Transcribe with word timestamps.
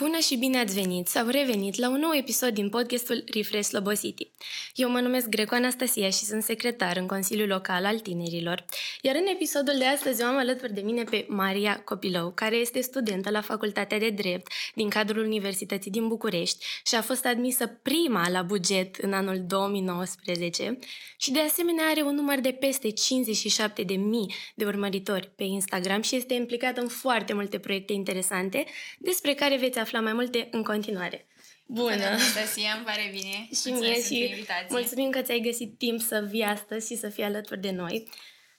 Bună 0.00 0.18
și 0.18 0.36
bine 0.36 0.58
ați 0.58 0.74
venit 0.74 1.08
sau 1.08 1.26
revenit 1.28 1.76
la 1.76 1.88
un 1.88 1.98
nou 1.98 2.12
episod 2.14 2.54
din 2.54 2.68
podcastul 2.68 3.24
Refresh 3.34 3.68
Slobosity. 3.68 4.30
Eu 4.80 4.90
mă 4.90 5.00
numesc 5.00 5.28
Greco 5.28 5.54
Anastasia 5.54 6.10
și 6.10 6.24
sunt 6.24 6.42
secretar 6.42 6.96
în 6.96 7.06
Consiliul 7.06 7.48
Local 7.48 7.84
al 7.84 7.98
Tinerilor, 7.98 8.64
iar 9.02 9.14
în 9.14 9.26
episodul 9.26 9.74
de 9.78 9.84
astăzi 9.84 10.22
am 10.22 10.36
alături 10.36 10.72
de 10.72 10.80
mine 10.80 11.02
pe 11.02 11.26
Maria 11.28 11.82
Copilou, 11.84 12.32
care 12.34 12.56
este 12.56 12.80
studentă 12.80 13.30
la 13.30 13.40
Facultatea 13.40 13.98
de 13.98 14.10
Drept 14.10 14.52
din 14.74 14.88
cadrul 14.88 15.24
Universității 15.24 15.90
din 15.90 16.08
București 16.08 16.66
și 16.86 16.94
a 16.94 17.02
fost 17.02 17.26
admisă 17.26 17.66
prima 17.66 18.28
la 18.28 18.42
buget 18.42 18.96
în 18.96 19.12
anul 19.12 19.44
2019 19.46 20.78
și 21.16 21.30
de 21.30 21.40
asemenea 21.40 21.84
are 21.84 22.02
un 22.02 22.14
număr 22.14 22.38
de 22.38 22.52
peste 22.52 22.88
57.000 22.88 23.86
de 23.86 23.94
mii 23.94 24.34
de 24.54 24.64
urmăritori 24.64 25.30
pe 25.36 25.44
Instagram 25.44 26.02
și 26.02 26.16
este 26.16 26.34
implicată 26.34 26.80
în 26.80 26.88
foarte 26.88 27.32
multe 27.32 27.58
proiecte 27.58 27.92
interesante 27.92 28.64
despre 28.98 29.34
care 29.34 29.56
veți 29.56 29.78
afla 29.78 30.00
mai 30.00 30.12
multe 30.12 30.48
în 30.50 30.62
continuare. 30.62 31.24
Bună! 31.72 31.94
Bună, 31.94 32.04
Anastasia, 32.04 32.74
îmi 32.76 32.84
pare 32.84 33.08
bine. 33.12 33.48
Și 33.54 33.70
mie 33.70 34.02
și 34.02 34.46
mulțumim 34.68 35.10
că 35.10 35.22
ți-ai 35.22 35.40
găsit 35.40 35.78
timp 35.78 36.00
să 36.00 36.26
vii 36.30 36.42
astăzi 36.42 36.86
și 36.86 36.98
să 36.98 37.08
fii 37.08 37.22
alături 37.22 37.60
de 37.60 37.70
noi. 37.70 38.08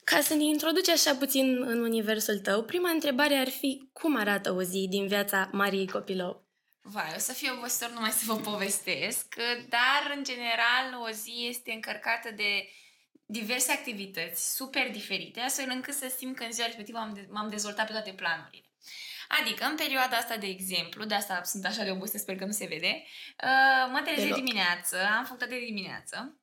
Ca 0.03 0.21
să 0.21 0.33
ne 0.33 0.43
introduci 0.43 0.89
așa 0.89 1.15
puțin 1.15 1.61
în 1.61 1.79
universul 1.79 2.39
tău, 2.39 2.63
prima 2.63 2.89
întrebare 2.89 3.35
ar 3.35 3.49
fi 3.49 3.89
cum 3.93 4.15
arată 4.15 4.51
o 4.51 4.61
zi 4.61 4.87
din 4.89 5.07
viața 5.07 5.49
Mariei 5.51 5.87
Copilou? 5.87 6.49
Vai, 6.81 7.13
o 7.15 7.19
să 7.19 7.33
fiu 7.33 7.53
obositor 7.57 7.89
numai 7.93 8.09
să 8.09 8.23
vă 8.25 8.35
povestesc, 8.35 9.35
dar 9.69 10.13
în 10.15 10.23
general 10.23 11.07
o 11.07 11.09
zi 11.11 11.45
este 11.49 11.71
încărcată 11.71 12.31
de 12.35 12.69
diverse 13.25 13.71
activități 13.71 14.55
super 14.55 14.91
diferite, 14.91 15.39
astfel 15.39 15.69
încât 15.69 15.93
să 15.93 16.13
simt 16.17 16.35
că 16.35 16.43
în 16.43 16.51
ziua 16.51 16.65
respectivă 16.65 16.97
m-am, 16.97 17.13
de- 17.13 17.27
m-am 17.29 17.49
dezvoltat 17.49 17.85
pe 17.85 17.91
toate 17.91 18.11
planurile. 18.11 18.70
Adică, 19.39 19.65
în 19.65 19.75
perioada 19.75 20.17
asta, 20.17 20.37
de 20.37 20.47
exemplu, 20.47 21.05
de 21.05 21.15
asta 21.15 21.43
sunt 21.43 21.65
așa 21.65 21.83
de 21.83 21.91
obosită, 21.91 22.17
sper 22.17 22.35
că 22.35 22.45
nu 22.45 22.51
se 22.51 22.65
vede, 22.65 23.03
uh, 23.43 23.91
mă 23.91 24.01
trezesc 24.03 24.33
dimineață, 24.33 24.97
am 25.17 25.25
făcut 25.25 25.49
de 25.49 25.59
dimineață, 25.65 26.39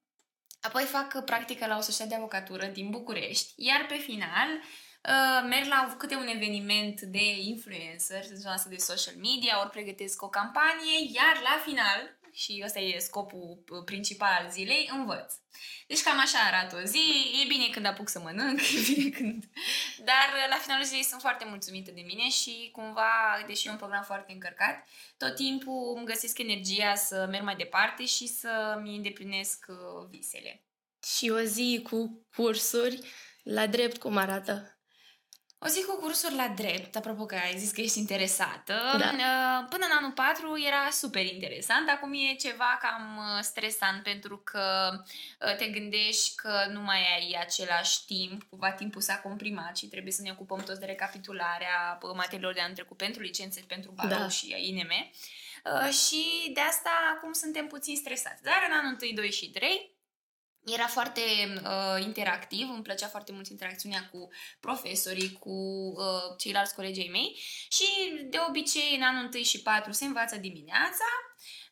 apoi 0.61 0.83
fac 0.83 1.25
practică 1.25 1.67
la 1.67 1.77
o 1.77 1.81
societate 1.81 2.09
de 2.09 2.15
avocatură 2.15 2.67
din 2.67 2.91
București, 2.91 3.53
iar 3.57 3.87
pe 3.87 3.95
final 3.95 4.49
uh, 4.59 5.49
merg 5.49 5.67
la 5.67 5.95
câte 5.99 6.15
un 6.15 6.27
eveniment 6.27 7.01
de 7.01 7.37
influencer, 7.41 8.25
în 8.31 8.37
zona 8.37 8.55
asta 8.55 8.69
de 8.69 8.77
social 8.77 9.15
media, 9.15 9.61
ori 9.61 9.71
pregătesc 9.71 10.23
o 10.23 10.29
campanie, 10.29 10.99
iar 11.13 11.41
la 11.43 11.63
final, 11.65 12.18
și 12.39 12.63
ăsta 12.65 12.79
e 12.79 12.99
scopul 12.99 13.65
uh, 13.69 13.85
principal 13.85 14.33
al 14.41 14.51
zilei, 14.51 14.91
învăț. 14.93 15.35
Deci 15.87 16.03
cam 16.03 16.19
așa 16.19 16.39
arată 16.39 16.77
o 16.77 16.85
zi, 16.85 17.31
e 17.43 17.47
bine 17.47 17.69
când 17.69 17.87
apuc 17.87 18.09
să 18.09 18.21
mănânc, 18.21 18.61
e 18.77 18.93
bine 18.95 19.11
când... 19.11 19.45
Dar 19.99 20.29
uh, 20.35 20.47
la 20.51 20.57
finalul 20.57 20.85
zilei 20.85 21.03
sunt 21.03 21.21
foarte 21.21 21.45
mulțumită 21.49 21.91
de 21.91 22.01
mine 22.01 22.29
și 22.29 22.69
cumva, 22.73 23.45
deși 23.47 23.67
e 23.67 23.71
un 23.71 23.77
program 23.77 24.03
foarte 24.03 24.33
încărcat, 24.33 24.89
tot 25.17 25.35
timpul 25.35 25.95
îmi 25.97 26.07
găsesc 26.07 26.39
energia 26.39 26.95
să 26.95 27.27
merg 27.31 27.45
mai 27.45 27.57
departe 27.57 28.05
și 28.05 28.27
să-mi 28.27 28.97
îndeplinesc 28.97 29.67
uh, 29.69 30.09
visele. 30.11 30.63
Și 31.17 31.31
o 31.31 31.41
zi 31.41 31.81
cu 31.91 32.27
cursuri, 32.35 33.01
la 33.43 33.67
drept 33.67 33.99
cum 33.99 34.17
arată? 34.17 34.78
O 35.61 35.67
zi 35.69 35.85
cu 35.85 35.97
cursuri 35.97 36.35
la 36.35 36.49
drept, 36.49 36.97
apropo 36.97 37.27
că 37.27 37.35
ai 37.35 37.59
zis 37.59 37.71
că 37.71 37.81
ești 37.81 37.99
interesată. 37.99 38.75
Da. 38.99 39.11
Uh, 39.13 39.67
până 39.69 39.85
în 39.85 39.97
anul 39.97 40.13
4 40.13 40.63
era 40.67 40.91
super 40.91 41.25
interesant, 41.27 41.89
acum 41.89 42.13
e 42.13 42.35
ceva 42.35 42.79
cam 42.81 43.17
uh, 43.17 43.43
stresant 43.43 44.03
pentru 44.03 44.37
că 44.45 44.91
uh, 45.41 45.57
te 45.57 45.67
gândești 45.67 46.35
că 46.35 46.67
nu 46.73 46.81
mai 46.81 46.99
ai 47.15 47.37
același 47.41 48.05
timp, 48.05 48.43
cumva 48.51 48.71
timpul 48.71 49.01
s-a 49.01 49.19
comprimat 49.19 49.77
și 49.77 49.87
trebuie 49.87 50.13
să 50.13 50.23
ne 50.23 50.31
ocupăm 50.31 50.59
toți 50.59 50.81
de 50.81 50.87
recapitularea 50.87 51.99
materiilor 52.15 52.53
de 52.53 52.61
anul 52.61 52.75
trecut 52.75 52.97
pentru 52.97 53.23
licențe, 53.23 53.65
pentru 53.67 53.91
barou 53.91 54.19
Da. 54.19 54.29
și 54.29 54.55
INM. 54.69 54.93
Și 55.91 56.51
de 56.55 56.61
asta 56.61 56.91
acum 57.17 57.33
suntem 57.33 57.67
puțin 57.67 57.97
stresați. 57.97 58.43
Dar 58.43 58.67
în 58.69 58.77
anul 58.77 58.97
1, 59.03 59.13
2 59.13 59.31
și 59.31 59.51
3 59.51 59.98
era 60.73 60.87
foarte 60.87 61.21
uh, 61.65 62.05
interactiv, 62.05 62.69
îmi 62.71 62.83
plăcea 62.83 63.07
foarte 63.07 63.33
mult 63.33 63.49
interacțiunea 63.49 64.09
cu 64.13 64.29
profesorii, 64.61 65.33
cu 65.33 65.51
uh, 65.97 66.37
ceilalți 66.39 66.75
colegii 66.75 67.11
mei 67.11 67.37
și 67.69 67.87
de 68.31 68.39
obicei 68.49 68.97
în 68.97 69.03
anul 69.03 69.29
1 69.35 69.43
și 69.43 69.63
4 69.63 69.93
se 69.93 70.05
învață 70.05 70.37
dimineața, 70.37 71.09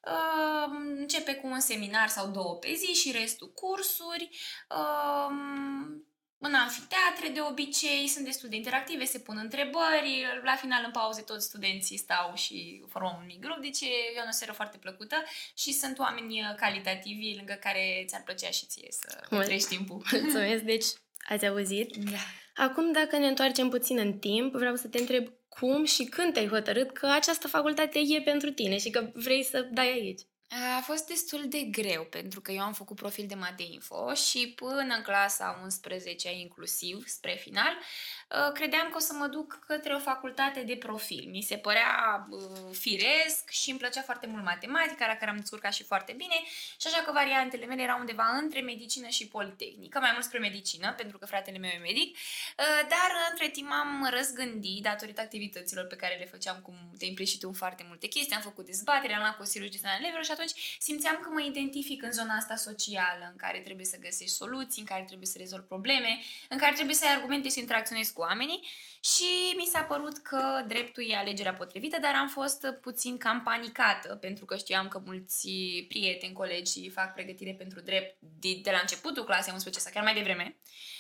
uh, 0.05 0.71
începe 0.97 1.35
cu 1.35 1.47
un 1.47 1.61
seminar 1.61 2.09
sau 2.09 2.31
două 2.31 2.57
pe 2.57 2.75
zi 2.75 3.01
și 3.01 3.13
restul 3.13 3.53
cursuri. 3.53 4.29
Uh, 4.69 6.05
în 6.39 6.55
amfiteatre, 6.55 7.29
de 7.35 7.41
obicei, 7.41 8.07
sunt 8.09 8.25
destul 8.25 8.49
de 8.49 8.57
interactive, 8.57 9.05
se 9.05 9.19
pun 9.19 9.39
întrebări, 9.43 10.27
la 10.45 10.55
final, 10.55 10.83
în 10.85 10.91
pauze, 10.91 11.23
toți 11.23 11.45
studenții 11.45 11.97
stau 11.97 12.35
și 12.35 12.85
formăm 12.89 13.17
un 13.21 13.27
mic 13.27 13.41
grup, 13.41 13.61
deci 13.63 13.81
e 13.81 14.17
o 14.17 14.21
atmosferă 14.21 14.53
foarte 14.53 14.77
plăcută 14.77 15.17
și 15.55 15.73
sunt 15.73 15.99
oameni 15.99 16.41
uh, 16.41 16.55
calitativi 16.57 17.37
lângă 17.37 17.59
care 17.61 18.05
ți-ar 18.07 18.23
plăcea 18.23 18.51
și 18.51 18.67
ție 18.67 18.89
să 18.91 19.27
Mul- 19.31 19.45
treci 19.45 19.65
timpul. 19.65 20.03
Mulțumesc, 20.23 20.63
deci 20.63 20.87
ați 21.29 21.47
auzit. 21.47 21.97
Da. 21.97 22.19
Acum, 22.65 22.93
dacă 22.93 23.19
ne 23.19 23.27
întoarcem 23.27 23.69
puțin 23.69 23.99
în 23.99 24.19
timp, 24.19 24.55
vreau 24.55 24.77
să 24.77 24.89
te 24.89 24.99
întreb 24.99 25.29
cum 25.49 25.85
și 25.85 26.05
când 26.05 26.33
te-ai 26.33 26.49
hotărât 26.49 26.91
că 26.91 27.07
această 27.07 27.49
facultate 27.49 27.99
e 27.99 28.21
pentru 28.21 28.51
tine 28.51 28.79
și 28.79 28.91
că 28.91 29.11
vrei 29.15 29.45
să 29.45 29.69
dai 29.73 29.91
aici. 29.91 30.21
A 30.49 30.81
fost 30.81 31.07
destul 31.07 31.49
de 31.49 31.61
greu 31.61 32.05
pentru 32.05 32.41
că 32.41 32.53
eu 32.53 32.61
am 32.61 32.73
făcut 32.73 32.97
profil 32.97 33.27
de 33.27 33.35
mate 33.35 33.63
info 33.63 34.15
și 34.15 34.53
până 34.57 34.95
în 34.95 35.03
clasa 35.03 35.61
11 35.63 36.33
inclusiv, 36.33 37.07
spre 37.07 37.35
final, 37.35 37.73
uh, 37.73 38.26
credeam 38.55 38.89
că 38.91 38.97
o 38.97 39.01
să 39.01 39.13
mă 39.13 39.27
duc 39.27 39.59
către 39.67 39.95
o 39.95 39.99
facultate 39.99 40.61
de 40.61 40.77
profil. 40.77 41.29
Mi 41.31 41.43
se 41.43 41.57
părea 41.57 42.27
uh, 42.31 42.41
firesc 42.73 43.51
și 43.51 43.71
îmi 43.71 43.79
plăcea 43.79 44.03
foarte 44.03 44.27
mult 44.27 44.45
matematica, 44.45 45.07
la 45.07 45.17
care 45.17 45.31
am 45.31 45.37
descurcat 45.37 45.73
și 45.73 45.85
foarte 45.85 46.13
bine. 46.13 46.35
Și 46.81 46.87
așa 46.87 47.03
că 47.03 47.13
variantele 47.13 47.67
mele 47.67 47.83
erau 47.83 47.99
undeva 47.99 48.27
între 48.43 48.61
medicină 48.61 49.09
și 49.09 49.29
politehnică, 49.29 49.99
mai 49.99 50.11
mult 50.13 50.25
spre 50.25 50.39
medicină, 50.39 50.95
pentru 50.97 51.19
că 51.19 51.27
fratele 51.27 51.59
meu 51.59 51.71
e 51.71 51.79
medic, 51.79 52.17
uh, 52.17 52.89
dar 52.89 53.11
între 53.31 53.49
timp 53.49 53.71
am 53.71 54.09
răzgândit 54.11 54.83
datorită 54.83 55.21
activităților 55.21 55.85
pe 55.85 55.97
care 55.97 56.17
le 56.19 56.27
făceam, 56.27 56.61
cum 56.63 56.75
te 56.99 57.05
implici 57.05 57.29
și 57.29 57.39
tu 57.39 57.49
în 57.49 57.55
foarte 57.55 57.85
multe 57.89 58.07
chestii, 58.07 58.35
am 58.35 58.43
făcut 58.43 58.67
dezbatere, 58.67 59.15
am 59.15 59.21
luat 59.21 59.37
Consiliul 59.37 59.71
Gestional 59.71 59.99
Elevilor 60.01 60.25
și 60.25 60.31
atunci 60.31 60.77
simțeam 60.79 61.19
că 61.23 61.29
mă 61.33 61.41
identific 61.41 62.03
în 62.03 62.13
zona 62.13 62.35
asta 62.35 62.57
socială, 62.57 63.25
în 63.31 63.37
care 63.37 63.59
trebuie 63.59 63.87
să 63.87 63.97
găsești 63.99 64.35
soluții, 64.35 64.81
în 64.81 64.87
care 64.87 65.03
trebuie 65.03 65.27
să 65.27 65.39
rezolvi 65.39 65.67
probleme, 65.67 66.19
în 66.49 66.59
care 66.59 66.75
trebuie 66.75 66.95
să 66.95 67.05
ai 67.07 67.15
argumente 67.15 67.49
și 67.49 67.55
să 67.55 67.61
interacționezi 67.61 68.13
cu 68.17 68.23
oamenii 68.23 68.67
și 69.01 69.55
mi 69.57 69.71
s-a 69.73 69.83
părut 69.83 70.17
că 70.19 70.65
dreptul 70.67 71.05
e 71.09 71.17
alegerea 71.17 71.55
potrivită, 71.55 71.99
dar 72.01 72.15
am 72.15 72.29
fost 72.29 72.67
puțin 72.81 73.17
cam 73.19 73.43
panicată, 73.43 74.15
pentru 74.15 74.45
că 74.45 74.57
știam 74.57 74.89
că 74.89 75.03
mulți 75.05 75.49
prieteni, 75.89 76.33
colegi 76.33 76.91
fac 76.91 77.15
pregătire 77.15 77.55
pentru 77.55 77.81
drept 77.81 78.17
de, 78.21 78.61
de 78.63 78.71
la 78.71 78.79
începutul 78.81 79.25
clasei 79.25 79.53
11 79.53 79.83
sau 79.83 79.93
chiar 79.93 80.05
mai 80.05 80.15
devreme, 80.15 80.57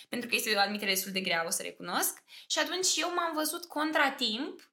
pentru 0.08 0.28
că 0.28 0.34
este 0.34 0.54
o 0.56 0.60
admitere 0.60 0.90
destul 0.90 1.12
de 1.12 1.20
grea, 1.20 1.46
o 1.46 1.50
să 1.50 1.62
recunosc. 1.62 2.22
Și 2.46 2.58
atunci 2.58 2.96
eu 2.96 3.14
m-am 3.14 3.32
văzut 3.34 3.64
contra 3.64 4.10
timp 4.10 4.70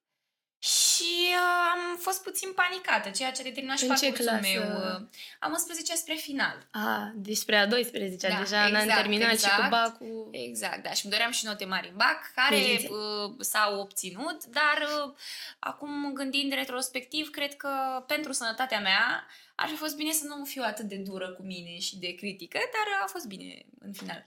și 0.63 1.13
uh, 1.29 1.71
am 1.73 1.97
fost 1.99 2.23
puțin 2.23 2.49
panicată, 2.53 3.09
ceea 3.09 3.31
ce 3.31 3.41
a 3.41 3.43
determinat 3.43 3.77
și 3.77 3.83
În 3.83 3.95
ce 3.95 4.01
parcursul 4.05 4.25
clasă? 4.25 4.47
meu. 4.53 4.63
Uh, 4.63 5.01
am 5.39 5.51
11 5.51 5.95
spre 5.95 6.13
final. 6.13 6.67
A, 6.71 7.11
deci 7.15 7.37
spre 7.37 7.55
a 7.55 7.67
12 7.67 8.27
Da, 8.27 8.37
deja 8.39 8.57
n-am 8.67 8.75
exact, 8.81 8.99
terminat 8.99 9.27
și 9.27 9.33
exact. 9.33 9.61
cu 9.61 9.67
bacul. 9.69 10.27
Exact, 10.31 10.83
da. 10.83 10.91
Și 10.91 11.05
îmi 11.05 11.13
doream 11.13 11.31
și 11.31 11.45
note 11.45 11.65
mari 11.65 11.87
în 11.89 11.95
bac, 11.95 12.31
care 12.35 12.55
Felicitări. 12.55 12.91
uh, 12.93 13.33
s-au 13.39 13.79
obținut, 13.79 14.45
dar 14.45 14.77
uh, 15.05 15.13
acum 15.59 16.13
gândind 16.13 16.53
retrospectiv, 16.53 17.29
cred 17.29 17.55
că 17.55 18.03
pentru 18.07 18.31
sănătatea 18.31 18.79
mea 18.79 19.27
ar 19.55 19.67
fi 19.67 19.75
fost 19.75 19.95
bine 19.95 20.11
să 20.11 20.25
nu 20.25 20.45
fiu 20.45 20.63
atât 20.65 20.85
de 20.85 20.95
dură 20.95 21.29
cu 21.29 21.41
mine 21.41 21.77
și 21.79 21.97
de 21.97 22.15
critică, 22.15 22.57
dar 22.57 23.01
a 23.03 23.07
fost 23.07 23.25
bine 23.25 23.65
în 23.79 23.93
final. 23.93 24.23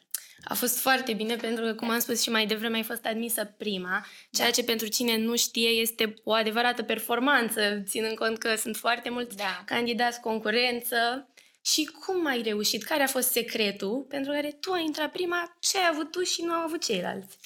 A 0.49 0.55
fost 0.55 0.79
foarte 0.79 1.13
bine 1.13 1.37
pentru 1.37 1.65
că, 1.65 1.75
cum 1.75 1.91
am 1.91 1.99
spus 1.99 2.23
și 2.23 2.31
mai 2.31 2.47
devreme, 2.47 2.77
ai 2.77 2.83
fost 2.83 3.05
admisă 3.05 3.55
prima, 3.59 4.07
ceea 4.31 4.47
Da. 4.47 4.53
ce 4.53 4.65
pentru 4.65 4.87
cine 4.87 5.17
nu 5.17 5.37
știe 5.37 5.69
este 5.69 6.15
o 6.25 6.33
adevărată 6.33 6.83
performanță, 6.83 7.83
ținând 7.87 8.17
cont 8.17 8.39
că 8.39 8.55
sunt 8.55 8.77
foarte 8.77 9.11
mulți 9.11 9.37
Da. 9.37 9.63
candidați 9.65 10.21
concurență. 10.21 11.29
Și 11.65 11.85
cum 11.85 12.27
ai 12.27 12.43
reușit? 12.43 12.83
Care 12.83 13.03
a 13.03 13.07
fost 13.07 13.31
secretul 13.31 14.07
pentru 14.09 14.33
care 14.33 14.51
tu 14.61 14.73
ai 14.73 14.85
intrat 14.85 15.13
prima, 15.13 15.57
ce 15.61 15.79
ai 15.79 15.89
avut 15.93 16.11
tu 16.11 16.23
și 16.23 16.43
nu 16.43 16.53
au 16.53 16.61
avut 16.65 16.85
ceilalți? 16.85 17.37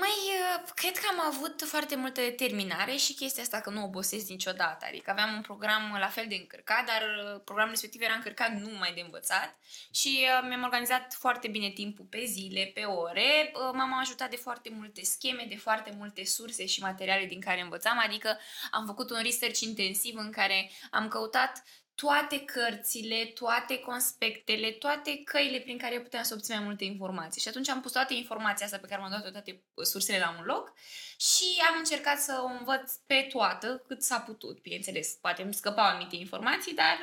Mai, 0.00 0.18
uh, 0.40 0.70
cred 0.74 0.96
că 0.96 1.06
am 1.10 1.20
avut 1.26 1.62
foarte 1.66 1.96
multă 1.96 2.20
determinare 2.20 2.96
și 2.96 3.14
chestia 3.14 3.42
asta 3.42 3.60
că 3.60 3.70
nu 3.70 3.84
obosesc 3.84 4.28
niciodată. 4.28 4.84
Adică 4.88 5.10
aveam 5.10 5.34
un 5.34 5.40
program 5.40 5.96
la 5.98 6.08
fel 6.08 6.24
de 6.28 6.34
încărcat, 6.34 6.86
dar 6.86 7.02
uh, 7.02 7.40
programul 7.44 7.70
respectiv 7.70 8.00
era 8.00 8.14
încărcat 8.14 8.52
numai 8.52 8.92
de 8.94 9.00
învățat 9.00 9.58
și 9.90 10.18
uh, 10.22 10.46
mi-am 10.48 10.62
organizat 10.62 11.14
foarte 11.14 11.48
bine 11.48 11.68
timpul 11.68 12.06
pe 12.10 12.24
zile, 12.24 12.70
pe 12.74 12.84
ore. 12.84 13.52
Uh, 13.54 13.70
M-am 13.72 13.98
ajutat 13.98 14.30
de 14.30 14.36
foarte 14.36 14.70
multe 14.70 15.04
scheme, 15.04 15.46
de 15.48 15.56
foarte 15.56 15.94
multe 15.96 16.24
surse 16.24 16.66
și 16.66 16.82
materiale 16.82 17.24
din 17.24 17.40
care 17.40 17.60
învățam, 17.60 17.98
adică 17.98 18.38
am 18.70 18.86
făcut 18.86 19.10
un 19.10 19.20
research 19.22 19.60
intensiv 19.60 20.16
în 20.16 20.30
care 20.30 20.70
am 20.90 21.08
căutat 21.08 21.62
toate 21.96 22.44
cărțile, 22.44 23.24
toate 23.24 23.78
conspectele, 23.78 24.70
toate 24.70 25.22
căile 25.24 25.58
prin 25.60 25.78
care 25.78 26.00
puteam 26.00 26.22
să 26.22 26.34
obțin 26.34 26.54
mai 26.56 26.64
multe 26.64 26.84
informații. 26.84 27.40
Și 27.40 27.48
atunci 27.48 27.68
am 27.68 27.80
pus 27.80 27.92
toate 27.92 28.14
informația 28.14 28.66
asta 28.66 28.78
pe 28.78 28.86
care 28.86 29.00
m-am 29.00 29.10
dat 29.10 29.32
toate 29.32 29.62
sursele 29.82 30.18
la 30.18 30.34
un 30.38 30.44
loc 30.44 30.72
și 31.18 31.62
am 31.70 31.78
încercat 31.78 32.18
să 32.18 32.40
o 32.42 32.46
învăț 32.46 32.92
pe 33.06 33.26
toată 33.32 33.84
cât 33.86 34.02
s-a 34.02 34.20
putut. 34.20 34.60
Bineînțeles, 34.60 35.18
poate 35.20 35.42
îmi 35.42 35.54
scăpau 35.54 35.84
anumite 35.84 36.16
informații, 36.16 36.74
dar 36.74 36.98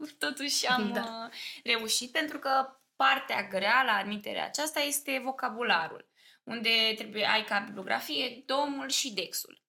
uh, 0.00 0.08
totuși 0.18 0.66
am 0.66 0.92
da. 0.92 1.00
Uh, 1.00 1.34
reușit 1.64 2.12
pentru 2.12 2.38
că 2.38 2.76
partea 2.96 3.48
grea 3.48 3.82
la 3.82 3.92
admiterea 3.92 4.44
aceasta 4.44 4.80
este 4.80 5.20
vocabularul, 5.24 6.08
unde 6.44 6.70
trebuie 6.96 7.26
ai 7.26 7.44
ca 7.44 7.58
bibliografie 7.58 8.42
domul 8.46 8.88
și 8.88 9.12
dexul 9.12 9.62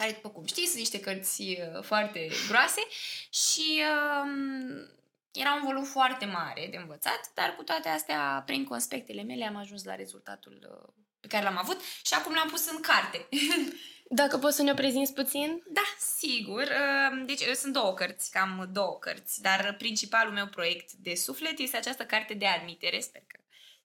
care, 0.00 0.12
după 0.12 0.28
cum 0.28 0.44
știți, 0.44 0.66
sunt 0.66 0.78
niște 0.78 1.00
cărți 1.00 1.42
uh, 1.42 1.82
foarte 1.82 2.30
groase 2.48 2.82
și 3.30 3.82
um, 4.22 4.88
era 5.30 5.54
un 5.54 5.62
volum 5.64 5.84
foarte 5.84 6.24
mare 6.24 6.68
de 6.70 6.76
învățat, 6.76 7.20
dar 7.34 7.54
cu 7.56 7.62
toate 7.62 7.88
astea, 7.88 8.42
prin 8.46 8.64
conspectele 8.64 9.22
mele, 9.22 9.44
am 9.44 9.56
ajuns 9.56 9.84
la 9.84 9.94
rezultatul 9.94 10.56
uh, 10.72 10.92
pe 11.20 11.26
care 11.26 11.44
l-am 11.44 11.58
avut 11.58 11.80
și 12.02 12.14
acum 12.14 12.34
l-am 12.34 12.48
pus 12.48 12.70
în 12.70 12.80
carte. 12.80 13.28
Dacă 14.22 14.38
poți 14.38 14.56
să 14.56 14.62
ne 14.62 14.74
prezinți 14.74 15.14
puțin? 15.14 15.62
Da, 15.68 15.94
sigur. 16.18 16.62
Uh, 16.62 17.22
deci 17.26 17.42
sunt 17.42 17.72
două 17.72 17.94
cărți, 17.94 18.30
cam 18.30 18.68
două 18.72 18.98
cărți, 18.98 19.42
dar 19.42 19.74
principalul 19.78 20.32
meu 20.32 20.46
proiect 20.46 20.92
de 20.92 21.14
suflet 21.14 21.58
este 21.58 21.76
această 21.76 22.04
carte 22.04 22.34
de 22.34 22.46
admitere, 22.46 23.00
sper 23.00 23.22
că 23.26 23.39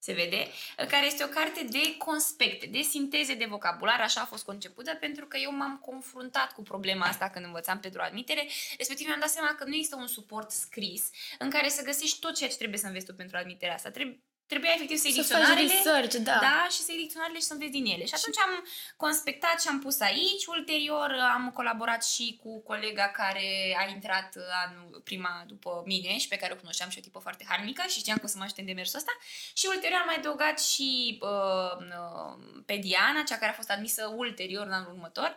se 0.06 0.12
vede, 0.12 0.48
care 0.76 1.06
este 1.06 1.24
o 1.24 1.26
carte 1.26 1.66
de 1.70 1.96
conspecte, 1.98 2.66
de 2.66 2.80
sinteze 2.80 3.34
de 3.34 3.44
vocabular, 3.44 4.00
așa 4.00 4.20
a 4.20 4.24
fost 4.24 4.44
concepută, 4.44 4.94
pentru 4.94 5.26
că 5.26 5.36
eu 5.36 5.52
m-am 5.52 5.78
confruntat 5.78 6.52
cu 6.52 6.62
problema 6.62 7.06
asta 7.06 7.28
când 7.28 7.44
învățam 7.44 7.78
pentru 7.80 8.00
admitere, 8.00 8.48
respectiv 8.78 9.06
mi-am 9.06 9.20
dat 9.20 9.28
seama 9.28 9.54
că 9.54 9.64
nu 9.64 9.74
există 9.74 9.96
un 9.96 10.06
suport 10.06 10.50
scris 10.50 11.10
în 11.38 11.50
care 11.50 11.68
să 11.68 11.82
găsești 11.84 12.18
tot 12.18 12.34
ceea 12.34 12.50
ce 12.50 12.56
trebuie 12.56 12.78
să 12.78 12.86
înveți 12.86 13.06
tu 13.06 13.14
pentru 13.14 13.36
admiterea 13.36 13.74
asta. 13.74 13.90
Trebuie, 13.90 14.20
Trebuia 14.46 14.72
efectiv 14.74 14.96
să 14.96 15.06
iei 15.06 15.16
dicționarele. 15.16 15.72
Research, 15.72 16.14
da. 16.14 16.38
da. 16.40 16.66
și 16.70 16.80
să 16.80 16.90
iei 16.92 17.02
dicționarele 17.02 17.38
și 17.38 17.44
să 17.44 17.52
înveți 17.52 17.70
din 17.70 17.86
ele. 17.86 18.04
Și 18.04 18.14
atunci 18.16 18.38
am 18.38 18.66
conspectat 18.96 19.60
și 19.60 19.68
am 19.68 19.78
pus 19.80 20.00
aici. 20.00 20.46
Ulterior 20.46 21.10
am 21.34 21.50
colaborat 21.54 22.04
și 22.04 22.38
cu 22.42 22.60
colega 22.60 23.08
care 23.08 23.76
a 23.78 23.90
intrat 23.90 24.36
anul, 24.64 25.00
prima 25.04 25.44
după 25.46 25.82
mine 25.84 26.18
și 26.18 26.28
pe 26.28 26.36
care 26.36 26.52
o 26.52 26.56
cunoșteam 26.56 26.90
și 26.90 26.98
o 26.98 27.00
tipă 27.00 27.18
foarte 27.18 27.44
harnică 27.48 27.82
și 27.88 27.98
știam 27.98 28.16
că 28.16 28.24
o 28.24 28.28
să 28.28 28.36
mă 28.38 28.44
ajute 28.44 28.60
în 28.60 28.66
demersul 28.66 28.98
ăsta. 28.98 29.12
Și 29.54 29.66
ulterior 29.68 29.98
am 30.00 30.06
mai 30.06 30.16
adăugat 30.18 30.60
și 30.60 31.18
uh, 31.20 31.76
uh, 31.78 32.62
pe 32.66 32.76
Diana, 32.76 33.22
cea 33.22 33.38
care 33.38 33.50
a 33.50 33.54
fost 33.60 33.70
admisă 33.70 34.12
ulterior 34.16 34.66
în 34.66 34.72
anul 34.72 34.92
următor. 34.92 35.36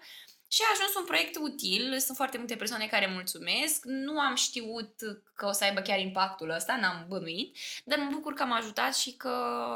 Și 0.52 0.62
a 0.64 0.72
ajuns 0.74 0.96
un 0.96 1.06
proiect 1.06 1.38
util, 1.38 2.00
sunt 2.00 2.18
foarte 2.18 2.38
multe 2.38 2.56
persoane 2.56 2.88
care 2.88 3.08
mulțumesc, 3.14 3.86
nu 3.86 4.20
am 4.20 4.36
știut 4.36 4.94
că 5.36 5.46
o 5.46 5.52
să 5.52 5.64
aibă 5.64 5.80
chiar 5.80 6.00
impactul 6.00 6.50
ăsta, 6.50 6.78
n-am 6.82 7.06
bănuit, 7.08 7.58
dar 7.84 7.98
mă 7.98 8.10
bucur 8.12 8.34
că 8.34 8.44
am 8.44 8.52
ajutat 8.52 8.96
și 8.96 9.12
că 9.12 9.34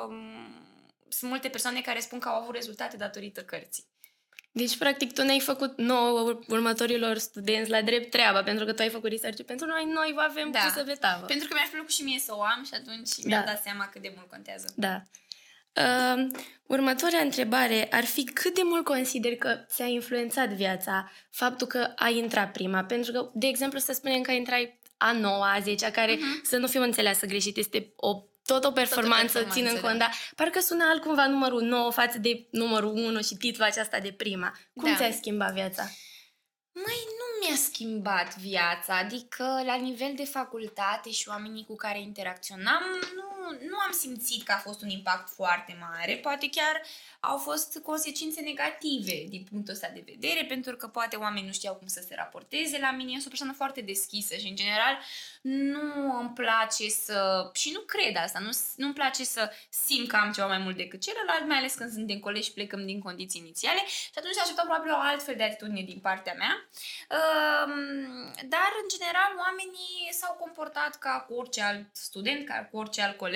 mm, 0.10 0.68
sunt 1.10 1.32
multe 1.32 1.50
persoane 1.50 1.82
care 1.82 2.00
spun 2.00 2.20
că 2.20 2.30
au 2.30 2.42
avut 2.42 2.56
rezultate 2.56 2.98
datorită 2.98 3.42
cărții. 3.44 3.92
Deci, 4.56 4.78
practic, 4.78 5.14
tu 5.14 5.24
ne-ai 5.24 5.40
făcut 5.40 5.78
nouă 5.78 6.40
următorilor 6.48 7.18
studenți 7.18 7.70
la 7.70 7.82
drept 7.82 8.10
treaba, 8.12 8.44
pentru 8.44 8.66
că 8.66 8.74
tu 8.74 8.82
ai 8.82 8.90
făcut 8.90 9.10
research 9.10 9.42
pentru 9.42 9.66
noi, 9.66 9.84
noi 9.94 10.12
vă 10.16 10.22
avem 10.22 10.52
da. 10.52 10.72
să 10.76 10.84
vetavă. 10.86 11.26
Pentru 11.26 11.48
că 11.48 11.54
mi-ar 11.54 11.70
plăcut 11.72 11.92
și 11.92 12.04
mie 12.04 12.20
să 12.20 12.36
o 12.36 12.42
am 12.42 12.64
și 12.66 12.74
atunci 12.74 13.10
da. 13.16 13.28
mi-am 13.28 13.46
dat 13.46 13.62
seama 13.62 13.88
cât 13.88 14.02
de 14.02 14.14
mult 14.16 14.30
contează. 14.30 14.74
Da. 14.76 15.02
Uh, 15.76 16.28
următoarea 16.68 17.20
întrebare 17.20 17.88
ar 17.92 18.06
fi 18.06 18.24
cât 18.24 18.54
de 18.54 18.62
mult 18.64 18.84
consider 18.84 19.36
că 19.36 19.58
ți-a 19.68 19.86
influențat 19.86 20.50
viața 20.50 21.12
faptul 21.32 21.68
că 21.68 21.94
ai 21.96 22.18
intrat 22.18 22.52
prima? 22.52 22.84
Pentru 22.84 23.12
că, 23.12 23.30
de 23.34 23.48
exemplu, 23.48 23.80
să 23.80 23.94
spunem 23.94 24.22
că 24.22 24.32
intrai 24.32 24.80
a 24.98 25.12
noua, 25.12 25.54
a 25.54 25.60
zecea, 25.60 25.92
care, 25.92 26.16
uh-huh. 26.16 26.42
să 26.44 26.58
nu 26.58 26.68
fiu 26.68 26.82
înțeleasă 26.82 27.26
greșit, 27.26 27.58
este 27.58 27.94
o 27.96 28.24
tot 28.46 28.64
o 28.64 28.72
performanță, 28.72 29.40
tot 29.40 29.48
o 29.48 29.52
ținând 29.52 29.80
cont, 29.80 30.00
da. 30.00 30.10
Parcă 30.36 30.60
sună 30.60 30.84
altcumva 30.88 31.28
numărul 31.28 31.62
9 31.62 31.92
față 31.92 32.18
de 32.18 32.48
numărul 32.52 32.92
1 32.92 33.22
și 33.22 33.36
titlul 33.36 33.68
aceasta 33.68 34.00
de 34.00 34.12
prima. 34.12 34.58
Cum 34.74 34.92
da. 34.92 34.96
ți-a 34.96 35.12
schimbat 35.12 35.54
viața? 35.54 35.84
Mai 36.74 37.00
nu 37.20 37.48
mi-a 37.48 37.56
schimbat 37.56 38.38
viața, 38.38 38.98
adică 38.98 39.62
la 39.66 39.76
nivel 39.76 40.14
de 40.16 40.24
facultate 40.24 41.10
și 41.12 41.30
oamenii 41.30 41.66
cu 41.66 41.76
care 41.76 42.02
interacționam, 42.02 42.84
nu 43.16 43.33
nu 43.70 43.78
am 43.86 43.92
simțit 43.92 44.44
că 44.44 44.52
a 44.52 44.58
fost 44.58 44.82
un 44.82 44.90
impact 44.90 45.30
foarte 45.30 45.78
mare, 45.80 46.16
poate 46.16 46.50
chiar 46.50 46.82
au 47.20 47.38
fost 47.38 47.80
consecințe 47.84 48.42
negative 48.42 49.26
din 49.30 49.46
punctul 49.50 49.74
ăsta 49.74 49.90
de 49.94 50.04
vedere, 50.06 50.46
pentru 50.46 50.76
că 50.76 50.88
poate 50.88 51.16
oamenii 51.16 51.48
nu 51.48 51.54
știau 51.54 51.76
cum 51.76 51.88
să 51.88 52.04
se 52.08 52.16
raporteze 52.16 52.80
la 52.80 52.92
mine. 52.92 53.12
Eu 53.12 53.20
sunt 53.20 53.26
o 53.26 53.30
persoană 53.30 53.54
foarte 53.54 53.82
deschisă 53.82 54.36
și, 54.36 54.48
în 54.48 54.56
general, 54.56 54.98
nu 55.42 56.20
îmi 56.20 56.34
place 56.34 56.90
să... 56.90 57.50
și 57.54 57.72
nu 57.72 57.80
cred 57.80 58.16
asta, 58.16 58.40
nu, 58.40 58.50
nu-mi 58.76 58.94
place 58.94 59.24
să 59.24 59.52
simt 59.70 60.08
că 60.08 60.16
am 60.16 60.32
ceva 60.32 60.48
mai 60.48 60.58
mult 60.58 60.78
decât 60.78 61.02
celălalt, 61.02 61.48
mai 61.48 61.58
ales 61.58 61.74
când 61.74 61.92
suntem 61.92 62.20
colegi 62.20 62.48
și 62.48 62.54
plecăm 62.54 62.86
din 62.86 63.00
condiții 63.00 63.40
inițiale 63.40 63.82
și 63.88 64.18
atunci 64.18 64.38
așteptam 64.38 64.66
probabil 64.66 64.92
o 64.92 64.98
altfel 65.00 65.36
de 65.36 65.44
atitudine 65.44 65.82
din 65.82 66.00
partea 66.00 66.34
mea. 66.34 66.68
Dar, 68.54 68.72
în 68.82 68.88
general, 68.94 69.32
oamenii 69.38 70.10
s-au 70.12 70.34
comportat 70.40 70.96
ca 70.96 71.26
cu 71.28 71.34
orice 71.34 71.62
alt 71.62 71.86
student, 71.92 72.48
ca 72.48 72.68
cu 72.72 72.78
orice 72.78 73.02
alt 73.02 73.18
coleg. 73.18 73.33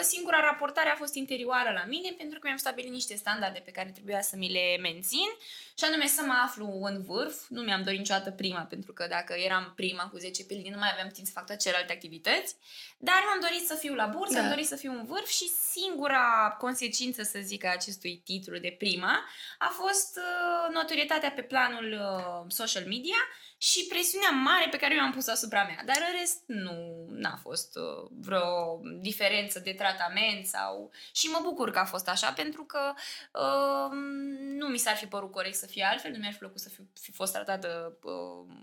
Singura 0.00 0.40
raportare 0.40 0.88
a 0.88 0.94
fost 0.94 1.14
interioară 1.14 1.70
la 1.70 1.84
mine, 1.84 2.14
pentru 2.16 2.38
că 2.38 2.46
mi-am 2.46 2.58
stabilit 2.58 2.90
niște 2.90 3.12
niște 3.12 3.16
standarde 3.16 3.62
pe 3.64 3.70
care 3.70 3.90
trebuia 3.90 4.20
să 4.20 4.36
mi 4.36 4.52
le 4.52 4.76
mențin 4.80 5.28
și 5.78 5.84
anume 5.84 6.06
să 6.06 6.22
mă 6.26 6.34
aflu 6.44 6.78
în 6.82 7.02
vârf. 7.02 7.36
Nu 7.48 7.62
mi-am 7.62 7.82
dorit 7.82 7.98
niciodată 7.98 8.30
prima, 8.30 8.60
pentru 8.60 8.92
că 8.92 9.06
dacă 9.08 9.34
eram 9.34 9.72
prima 9.76 10.08
cu 10.08 10.18
10 10.18 10.44
pilini, 10.44 10.68
nu 10.68 10.78
mai 10.78 10.90
aveam 10.92 11.08
timp 11.08 11.26
să 11.26 11.32
fac 11.34 11.46
toate 11.46 11.62
celelalte 11.62 11.92
activități. 11.92 12.56
Dar 12.98 13.20
mi-am 13.26 13.40
dorit 13.40 13.66
să 13.66 13.74
fiu 13.74 13.94
la 13.94 14.06
bursă, 14.06 14.34
da. 14.34 14.40
am 14.40 14.48
dorit 14.48 14.66
să 14.66 14.76
fiu 14.76 14.92
în 14.92 15.04
vârf 15.04 15.28
și 15.28 15.48
singura 15.70 16.56
consecință, 16.58 17.22
să 17.22 17.38
zic, 17.42 17.64
a 17.64 17.70
acestui 17.72 18.22
titlu 18.24 18.58
de 18.58 18.74
prima 18.78 19.24
a 19.58 19.70
fost 19.72 20.16
uh, 20.16 20.74
notorietatea 20.74 21.30
pe 21.30 21.42
planul 21.42 21.92
uh, 21.92 22.44
social 22.48 22.84
media 22.86 23.20
și 23.62 23.86
presiunea 23.88 24.30
mare 24.30 24.66
pe 24.70 24.76
care 24.76 24.94
eu 24.94 25.00
am 25.00 25.12
pus 25.12 25.28
asupra 25.28 25.64
mea. 25.64 25.82
Dar 25.84 25.96
în 25.98 26.18
rest 26.18 26.42
nu 26.46 27.06
n-a 27.08 27.38
fost 27.42 27.76
uh, 27.76 28.10
vreo 28.20 28.80
diferență 29.00 29.58
de 29.58 29.72
tratament 29.72 30.46
sau... 30.46 30.90
Și 31.12 31.26
mă 31.26 31.40
bucur 31.42 31.70
că 31.70 31.78
a 31.78 31.84
fost 31.84 32.08
așa 32.08 32.32
pentru 32.32 32.64
că 32.64 32.92
uh, 33.32 33.90
nu 34.32 34.66
mi 34.66 34.78
s-ar 34.78 34.96
fi 34.96 35.06
părut 35.06 35.30
corect 35.30 35.56
să 35.62 35.68
fie 35.68 35.84
altfel, 35.84 36.10
nu 36.10 36.18
mi-ar 36.18 36.32
fi 36.32 36.38
plăcut 36.38 36.60
să 36.60 36.68
fi, 36.68 36.82
fi 37.00 37.12
fost 37.12 37.32
tratată 37.32 37.98
uh, 38.02 38.54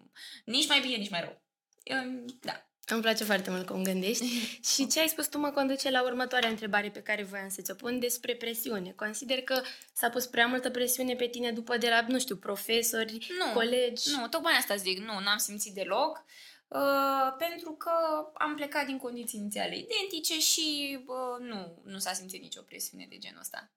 nici 0.46 0.68
mai 0.68 0.80
bine, 0.80 0.96
nici 0.96 1.10
mai 1.10 1.22
rău. 1.22 1.42
Uh, 1.84 2.34
da. 2.42 2.70
Îmi 2.86 3.02
place 3.02 3.24
foarte 3.24 3.50
mult 3.50 3.66
cum 3.66 3.84
gândești. 3.84 4.26
și 4.74 4.88
ce 4.88 5.00
ai 5.00 5.08
spus 5.08 5.28
tu 5.28 5.38
mă 5.38 5.50
conduce 5.50 5.90
la 5.90 6.04
următoarea 6.04 6.50
întrebare 6.50 6.90
pe 6.90 7.02
care 7.02 7.24
voiam 7.24 7.50
să 7.50 7.62
ți-o 7.62 7.74
pun 7.74 8.00
despre 8.00 8.36
presiune. 8.36 8.92
Consider 8.92 9.42
că 9.42 9.62
s-a 9.94 10.10
pus 10.10 10.26
prea 10.26 10.48
multă 10.48 10.70
presiune 10.70 11.16
pe 11.16 11.28
tine 11.28 11.52
după 11.52 11.78
de 11.78 11.90
la, 11.90 12.06
nu 12.08 12.20
știu, 12.20 12.36
profesori, 12.36 13.28
nu, 13.38 13.54
colegi? 13.54 14.10
Nu, 14.12 14.28
tocmai 14.28 14.54
asta 14.54 14.76
zic. 14.76 14.98
Nu, 14.98 15.20
n-am 15.20 15.38
simțit 15.38 15.74
deloc. 15.74 16.26
Uh, 16.68 17.36
pentru 17.38 17.72
că 17.72 17.92
am 18.34 18.56
plecat 18.56 18.86
din 18.86 18.98
condiții 18.98 19.40
inițiale 19.40 19.78
identice 19.78 20.40
și 20.40 20.98
uh, 21.06 21.48
nu, 21.48 21.82
nu 21.84 21.98
s-a 21.98 22.14
simțit 22.14 22.42
nicio 22.42 22.62
presiune 22.62 23.06
de 23.10 23.18
genul 23.18 23.40
ăsta. 23.40 23.72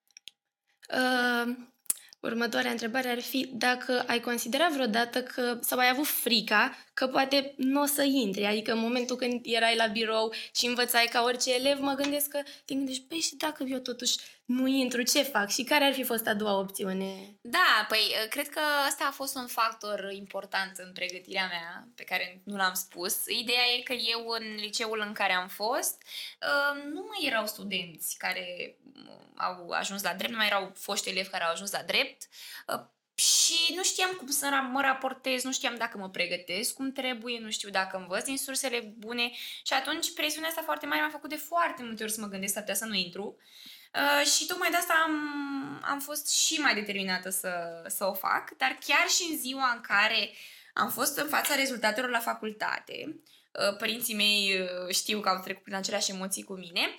Uh, 0.89 1.57
Următoarea 2.23 2.71
întrebare 2.71 3.09
ar 3.09 3.21
fi 3.21 3.51
dacă 3.53 4.05
ai 4.07 4.21
considerat 4.21 4.73
vreodată 4.73 5.23
că, 5.23 5.59
sau 5.61 5.79
ai 5.79 5.89
avut 5.89 6.07
frica 6.07 6.77
că 6.95 7.07
poate 7.07 7.55
nu 7.57 7.81
o 7.81 7.85
să 7.87 8.03
intri, 8.03 8.45
adică 8.45 8.73
în 8.73 8.79
momentul 8.79 9.17
când 9.17 9.41
erai 9.43 9.77
la 9.77 9.87
birou 9.87 10.33
și 10.55 10.67
învățai 10.67 11.09
ca 11.13 11.23
orice 11.23 11.55
elev, 11.55 11.79
mă 11.81 11.93
gândesc 11.93 12.29
că 12.29 12.43
te 12.65 12.75
gândești, 12.75 13.05
păi 13.09 13.19
și 13.19 13.37
dacă 13.37 13.65
eu 13.69 13.79
totuși 13.79 14.17
nu 14.53 14.67
intru, 14.67 15.03
ce 15.03 15.23
fac? 15.23 15.51
Și 15.51 15.65
care 15.65 15.85
ar 15.85 15.93
fi 15.93 16.05
fost 16.05 16.27
a 16.27 16.35
doua 16.35 16.59
opțiune? 16.59 17.37
Da, 17.41 17.87
păi 17.89 18.15
cred 18.31 18.49
că 18.49 18.61
asta 18.87 19.05
a 19.09 19.11
fost 19.11 19.37
un 19.37 19.47
factor 19.47 20.09
important 20.13 20.77
în 20.77 20.93
pregătirea 20.93 21.47
mea, 21.47 21.89
pe 21.95 22.05
care 22.05 22.41
nu 22.45 22.57
l-am 22.57 22.75
spus. 22.75 23.27
Ideea 23.27 23.65
e 23.77 23.83
că 23.83 23.93
eu 23.93 24.27
în 24.29 24.55
liceul 24.55 25.03
în 25.07 25.13
care 25.13 25.33
am 25.33 25.49
fost, 25.49 26.03
uh, 26.41 26.83
nu 26.85 27.07
mai 27.09 27.27
erau 27.27 27.47
studenți 27.47 28.19
care 28.19 28.77
au 29.37 29.69
ajuns 29.71 30.03
la 30.03 30.15
drept, 30.15 30.33
nu 30.33 30.37
mai 30.37 30.47
erau 30.47 30.73
foști 30.75 31.09
elevi 31.09 31.29
care 31.29 31.45
au 31.45 31.53
ajuns 31.53 31.73
la 31.73 31.83
drept 31.83 32.29
uh, 32.67 32.85
și 33.15 33.75
nu 33.75 33.83
știam 33.83 34.11
cum 34.11 34.29
să 34.29 34.61
mă 34.73 34.81
raportez, 34.81 35.43
nu 35.43 35.53
știam 35.53 35.75
dacă 35.77 35.99
mă 35.99 36.11
pregătesc 36.11 36.75
cum 36.75 36.93
trebuie, 36.93 37.39
nu 37.39 37.51
știu 37.51 37.71
dacă 37.71 37.97
învăț 37.97 38.25
din 38.25 38.39
sursele 38.39 38.95
bune 38.99 39.31
și 39.63 39.73
atunci 39.73 40.13
presiunea 40.13 40.49
asta 40.49 40.63
foarte 40.63 40.87
mare 40.87 41.03
m-a 41.03 41.09
făcut 41.09 41.29
de 41.29 41.37
foarte 41.37 41.83
multe 41.83 42.03
ori 42.03 42.13
să 42.13 42.21
mă 42.21 42.27
gândesc 42.27 42.53
să 42.53 42.73
să 42.73 42.85
nu 42.85 42.95
intru. 42.95 43.37
Uh, 43.39 43.73
și 44.35 44.47
tocmai 44.47 44.71
de 44.71 44.77
asta 44.77 45.03
am, 45.07 45.15
am 45.85 46.01
fost 46.01 46.31
și 46.31 46.61
mai 46.61 46.75
determinată 46.75 47.31
să, 47.31 47.83
să 47.87 48.05
o 48.05 48.13
fac, 48.15 48.51
dar 48.57 48.79
chiar 48.87 49.09
și 49.09 49.29
în 49.31 49.39
ziua 49.39 49.73
în 49.75 49.81
care 49.81 50.31
am 50.75 50.91
fost 50.91 51.19
în 51.19 51.29
fața 51.29 51.55
rezultatelor 51.55 52.11
la 52.11 52.19
facultate, 52.19 53.23
uh, 53.53 53.77
părinții 53.77 54.15
mei 54.15 54.61
uh, 54.61 54.95
știu 54.95 55.21
că 55.21 55.29
au 55.29 55.41
trecut 55.43 55.63
prin 55.63 55.77
aceleași 55.77 56.11
emoții 56.11 56.43
cu 56.43 56.55
mine, 56.55 56.97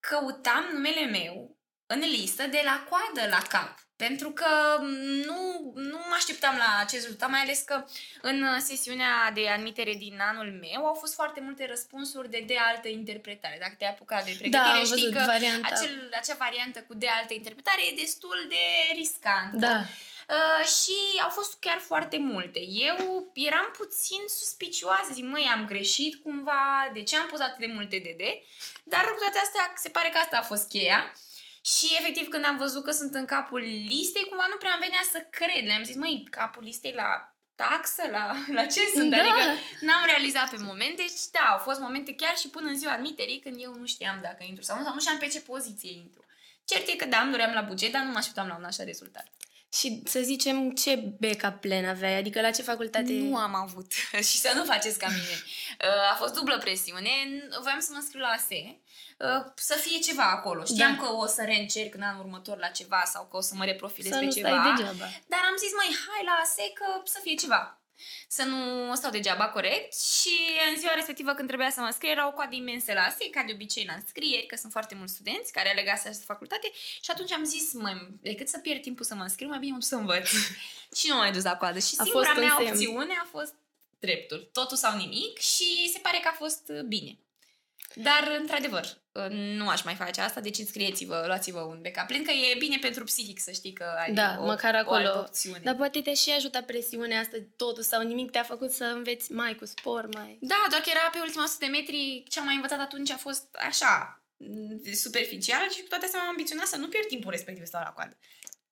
căutam 0.00 0.64
numele 0.72 1.04
meu 1.04 1.56
în 1.86 1.98
listă 1.98 2.46
de 2.46 2.60
la 2.64 2.86
coadă 2.88 3.28
la 3.28 3.42
cap. 3.48 3.78
Pentru 4.06 4.30
că 4.30 4.50
nu, 5.26 5.72
nu 5.74 5.98
mă 6.08 6.14
așteptam 6.16 6.56
la 6.56 6.78
acest 6.80 7.02
rezultat, 7.02 7.30
mai 7.30 7.40
ales 7.40 7.60
că 7.60 7.84
în 8.22 8.60
sesiunea 8.60 9.30
de 9.34 9.48
admitere 9.48 9.94
din 9.94 10.18
anul 10.30 10.58
meu 10.60 10.86
au 10.86 10.94
fost 10.94 11.14
foarte 11.14 11.40
multe 11.40 11.66
răspunsuri 11.66 12.30
de 12.30 12.44
de 12.46 12.56
altă 12.70 12.88
interpretare. 12.88 13.56
Dacă 13.60 13.74
te-ai 13.78 13.90
apucat 13.90 14.24
de 14.24 14.34
pregătire, 14.38 14.78
da, 14.78 14.84
știi 14.84 15.12
că 15.12 15.22
varianta. 15.26 15.68
acel, 15.70 16.10
acea 16.20 16.36
variantă 16.38 16.78
cu 16.88 16.94
de 16.94 17.08
altă 17.18 17.32
interpretare 17.34 17.80
e 17.90 18.00
destul 18.04 18.46
de 18.48 18.64
riscantă. 18.94 19.56
Da. 19.66 19.76
Uh, 20.36 20.66
și 20.76 20.98
au 21.22 21.28
fost 21.28 21.56
chiar 21.58 21.78
foarte 21.78 22.18
multe. 22.18 22.60
Eu 22.88 23.30
eram 23.34 23.68
puțin 23.76 24.22
suspicioasă, 24.38 25.10
zic, 25.12 25.24
măi, 25.24 25.50
am 25.54 25.66
greșit 25.66 26.22
cumva, 26.22 26.90
de 26.92 27.02
ce 27.02 27.16
am 27.16 27.26
pus 27.26 27.40
atât 27.40 27.58
de 27.58 27.72
multe 27.74 27.96
DD? 28.04 28.22
Dar 28.82 29.04
cu 29.04 29.18
toate 29.18 29.38
astea, 29.42 29.72
se 29.76 29.88
pare 29.88 30.08
că 30.08 30.18
asta 30.18 30.36
a 30.38 30.42
fost 30.42 30.68
cheia. 30.68 31.12
Și 31.64 31.96
efectiv 31.98 32.28
când 32.28 32.44
am 32.44 32.56
văzut 32.56 32.84
că 32.84 32.90
sunt 32.90 33.14
în 33.14 33.24
capul 33.24 33.60
listei, 33.60 34.26
cumva 34.28 34.46
nu 34.50 34.56
prea 34.56 34.72
am 34.72 34.80
venea 34.80 35.04
să 35.10 35.26
cred. 35.30 35.64
Le-am 35.64 35.84
zis, 35.84 35.96
măi, 35.96 36.26
capul 36.30 36.62
listei 36.62 36.92
la 36.92 37.34
taxă, 37.54 38.02
la, 38.10 38.34
la 38.58 38.64
ce 38.66 38.80
sunt? 38.94 39.10
Da. 39.10 39.16
Adică 39.16 39.44
n-am 39.80 40.04
realizat 40.04 40.50
pe 40.50 40.56
moment. 40.60 40.96
Deci 40.96 41.20
da, 41.32 41.40
au 41.40 41.58
fost 41.58 41.80
momente 41.80 42.14
chiar 42.14 42.36
și 42.36 42.48
până 42.48 42.68
în 42.68 42.78
ziua 42.78 42.92
admiterii 42.92 43.38
când 43.38 43.56
eu 43.58 43.74
nu 43.74 43.86
știam 43.86 44.18
dacă 44.22 44.44
intru 44.44 44.64
sau 44.64 44.76
nu, 44.78 44.84
sau 44.84 44.94
nu 44.94 45.00
știam 45.00 45.18
pe 45.18 45.26
ce 45.26 45.40
poziție 45.40 45.92
intru. 45.92 46.24
Cert 46.64 46.88
e 46.88 46.96
că 46.96 47.04
da, 47.04 47.20
îmi 47.20 47.30
doream 47.30 47.52
la 47.52 47.60
buget, 47.60 47.92
dar 47.92 48.02
nu 48.02 48.10
mă 48.10 48.18
așteptam 48.18 48.46
la 48.46 48.56
un 48.56 48.64
așa 48.64 48.84
rezultat. 48.84 49.26
Și 49.72 50.02
să 50.04 50.20
zicem, 50.20 50.70
ce 50.70 51.14
backup 51.20 51.60
plan 51.60 51.84
aveai? 51.84 52.16
Adică 52.18 52.40
la 52.40 52.50
ce 52.50 52.62
facultate... 52.62 53.12
Nu 53.12 53.36
am 53.36 53.54
avut. 53.54 53.92
și 54.30 54.38
să 54.38 54.52
nu 54.54 54.64
faceți 54.64 54.98
ca 54.98 55.06
mine. 55.08 55.36
Uh, 55.82 56.12
a 56.12 56.14
fost 56.14 56.34
dublă 56.34 56.58
presiune. 56.58 57.10
Voiam 57.62 57.80
să 57.80 57.90
mă 57.92 58.02
scriu 58.06 58.20
la 58.20 58.26
ASE. 58.28 58.80
Uh, 59.18 59.52
să 59.54 59.74
fie 59.74 59.98
ceva 59.98 60.30
acolo. 60.30 60.64
Știam 60.64 60.94
da. 60.96 61.02
că 61.02 61.12
o 61.12 61.26
să 61.26 61.42
reîncerc 61.44 61.94
în 61.94 62.02
anul 62.02 62.24
următor 62.24 62.58
la 62.58 62.66
ceva 62.66 63.02
sau 63.12 63.26
că 63.30 63.36
o 63.36 63.40
să 63.40 63.54
mă 63.54 63.64
reprofilez 63.64 64.12
să 64.12 64.18
pe 64.18 64.24
nu 64.24 64.30
ceva. 64.30 64.48
Stai 64.48 64.72
degeaba. 64.74 65.06
Dar 65.26 65.42
am 65.50 65.56
zis, 65.62 65.72
mai 65.80 65.90
hai 66.06 66.22
la 66.24 66.34
ASE 66.42 66.72
că 66.74 66.86
să 67.04 67.18
fie 67.22 67.34
ceva 67.34 67.81
să 68.28 68.42
nu 68.42 68.94
stau 68.94 69.10
degeaba 69.10 69.48
corect 69.48 69.98
și 69.98 70.36
în 70.70 70.78
ziua 70.78 70.94
respectivă 70.94 71.32
când 71.32 71.48
trebuia 71.48 71.70
să 71.70 71.80
mă 71.80 71.90
scriu 71.92 72.10
era 72.10 72.26
o 72.26 72.32
coadă 72.32 72.54
imensă 72.54 72.92
la 72.92 73.00
ASE, 73.00 73.30
ca 73.30 73.42
de 73.46 73.52
obicei 73.52 73.84
la 73.84 73.94
înscrieri, 73.94 74.46
că 74.46 74.56
sunt 74.56 74.72
foarte 74.72 74.94
mulți 74.94 75.12
studenți 75.12 75.52
care 75.52 75.70
aleg 75.70 75.88
această 75.88 76.24
facultate 76.24 76.70
și 76.74 77.10
atunci 77.10 77.32
am 77.32 77.44
zis, 77.44 77.72
mai 77.72 78.08
decât 78.20 78.48
să 78.48 78.58
pierd 78.58 78.82
timpul 78.82 79.04
să 79.04 79.14
mă 79.14 79.22
înscriu, 79.22 79.48
mai 79.48 79.58
bine 79.58 79.72
mă 79.72 79.78
duc 79.78 79.88
să 79.88 79.94
învăț. 79.94 80.28
și 80.98 81.06
nu 81.06 81.12
m-am 81.12 81.22
mai 81.22 81.32
dus 81.32 81.42
la 81.42 81.56
coadă 81.56 81.78
și 81.78 81.94
a 81.98 82.04
singura 82.04 82.32
mea 82.32 82.56
opțiune 82.60 83.14
a 83.22 83.26
fost 83.30 83.54
dreptul, 83.98 84.48
totul 84.52 84.76
sau 84.76 84.96
nimic 84.96 85.38
și 85.38 85.90
se 85.92 85.98
pare 85.98 86.18
că 86.22 86.28
a 86.28 86.36
fost 86.38 86.72
bine. 86.86 87.18
Dar, 87.94 88.36
într-adevăr, 88.40 89.02
nu 89.30 89.68
aș 89.68 89.82
mai 89.82 89.94
face 89.94 90.20
asta, 90.20 90.40
deci 90.40 90.58
înscrieți-vă, 90.58 91.24
luați-vă 91.26 91.60
un 91.60 91.80
backup 91.82 92.06
plan, 92.06 92.22
că 92.22 92.30
e 92.30 92.58
bine 92.58 92.78
pentru 92.80 93.04
psihic 93.04 93.40
să 93.40 93.50
știi 93.50 93.72
că 93.72 93.84
ai 94.04 94.12
da, 94.12 94.36
o, 94.40 94.44
măcar 94.44 94.74
acolo. 94.74 95.08
o 95.14 95.18
opțiune. 95.18 95.60
Dar 95.62 95.74
poate 95.74 96.00
te 96.00 96.14
și 96.14 96.30
ajuta 96.30 96.62
presiunea 96.62 97.20
asta, 97.20 97.36
totul 97.56 97.82
sau 97.82 98.02
nimic 98.02 98.30
te-a 98.30 98.42
făcut 98.42 98.70
să 98.70 98.84
înveți 98.84 99.32
mai 99.32 99.54
cu 99.54 99.64
spor, 99.64 100.08
mai... 100.14 100.38
Da, 100.40 100.66
doar 100.70 100.80
că 100.82 100.90
era 100.90 101.10
pe 101.12 101.18
ultima 101.18 101.44
100 101.44 101.64
de 101.64 101.70
metri, 101.70 102.24
ce 102.28 102.38
am 102.38 102.44
mai 102.44 102.54
învățat 102.54 102.80
atunci 102.80 103.10
a 103.10 103.16
fost 103.16 103.56
așa, 103.68 104.22
superficial 104.94 105.70
și 105.70 105.80
cu 105.82 105.88
toate 105.88 106.04
astea 106.04 106.20
m-am 106.20 106.28
ambiționat 106.28 106.66
să 106.66 106.76
nu 106.76 106.88
pierd 106.88 107.06
timpul 107.06 107.30
respectiv 107.30 107.64
stau 107.64 107.82
la 107.84 107.90
coadă. 107.90 108.18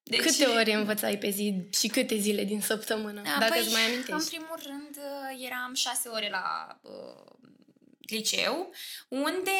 Deci... 0.02 0.20
Câte 0.20 0.44
ore 0.44 0.72
învățai 0.72 1.18
pe 1.18 1.30
zi 1.30 1.68
și 1.72 1.88
câte 1.88 2.16
zile 2.16 2.44
din 2.44 2.60
săptămână, 2.60 3.22
da, 3.22 3.36
dacă 3.38 3.52
păi, 3.52 3.60
îți 3.60 3.72
mai 3.72 3.82
amintești? 3.82 4.12
În 4.12 4.24
primul 4.24 4.58
rând, 4.66 4.98
eram 5.46 5.74
șase 5.74 6.08
ore 6.08 6.28
la 6.30 6.78
uh, 6.82 7.40
liceu, 8.10 8.72
unde, 9.08 9.50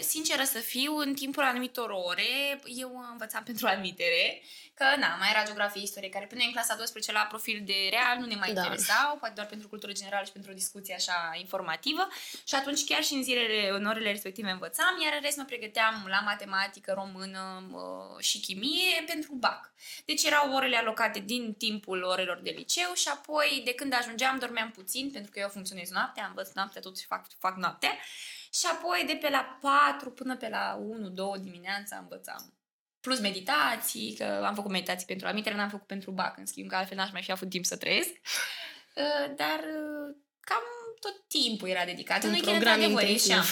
sinceră 0.00 0.42
să 0.42 0.58
fiu, 0.58 0.96
în 0.96 1.14
timpul 1.14 1.42
anumitor 1.42 1.90
ore, 1.90 2.60
eu 2.64 3.06
învățam 3.10 3.42
pentru 3.42 3.66
admitere, 3.66 4.42
că, 4.78 4.86
na, 4.98 5.10
mai 5.20 5.30
era 5.30 5.44
geografie, 5.44 5.82
istorie, 5.82 6.08
care 6.08 6.26
până 6.26 6.40
în 6.44 6.52
clasa 6.52 6.74
12 6.74 7.12
la 7.12 7.24
profil 7.32 7.62
de 7.64 7.78
real 7.90 8.16
nu 8.18 8.26
ne 8.26 8.34
mai 8.34 8.52
da. 8.52 8.60
interesau, 8.60 9.16
poate 9.16 9.34
doar 9.34 9.46
pentru 9.46 9.68
cultură 9.68 9.92
generală 9.92 10.24
și 10.24 10.32
pentru 10.32 10.50
o 10.50 10.54
discuție 10.54 10.94
așa 10.94 11.36
informativă. 11.38 12.08
Și 12.44 12.54
atunci 12.54 12.84
chiar 12.84 13.02
și 13.02 13.14
în 13.14 13.22
zilele, 13.22 13.68
în 13.70 13.84
orele 13.86 14.10
respective 14.10 14.50
învățam, 14.50 14.94
iar 15.02 15.12
în 15.14 15.20
rest 15.22 15.36
mă 15.36 15.44
pregăteam 15.44 16.06
la 16.08 16.20
matematică, 16.20 16.92
română 16.92 17.42
uh, 17.70 18.24
și 18.24 18.40
chimie 18.40 19.02
pentru 19.06 19.32
BAC. 19.32 19.72
Deci 20.04 20.22
erau 20.24 20.52
orele 20.52 20.76
alocate 20.76 21.18
din 21.18 21.54
timpul 21.54 22.02
orelor 22.02 22.40
de 22.42 22.50
liceu 22.50 22.92
și 22.94 23.08
apoi, 23.08 23.62
de 23.64 23.74
când 23.74 23.94
ajungeam, 23.94 24.38
dormeam 24.38 24.70
puțin, 24.70 25.10
pentru 25.10 25.30
că 25.30 25.38
eu 25.38 25.48
funcționez 25.48 25.90
noaptea, 25.90 26.26
învăț 26.26 26.52
noaptea, 26.52 26.80
totuși 26.80 27.06
fac, 27.06 27.26
fac 27.38 27.56
noaptea. 27.56 27.98
Și 28.52 28.66
apoi, 28.72 29.04
de 29.06 29.14
pe 29.20 29.28
la 29.28 29.58
4 29.60 30.10
până 30.10 30.36
pe 30.36 30.48
la 30.48 30.78
1-2 31.38 31.42
dimineața 31.42 31.96
învățam 31.96 32.55
plus 33.06 33.20
meditații, 33.20 34.14
că 34.18 34.24
am 34.24 34.54
făcut 34.54 34.70
meditații 34.70 35.06
pentru 35.06 35.26
admitere, 35.26 35.54
n-am 35.54 35.68
făcut 35.68 35.86
pentru 35.86 36.10
BAC, 36.10 36.38
în 36.38 36.46
schimb, 36.46 36.68
că 36.68 36.76
altfel 36.76 36.96
n-aș 36.96 37.12
mai 37.12 37.22
fi 37.22 37.30
avut 37.30 37.48
timp 37.48 37.64
să 37.64 37.76
trăiesc. 37.76 38.10
Uh, 38.96 39.34
dar 39.36 39.58
uh, 39.58 40.16
cam 40.40 40.62
tot 41.00 41.28
timpul 41.28 41.68
era 41.68 41.84
dedicat. 41.84 42.24
Un 42.24 42.30
nu 42.30 42.36
program 42.36 42.54
într-adevăr 42.54 43.02
intensiv. 43.02 43.30
ieșeam. 43.30 43.44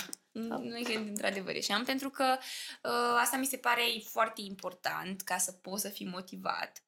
Nu 0.63 0.77
e 0.77 0.97
într-adevăr 0.97 1.55
ieșeam, 1.55 1.85
pentru 1.85 2.11
că 2.11 2.37
uh, 2.83 3.19
asta 3.21 3.37
mi 3.37 3.47
se 3.47 3.57
pare 3.57 3.83
foarte 4.11 4.41
important 4.41 5.21
ca 5.21 5.39
să 5.39 5.53
poți 5.53 5.83
să 5.83 5.89
fii 5.89 6.07
motivat. 6.07 6.83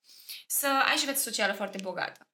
Să 0.46 0.66
ai 0.66 0.96
și 0.96 1.04
viață 1.04 1.20
socială 1.20 1.52
foarte 1.52 1.78
bogată. 1.82 2.28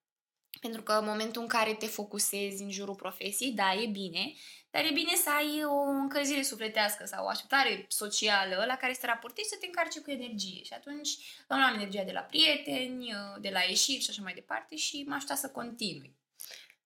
Pentru 0.60 0.82
că 0.82 0.92
în 0.92 1.04
momentul 1.04 1.42
în 1.42 1.48
care 1.48 1.74
te 1.74 1.86
focusezi 1.86 2.62
în 2.62 2.70
jurul 2.70 2.94
profesiei, 2.94 3.52
da, 3.52 3.74
e 3.74 3.86
bine, 3.86 4.32
dar 4.72 4.84
e 4.84 4.90
bine 4.92 5.14
să 5.14 5.30
ai 5.30 5.64
o 5.64 5.80
încălzire 5.80 6.42
sufletească 6.42 7.04
sau 7.04 7.24
o 7.24 7.28
așteptare 7.28 7.84
socială 7.88 8.64
la 8.66 8.76
care 8.76 8.92
să 8.92 9.00
te 9.00 9.06
raportezi 9.06 9.48
să 9.48 9.56
te 9.60 9.66
încarce 9.66 10.00
cu 10.00 10.10
energie. 10.10 10.62
Și 10.62 10.72
atunci 10.72 11.10
îmi 11.46 11.60
luam 11.60 11.74
energia 11.74 12.02
de 12.02 12.12
la 12.12 12.20
prieteni, 12.20 13.14
de 13.40 13.50
la 13.52 13.60
ieșiri 13.60 14.02
și 14.02 14.10
așa 14.10 14.22
mai 14.22 14.34
departe 14.34 14.76
și 14.76 15.04
m-a 15.06 15.16
ajutat 15.16 15.38
să 15.38 15.48
continui. 15.48 16.16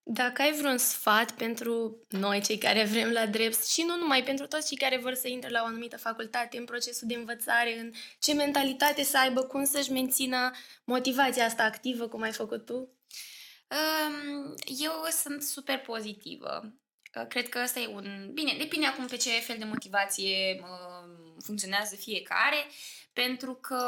Dacă 0.03 0.43
ai 0.43 0.53
vreun 0.53 0.79
sfat 0.79 1.33
pentru 1.33 2.01
noi, 2.09 2.43
cei 2.43 2.59
care 2.59 2.85
vrem 2.85 3.11
la 3.11 3.27
drept 3.27 3.67
și 3.67 3.83
nu 3.83 3.97
numai 3.97 4.23
pentru 4.23 4.47
toți 4.47 4.69
cei 4.69 4.77
care 4.77 4.99
vor 4.99 5.15
să 5.15 5.29
intre 5.29 5.51
la 5.51 5.63
o 5.63 5.67
anumită 5.67 5.97
facultate 5.97 6.59
în 6.59 6.65
procesul 6.65 7.09
de 7.09 7.15
învățare, 7.15 7.79
în 7.79 7.93
ce 8.19 8.35
mentalitate 8.35 9.03
să 9.03 9.19
aibă, 9.19 9.43
cum 9.43 9.65
să-și 9.65 9.93
mențină 9.93 10.51
motivația 10.85 11.45
asta 11.45 11.63
activă, 11.63 12.09
cum 12.09 12.23
ai 12.23 12.33
făcut 12.33 12.65
tu? 12.65 12.89
Eu 14.67 14.93
sunt 15.11 15.43
super 15.43 15.79
pozitivă. 15.79 16.73
Cred 17.25 17.49
că 17.49 17.61
ăsta 17.63 17.81
e 17.81 17.87
un... 17.87 18.31
Bine, 18.33 18.55
depinde 18.59 18.87
acum 18.87 19.07
pe 19.07 19.17
ce 19.17 19.31
fel 19.31 19.57
de 19.59 19.65
motivație 19.65 20.61
funcționează 21.45 21.97
fiecare, 21.97 22.67
pentru 23.23 23.55
că 23.55 23.81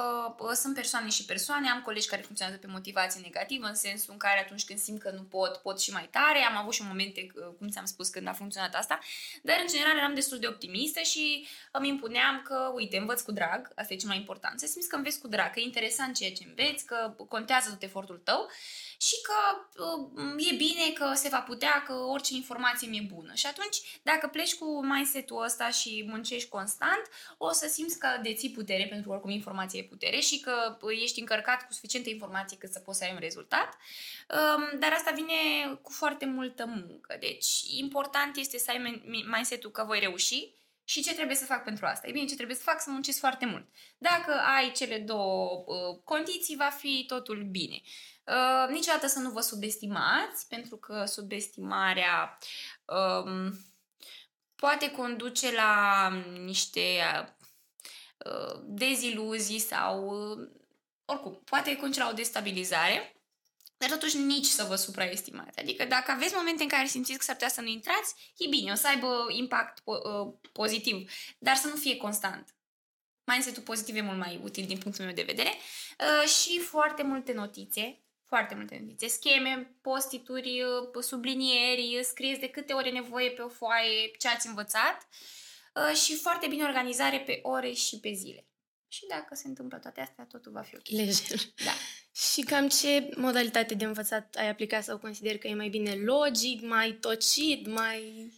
sunt 0.54 0.74
persoane 0.74 1.08
și 1.08 1.24
persoane, 1.24 1.68
am 1.68 1.82
colegi 1.82 2.08
care 2.08 2.22
funcționează 2.22 2.60
pe 2.60 2.66
motivație 2.70 3.20
negativă, 3.20 3.66
în 3.66 3.74
sensul 3.74 4.12
în 4.12 4.18
care 4.18 4.40
atunci 4.40 4.64
când 4.64 4.78
simt 4.78 5.00
că 5.00 5.10
nu 5.10 5.22
pot, 5.22 5.56
pot 5.56 5.80
și 5.80 5.92
mai 5.92 6.08
tare. 6.10 6.38
Am 6.38 6.56
avut 6.56 6.72
și 6.72 6.82
momente, 6.82 7.26
cum 7.58 7.68
ți-am 7.68 7.84
spus, 7.84 8.08
când 8.08 8.28
a 8.28 8.32
funcționat 8.32 8.74
asta, 8.74 8.98
dar 9.42 9.56
în 9.60 9.66
general 9.66 9.96
eram 9.96 10.14
destul 10.14 10.38
de 10.38 10.46
optimistă 10.46 11.00
și 11.00 11.46
îmi 11.72 11.88
impuneam 11.88 12.42
că, 12.44 12.72
uite, 12.74 12.96
învăț 12.96 13.20
cu 13.20 13.32
drag, 13.32 13.72
asta 13.74 13.92
e 13.92 13.96
cel 13.96 14.08
mai 14.08 14.18
important, 14.18 14.60
să 14.60 14.66
simți 14.66 14.88
că 14.88 14.96
înveți 14.96 15.20
cu 15.20 15.28
drag, 15.28 15.52
că 15.52 15.60
e 15.60 15.62
interesant 15.62 16.16
ceea 16.16 16.32
ce 16.32 16.44
înveți, 16.48 16.84
că 16.86 17.14
contează 17.28 17.70
tot 17.70 17.82
efortul 17.82 18.20
tău 18.24 18.48
și 19.00 19.14
că 19.22 19.38
uh, 19.82 20.50
e 20.50 20.54
bine, 20.54 20.90
că 20.94 21.12
se 21.14 21.28
va 21.28 21.40
putea, 21.40 21.82
că 21.86 21.92
orice 21.92 22.34
informație 22.34 22.88
mi-e 22.88 23.08
bună. 23.14 23.32
Și 23.34 23.46
atunci, 23.46 24.00
dacă 24.02 24.26
pleci 24.26 24.54
cu 24.54 24.84
mindset-ul 24.84 25.42
ăsta 25.44 25.70
și 25.70 26.04
muncești 26.08 26.48
constant, 26.48 27.02
o 27.36 27.52
să 27.52 27.66
simți 27.66 27.98
că 27.98 28.08
deții 28.22 28.50
putere, 28.50 28.86
pentru 28.86 29.10
că 29.10 29.17
oricum 29.18 29.36
informație 29.36 29.80
e 29.80 29.82
putere 29.84 30.18
și 30.18 30.40
că 30.40 30.78
ești 31.02 31.20
încărcat 31.20 31.66
cu 31.66 31.72
suficientă 31.72 32.08
informație 32.08 32.56
cât 32.56 32.72
să 32.72 32.78
poți 32.78 32.98
să 32.98 33.04
ai 33.04 33.12
un 33.12 33.18
rezultat. 33.20 33.68
Um, 34.28 34.78
dar 34.78 34.92
asta 34.92 35.10
vine 35.14 35.34
cu 35.82 35.92
foarte 35.92 36.26
multă 36.26 36.66
muncă. 36.66 37.16
Deci, 37.20 37.62
important 37.76 38.36
este 38.36 38.58
să 38.58 38.70
ai 38.70 39.02
mindset-ul 39.30 39.70
că 39.70 39.84
voi 39.84 39.98
reuși, 39.98 40.56
și 40.84 41.02
ce 41.02 41.14
trebuie 41.14 41.36
să 41.36 41.44
fac 41.44 41.64
pentru 41.64 41.86
asta? 41.86 42.08
E 42.08 42.12
bine, 42.12 42.26
ce 42.26 42.34
trebuie 42.34 42.56
să 42.56 42.62
fac? 42.62 42.80
Să 42.80 42.90
muncesc 42.90 43.18
foarte 43.18 43.46
mult. 43.46 43.66
Dacă 43.98 44.32
ai 44.56 44.72
cele 44.72 44.98
două 44.98 45.64
uh, 45.66 45.98
condiții, 46.04 46.56
va 46.56 46.70
fi 46.78 47.04
totul 47.06 47.42
bine. 47.50 47.80
Uh, 48.24 48.70
niciodată 48.70 49.06
să 49.06 49.18
nu 49.18 49.30
vă 49.30 49.40
subestimați, 49.40 50.48
pentru 50.48 50.76
că 50.76 51.04
subestimarea 51.04 52.38
um, 52.84 53.58
poate 54.56 54.90
conduce 54.90 55.54
la 55.54 56.08
niște 56.44 56.80
uh, 56.80 57.28
deziluzii 58.64 59.58
sau 59.58 60.08
uh, 60.08 60.48
oricum, 61.04 61.40
poate 61.44 61.76
conduce 61.76 62.00
la 62.00 62.08
o 62.08 62.12
destabilizare. 62.12 63.12
Dar 63.76 63.90
totuși 63.90 64.16
nici 64.16 64.44
să 64.44 64.64
vă 64.64 64.74
supraestimați. 64.74 65.58
Adică 65.58 65.84
dacă 65.84 66.10
aveți 66.10 66.34
momente 66.34 66.62
în 66.62 66.68
care 66.68 66.86
simțiți 66.86 67.18
că 67.18 67.24
s-ar 67.24 67.34
putea 67.34 67.48
să 67.48 67.60
nu 67.60 67.66
intrați, 67.66 68.14
e 68.36 68.48
bine, 68.48 68.72
o 68.72 68.74
să 68.74 68.86
aibă 68.86 69.26
impact 69.28 69.80
po- 69.80 69.84
uh, 69.84 70.32
pozitiv, 70.52 71.10
dar 71.38 71.56
să 71.56 71.68
nu 71.68 71.74
fie 71.74 71.96
constant. 71.96 72.54
Mindset-ul 73.24 73.62
pozitiv 73.62 73.96
e 73.96 74.00
mult 74.00 74.18
mai 74.18 74.40
util 74.42 74.66
din 74.66 74.78
punctul 74.78 75.04
meu 75.04 75.14
de 75.14 75.22
vedere 75.22 75.52
uh, 75.52 76.28
și 76.28 76.58
foarte 76.58 77.02
multe 77.02 77.32
notițe, 77.32 78.00
foarte 78.24 78.54
multe 78.54 78.78
notițe, 78.80 79.08
scheme, 79.08 79.76
postituri, 79.80 80.62
uh, 80.62 81.02
sublinieri, 81.02 82.00
scrieți 82.02 82.40
de 82.40 82.48
câte 82.48 82.72
ore 82.72 82.90
nevoie 82.90 83.30
pe 83.30 83.42
o 83.42 83.48
foaie 83.48 84.10
ce 84.18 84.28
ați 84.28 84.46
învățat 84.46 85.08
uh, 85.10 85.47
și 85.94 86.16
foarte 86.16 86.46
bine 86.46 86.64
organizare 86.64 87.20
pe 87.20 87.40
ore 87.42 87.72
și 87.72 87.98
pe 88.00 88.12
zile. 88.12 88.46
și 88.88 89.06
dacă 89.08 89.34
se 89.34 89.48
întâmplă 89.48 89.78
toate 89.78 90.00
astea, 90.00 90.24
totul 90.24 90.52
va 90.52 90.60
fi 90.60 90.76
ok. 90.76 90.88
Lejer. 90.88 91.38
Da. 91.64 91.72
Și 92.14 92.40
cam 92.40 92.68
ce 92.68 93.08
modalitate 93.16 93.74
de 93.74 93.84
învățat 93.84 94.34
ai 94.34 94.48
aplicat 94.48 94.84
sau 94.84 94.98
consideri 94.98 95.38
că 95.38 95.46
e 95.46 95.54
mai 95.54 95.68
bine 95.68 95.94
logic, 95.94 96.62
mai 96.62 96.92
tocit, 96.92 97.66
mai... 97.66 98.32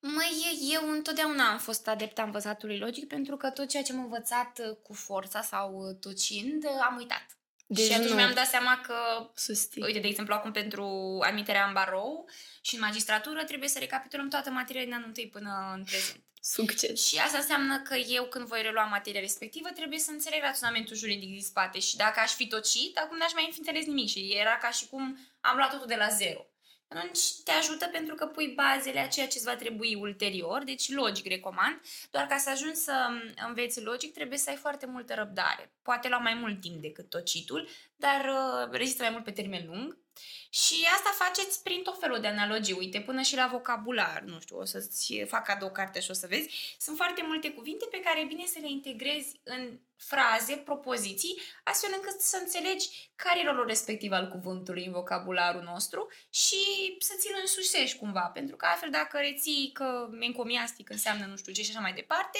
Măi, 0.00 0.58
eu 0.72 0.90
întotdeauna 0.90 1.50
am 1.50 1.58
fost 1.58 1.88
adepta 1.88 2.22
învățatului 2.22 2.78
logic 2.78 3.08
pentru 3.08 3.36
că 3.36 3.50
tot 3.50 3.68
ceea 3.68 3.82
ce 3.82 3.92
am 3.92 3.98
învățat 3.98 4.58
uh, 4.58 4.76
cu 4.82 4.92
forța 4.92 5.42
sau 5.42 5.74
uh, 5.74 5.96
tocind, 6.00 6.64
uh, 6.64 6.70
am 6.88 6.96
uitat. 6.96 7.26
Deci 7.66 7.84
și 7.84 7.92
atunci 7.92 8.08
nu 8.08 8.14
mi-am 8.14 8.34
dat 8.34 8.46
seama 8.46 8.80
că, 8.80 8.94
susții. 9.34 9.82
uite, 9.82 9.98
de 9.98 10.06
exemplu, 10.06 10.34
acum 10.34 10.52
pentru 10.52 11.18
admiterea 11.22 11.66
în 11.66 11.72
barou 11.72 12.28
și 12.60 12.74
în 12.74 12.80
magistratură 12.80 13.44
trebuie 13.44 13.68
să 13.68 13.78
recapitulăm 13.78 14.28
toată 14.28 14.50
materia 14.50 14.84
din 14.84 14.92
anul 14.92 15.06
întâi 15.06 15.28
până 15.28 15.72
în 15.76 15.84
prezent. 15.84 16.23
Succes. 16.46 17.06
Și 17.06 17.18
asta 17.18 17.38
înseamnă 17.38 17.80
că 17.80 17.94
eu, 17.94 18.24
când 18.24 18.46
voi 18.46 18.62
relua 18.62 18.84
materia 18.84 19.20
respectivă, 19.20 19.68
trebuie 19.68 19.98
să 19.98 20.10
înțeleg 20.10 20.40
raționamentul 20.42 20.96
juridic 20.96 21.28
din 21.28 21.42
spate. 21.42 21.78
Și 21.78 21.96
dacă 21.96 22.20
aș 22.20 22.32
fi 22.32 22.46
tocit, 22.46 22.98
acum 22.98 23.16
n-aș 23.16 23.32
mai 23.32 23.48
fi 23.52 23.58
înțeles 23.58 23.86
nimic. 23.86 24.08
Și 24.08 24.36
era 24.40 24.56
ca 24.56 24.70
și 24.70 24.86
cum 24.88 25.18
am 25.40 25.56
luat 25.56 25.70
totul 25.70 25.86
de 25.86 25.94
la 25.94 26.08
zero. 26.08 26.46
Atunci 26.88 27.20
te 27.44 27.50
ajută 27.50 27.86
pentru 27.86 28.14
că 28.14 28.26
pui 28.26 28.54
bazele 28.54 29.00
a 29.00 29.08
ceea 29.08 29.26
ce 29.26 29.36
îți 29.36 29.46
va 29.46 29.56
trebui 29.56 29.94
ulterior, 29.94 30.64
deci 30.64 30.90
logic 30.90 31.26
recomand, 31.26 31.80
doar 32.10 32.26
ca 32.26 32.36
să 32.36 32.50
ajungi 32.50 32.78
să 32.78 33.08
înveți 33.46 33.82
logic 33.82 34.12
trebuie 34.12 34.38
să 34.38 34.50
ai 34.50 34.56
foarte 34.56 34.86
multă 34.86 35.14
răbdare. 35.14 35.72
Poate 35.82 36.08
lua 36.08 36.18
mai 36.18 36.34
mult 36.34 36.60
timp 36.60 36.80
decât 36.80 37.10
tocitul, 37.10 37.68
dar 37.96 38.24
uh, 38.24 38.70
rezistă 38.70 39.02
mai 39.02 39.10
mult 39.10 39.24
pe 39.24 39.30
termen 39.30 39.66
lung. 39.66 40.03
Și 40.50 40.86
asta 40.94 41.24
faceți 41.24 41.62
prin 41.62 41.82
tot 41.82 41.98
felul 41.98 42.20
de 42.20 42.26
analogii. 42.26 42.74
Uite, 42.78 43.00
până 43.00 43.22
și 43.22 43.36
la 43.36 43.48
vocabular, 43.52 44.22
nu 44.26 44.40
știu, 44.40 44.58
o 44.58 44.64
să-ți 44.64 45.24
fac 45.26 45.44
cadou 45.44 45.70
carte 45.70 46.00
și 46.00 46.10
o 46.10 46.14
să 46.14 46.26
vezi. 46.26 46.76
Sunt 46.78 46.96
foarte 46.96 47.22
multe 47.26 47.50
cuvinte 47.50 47.86
pe 47.90 48.00
care 48.00 48.20
e 48.20 48.24
bine 48.24 48.44
să 48.46 48.58
le 48.60 48.70
integrezi 48.70 49.40
în 49.42 49.78
fraze, 49.96 50.56
propoziții, 50.56 51.40
astfel 51.64 51.90
încât 51.94 52.20
să 52.20 52.38
înțelegi 52.40 53.10
care 53.16 53.40
e 53.40 53.44
rolul 53.44 53.66
respectiv 53.66 54.12
al 54.12 54.28
cuvântului 54.28 54.84
în 54.84 54.92
vocabularul 54.92 55.62
nostru 55.62 56.08
și 56.30 56.56
să 56.98 57.14
ți-l 57.18 57.38
însușești 57.40 57.98
cumva. 57.98 58.30
Pentru 58.34 58.56
că 58.56 58.66
altfel 58.66 58.90
dacă 58.90 59.18
reții 59.18 59.70
că 59.72 60.08
encomiastic 60.20 60.90
înseamnă 60.90 61.26
nu 61.26 61.36
știu 61.36 61.52
ce 61.52 61.62
și 61.62 61.70
așa 61.70 61.80
mai 61.80 61.92
departe, 61.92 62.38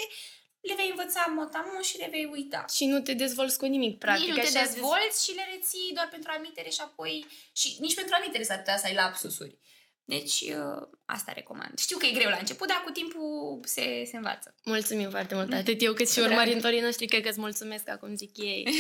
le 0.69 0.75
vei 0.77 0.89
învăța 0.95 1.33
motamon 1.37 1.83
și 1.83 1.99
le 1.99 2.09
vei 2.11 2.29
uita. 2.33 2.65
Și 2.75 2.85
nu 2.87 3.01
te 3.01 3.15
dezvolți 3.15 3.59
cu 3.59 3.65
nimic, 3.65 3.99
practic. 3.99 4.27
Nici 4.27 4.37
nu 4.37 4.43
te 4.43 4.49
așa 4.49 4.65
zis. 4.65 4.75
dezvolți 4.75 5.25
și 5.25 5.35
le 5.35 5.45
reții 5.55 5.91
doar 5.95 6.09
pentru 6.11 6.31
admitere 6.35 6.69
și 6.69 6.81
apoi... 6.81 7.27
Și 7.53 7.77
nici 7.81 7.95
pentru 7.95 8.15
admitere 8.19 8.43
s-ar 8.43 8.59
putea 8.59 8.77
să 8.77 8.87
ai 8.87 8.95
lapsusuri. 8.95 9.59
Deci, 10.07 10.41
uh, 10.41 10.89
asta 11.05 11.33
recomand. 11.33 11.79
Știu 11.79 11.97
că 11.97 12.07
e 12.07 12.11
greu 12.11 12.31
la 12.31 12.37
început, 12.37 12.69
dar 12.69 12.83
cu 12.85 12.91
timpul 12.91 13.61
se, 13.65 14.05
se 14.11 14.17
învață. 14.17 14.55
Mulțumim 14.65 15.11
foarte 15.11 15.35
mult, 15.35 15.53
atât 15.53 15.83
eu 15.83 15.93
cât 15.93 16.11
și 16.11 16.19
Drag. 16.19 16.31
urmăritorii 16.31 16.81
noștri, 16.81 17.07
cred 17.07 17.23
că 17.23 17.29
îți 17.29 17.41
mulțumesc, 17.41 17.89
acum 17.89 18.17
zic 18.17 18.37
ei. 18.37 18.67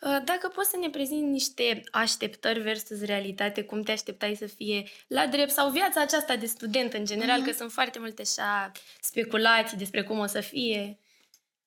Uh, 0.00 0.18
Dacă 0.24 0.48
poți 0.48 0.70
să 0.70 0.76
ne 0.76 0.90
prezinti 0.90 1.24
niște 1.30 1.82
așteptări 1.90 2.60
versus 2.60 3.00
realitate, 3.00 3.62
cum 3.64 3.82
te 3.82 3.92
așteptai 3.92 4.34
să 4.34 4.46
fie 4.46 4.88
la 5.06 5.26
drept 5.26 5.50
sau 5.50 5.70
viața 5.70 6.00
aceasta 6.00 6.36
de 6.36 6.46
student 6.46 6.92
în 6.92 7.04
general, 7.04 7.38
Mhm. 7.40 7.48
că 7.48 7.54
sunt 7.56 7.72
foarte 7.72 7.98
multe 7.98 8.22
așa 8.22 8.72
speculații 9.00 9.76
despre 9.76 10.02
cum 10.02 10.18
o 10.18 10.26
să 10.26 10.40
fie. 10.40 10.98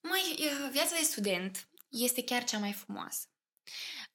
Mai, 0.02 0.22
uh, 0.40 0.70
viața 0.72 0.96
de 0.98 1.04
student 1.04 1.68
este 1.90 2.24
chiar 2.24 2.44
cea 2.44 2.58
mai 2.58 2.72
frumoasă. 2.72 3.28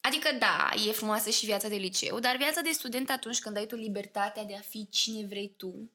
Adică, 0.01 0.29
da, 0.39 0.69
e 0.87 0.91
frumoasă 0.91 1.29
și 1.29 1.45
viața 1.45 1.67
de 1.67 1.75
liceu, 1.75 2.19
dar 2.19 2.37
viața 2.37 2.61
de 2.61 2.71
student 2.71 3.09
atunci 3.09 3.39
când 3.39 3.57
ai 3.57 3.65
tu 3.65 3.75
libertatea 3.75 4.43
de 4.43 4.55
a 4.55 4.59
fi 4.59 4.87
cine 4.89 5.25
vrei 5.27 5.53
tu 5.57 5.91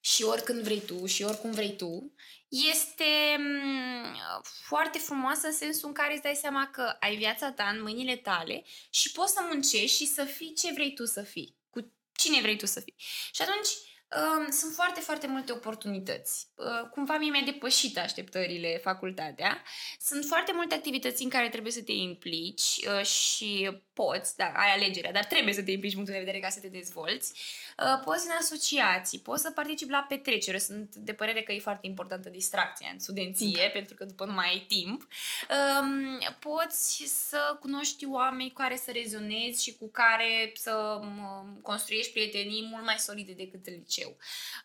și 0.00 0.22
oricând 0.22 0.60
vrei 0.62 0.80
tu 0.80 1.06
și 1.06 1.22
oricum 1.22 1.50
vrei 1.50 1.76
tu, 1.76 2.12
este 2.54 3.36
mm, 3.38 4.16
foarte 4.42 4.98
frumoasă 4.98 5.46
în 5.46 5.52
sensul 5.52 5.88
în 5.88 5.94
care 5.94 6.12
îți 6.12 6.22
dai 6.22 6.34
seama 6.34 6.66
că 6.66 6.96
ai 7.00 7.16
viața 7.16 7.52
ta 7.52 7.68
în 7.68 7.82
mâinile 7.82 8.16
tale 8.16 8.64
și 8.90 9.12
poți 9.12 9.32
să 9.32 9.46
muncești 9.50 9.96
și 9.96 10.06
să 10.06 10.24
fii 10.24 10.54
ce 10.54 10.72
vrei 10.72 10.94
tu 10.94 11.04
să 11.04 11.22
fii, 11.22 11.56
cu 11.70 11.92
cine 12.12 12.40
vrei 12.40 12.56
tu 12.56 12.66
să 12.66 12.80
fii. 12.80 12.94
Și 13.32 13.42
atunci 13.42 13.68
um, 13.68 13.84
sunt 14.50 14.72
foarte, 14.74 15.00
foarte 15.00 15.26
multe 15.26 15.52
oportunități. 15.52 16.48
Uh, 16.54 16.88
cumva 16.90 17.16
mie 17.16 17.30
mi-a 17.30 17.42
depășit 17.44 17.98
așteptările 17.98 18.80
facultatea. 18.82 19.62
Sunt 20.00 20.24
foarte 20.24 20.52
multe 20.54 20.74
activități 20.74 21.22
în 21.22 21.28
care 21.28 21.48
trebuie 21.48 21.72
să 21.72 21.82
te 21.82 21.92
implici 21.92 22.62
uh, 22.62 23.04
și 23.04 23.80
poți, 23.92 24.36
da, 24.36 24.44
ai 24.44 24.72
alegerea, 24.74 25.12
dar 25.12 25.24
trebuie 25.24 25.54
să 25.54 25.62
te 25.62 25.70
implici 25.70 25.92
din 25.92 26.02
punctul 26.02 26.18
de 26.18 26.24
vedere 26.24 26.44
ca 26.44 26.50
să 26.50 26.60
te 26.60 26.68
dezvolți. 26.68 27.32
Uh, 27.78 28.02
poți 28.04 28.26
în 28.26 28.32
asociații, 28.40 29.18
poți 29.18 29.42
să 29.42 29.50
participi 29.50 29.90
la 29.90 30.06
petrecere. 30.08 30.58
Sunt 30.58 30.94
de 30.94 31.12
părere 31.12 31.42
că 31.42 31.52
e 31.52 31.58
foarte 31.58 31.86
importantă 31.86 32.28
distracția 32.28 32.88
în 32.92 32.98
studenție, 32.98 33.70
pentru 33.72 33.94
că 33.94 34.04
după 34.04 34.24
nu 34.24 34.32
mai 34.32 34.48
ai 34.48 34.64
timp. 34.68 35.08
Um, 35.80 36.18
poți 36.38 37.02
să 37.06 37.56
cunoști 37.60 38.06
oameni 38.06 38.48
cu 38.48 38.54
care 38.54 38.76
să 38.76 38.90
rezonezi 38.90 39.62
și 39.62 39.76
cu 39.76 39.90
care 39.90 40.52
să 40.54 40.98
um, 41.00 41.58
construiești 41.62 42.12
prietenii 42.12 42.68
mult 42.70 42.84
mai 42.84 42.98
solide 42.98 43.32
decât 43.32 43.66
în 43.66 43.72
liceu. 43.72 44.03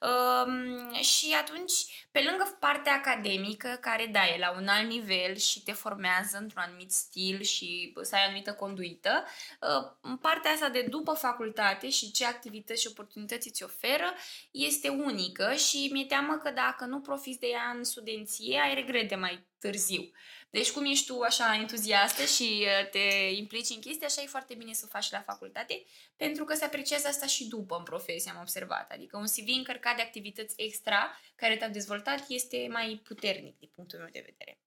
Um, 0.02 0.94
și 1.02 1.36
atunci, 1.42 2.08
pe 2.12 2.22
lângă 2.30 2.58
partea 2.60 2.94
academică, 2.94 3.78
care 3.82 4.06
da, 4.06 4.28
e 4.28 4.38
la 4.40 4.52
un 4.52 4.68
alt 4.68 4.90
nivel 4.90 5.36
și 5.36 5.64
te 5.64 5.72
formează 5.72 6.38
într-un 6.38 6.62
anumit 6.62 6.92
stil 6.92 7.42
și 7.42 7.94
să 8.02 8.16
ai 8.16 8.22
o 8.22 8.26
anumită 8.26 8.54
conduită, 8.54 9.24
uh, 9.62 9.92
în 10.02 10.18
partea 10.18 10.52
asta 10.52 10.70
de 10.70 10.82
după 10.82 11.14
facultate 11.14 11.90
și 11.90 12.12
ce 12.12 12.26
activități 12.26 12.82
și 12.82 12.88
oportunități 12.88 13.48
îți 13.48 13.64
oferă 13.64 14.14
este 14.52 14.90
unică 14.90 15.54
și 15.54 15.90
mi-e 15.92 16.06
teamă 16.06 16.38
că 16.44 16.52
dacă 16.52 16.86
nu 16.86 17.00
profiți 17.00 17.40
de 17.40 17.48
ea 17.48 17.74
în 17.78 17.84
studenție, 17.84 18.60
ai 18.64 18.74
regrete 18.74 19.16
mai 19.16 19.48
târziu. 19.60 20.12
Deci 20.50 20.72
cum 20.72 20.86
ești 20.86 21.06
tu 21.06 21.22
așa 21.22 21.56
entuziastă 21.56 22.26
și 22.26 22.66
uh, 22.66 22.90
te 22.90 23.32
implici 23.34 23.70
în 23.70 23.82
chestii, 23.82 24.06
așa 24.06 24.22
e 24.22 24.26
foarte 24.26 24.54
bine 24.54 24.74
să 24.74 24.84
o 24.86 24.92
faci 24.92 25.12
la 25.12 25.22
facultate, 25.22 25.84
pentru 26.16 26.44
că 26.44 26.54
se 26.54 26.66
apreciază 26.66 27.08
asta 27.08 27.26
și 27.26 27.48
după 27.48 27.76
în 27.76 27.84
profesie, 27.84 28.32
am 28.32 28.42
observat. 28.42 28.92
Adică 28.92 29.18
un 29.18 29.26
CV 29.26 29.48
încărcat 29.58 29.96
de 29.96 30.02
activități 30.02 30.54
extra 30.58 31.12
care 31.36 31.58
te-au 31.58 31.72
dezvoltat 31.72 32.26
este 32.28 32.68
mai 32.70 33.02
puternic 33.04 33.60
din 33.60 33.70
punctul 33.76 34.00
meu 34.00 34.10
de 34.12 34.24
vedere. 34.26 34.60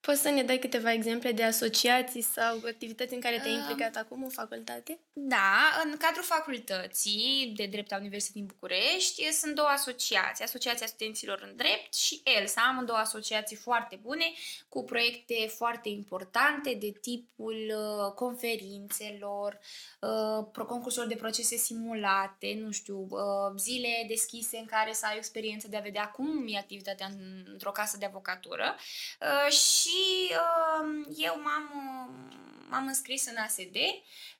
Poți 0.00 0.20
să 0.20 0.28
ne 0.30 0.42
dai 0.42 0.58
câteva 0.58 0.92
exemple 0.92 1.32
de 1.32 1.44
asociații 1.44 2.22
sau 2.22 2.60
activități 2.66 3.14
în 3.14 3.20
care 3.20 3.38
te-ai 3.38 3.54
Um, 3.54 3.58
implicat 3.60 3.96
acum 3.96 4.22
în 4.22 4.28
facultate? 4.30 4.98
Da, 5.12 5.80
în 5.84 5.96
cadrul 5.96 6.22
facultății 6.24 7.52
de 7.56 7.66
drept 7.66 7.92
a 7.92 7.96
Universității 7.96 8.40
din 8.40 8.46
București 8.46 9.32
sunt 9.32 9.54
două 9.54 9.68
asociații, 9.68 10.44
Asociația 10.44 10.86
Studenților 10.86 11.40
în 11.50 11.56
Drept 11.56 11.94
și 11.94 12.20
ELSA, 12.24 12.60
amândouă 12.68 12.98
asociații 12.98 13.56
foarte 13.56 13.98
bune, 14.02 14.24
cu 14.68 14.84
proiecte 14.84 15.34
foarte 15.56 15.88
importante 15.88 16.74
de 16.80 16.92
tipul 17.00 17.56
uh, 17.76 18.12
conferințelor, 18.14 19.58
uh, 20.00 20.46
pro- 20.52 20.64
concursuri 20.66 21.08
de 21.08 21.14
procese 21.14 21.56
simulate, 21.56 22.58
nu 22.64 22.70
știu, 22.70 23.06
uh, 23.10 23.52
zile 23.58 24.04
deschise 24.08 24.56
în 24.56 24.66
care 24.66 24.92
să 24.92 25.06
ai 25.06 25.14
o 25.14 25.18
experiență 25.18 25.68
de 25.68 25.76
a 25.76 25.80
vedea 25.80 26.08
cum 26.08 26.44
e 26.48 26.56
activitatea 26.58 27.06
în- 27.06 27.44
într-o 27.52 27.70
casă 27.70 27.96
de 27.96 28.04
avocatură. 28.06 28.76
Uh, 29.20 29.52
și 29.78 30.30
uh, 30.30 31.06
eu 31.16 31.40
m-am, 31.42 31.66
uh, 31.74 32.36
m-am 32.68 32.86
înscris 32.86 33.26
în 33.26 33.36
ASD 33.36 33.76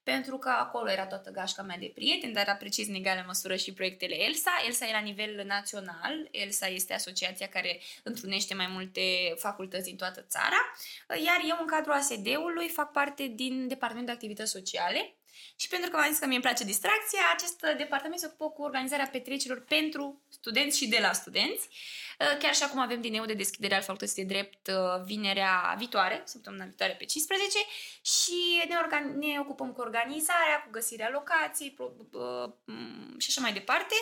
pentru 0.03 0.38
că 0.38 0.49
acolo 0.49 0.90
era 0.90 1.07
toată 1.07 1.31
gașca 1.31 1.62
mea 1.62 1.77
de 1.77 1.93
prieteni, 1.95 2.33
dar 2.33 2.49
apreciez 2.49 2.88
în 2.88 2.95
egală 2.95 3.25
măsură 3.27 3.57
și 3.57 3.73
proiectele 3.73 4.23
ELSA. 4.23 4.51
ELSA 4.66 4.87
e 4.87 4.93
la 4.93 4.99
nivel 4.99 5.45
național, 5.47 6.29
ELSA 6.31 6.66
este 6.66 6.95
asociația 6.95 7.49
care 7.49 7.81
întrunește 8.03 8.55
mai 8.55 8.66
multe 8.66 9.35
facultăți 9.37 9.85
din 9.85 9.97
toată 9.97 10.27
țara, 10.29 10.73
iar 11.09 11.40
eu 11.49 11.57
în 11.61 11.66
cadrul 11.66 11.93
ASD-ului 11.93 12.69
fac 12.69 12.93
parte 12.93 13.27
din 13.27 13.69
Departamentul 13.69 14.07
de 14.07 14.12
Activități 14.12 14.51
Sociale 14.51 15.14
și 15.57 15.69
pentru 15.69 15.90
că 15.90 15.97
v-am 15.97 16.09
zis 16.09 16.19
că 16.19 16.27
mie 16.27 16.35
îmi 16.35 16.45
place 16.45 16.64
distracția, 16.64 17.21
acest 17.35 17.61
departament 17.77 18.21
se 18.21 18.27
ocupă 18.27 18.51
cu 18.51 18.62
organizarea 18.62 19.09
petrecerilor 19.12 19.64
pentru 19.64 20.23
studenți 20.29 20.79
și 20.79 20.88
de 20.88 20.99
la 21.01 21.12
studenți. 21.12 21.69
Chiar 22.39 22.55
și 22.55 22.63
acum 22.63 22.79
avem 22.81 23.01
din 23.01 23.13
nou 23.13 23.25
de 23.25 23.35
deschidere 23.35 23.75
al 23.75 23.81
facultății 23.83 24.25
de 24.25 24.33
drept 24.33 24.67
uh, 24.67 25.03
vinerea 25.05 25.75
viitoare, 25.79 26.23
săptămâna 26.25 26.65
viitoare 26.65 26.93
pe 26.99 27.05
15 27.05 27.59
și 28.03 28.63
ne, 28.69 28.75
organ- 28.75 29.15
ne 29.19 29.39
ocupăm 29.41 29.73
cu 29.73 29.81
organizarea, 29.81 30.63
cu 30.65 30.71
găsirea 30.71 31.11
locației 31.13 31.71
pro- 31.71 31.93
uh, 32.13 32.53
m, 32.65 33.19
și 33.19 33.27
așa 33.29 33.41
mai 33.41 33.53
departe. 33.53 33.95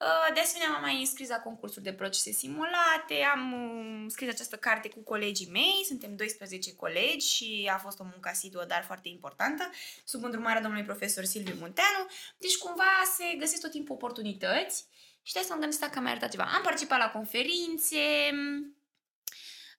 Uh, 0.00 0.34
De 0.34 0.40
asemenea, 0.40 0.72
m-am 0.72 0.80
mai 0.80 0.98
înscris 1.00 1.28
la 1.28 1.36
concursuri 1.40 1.84
de 1.84 1.92
procese 1.92 2.30
simulate, 2.32 3.14
am 3.34 3.52
uh, 3.52 4.06
scris 4.08 4.28
această 4.28 4.56
carte 4.56 4.88
cu 4.88 5.00
colegii 5.00 5.50
mei, 5.50 5.84
suntem 5.86 6.16
12 6.16 6.74
colegi 6.74 7.26
și 7.34 7.70
a 7.72 7.78
fost 7.78 8.00
o 8.00 8.04
muncă 8.04 8.28
asiduă, 8.28 8.64
dar 8.64 8.82
foarte 8.84 9.08
importantă, 9.08 9.70
sub 10.04 10.24
îndrumarea 10.24 10.60
domnului 10.60 10.86
profesor 10.86 11.24
Silviu 11.24 11.54
Munteanu. 11.58 12.06
Deci 12.38 12.56
cumva 12.56 12.92
se 13.16 13.36
găsesc 13.38 13.60
tot 13.60 13.70
timpul 13.70 13.94
oportunități 13.94 14.86
și 15.22 15.32
de 15.32 15.38
asta 15.38 15.52
m-am 15.52 15.60
gândit 15.62 15.80
dacă 15.80 16.00
mai 16.00 16.10
arătat 16.10 16.30
ceva. 16.30 16.50
Am 16.54 16.62
participat 16.62 16.98
la 16.98 17.10
conferințe, 17.10 18.30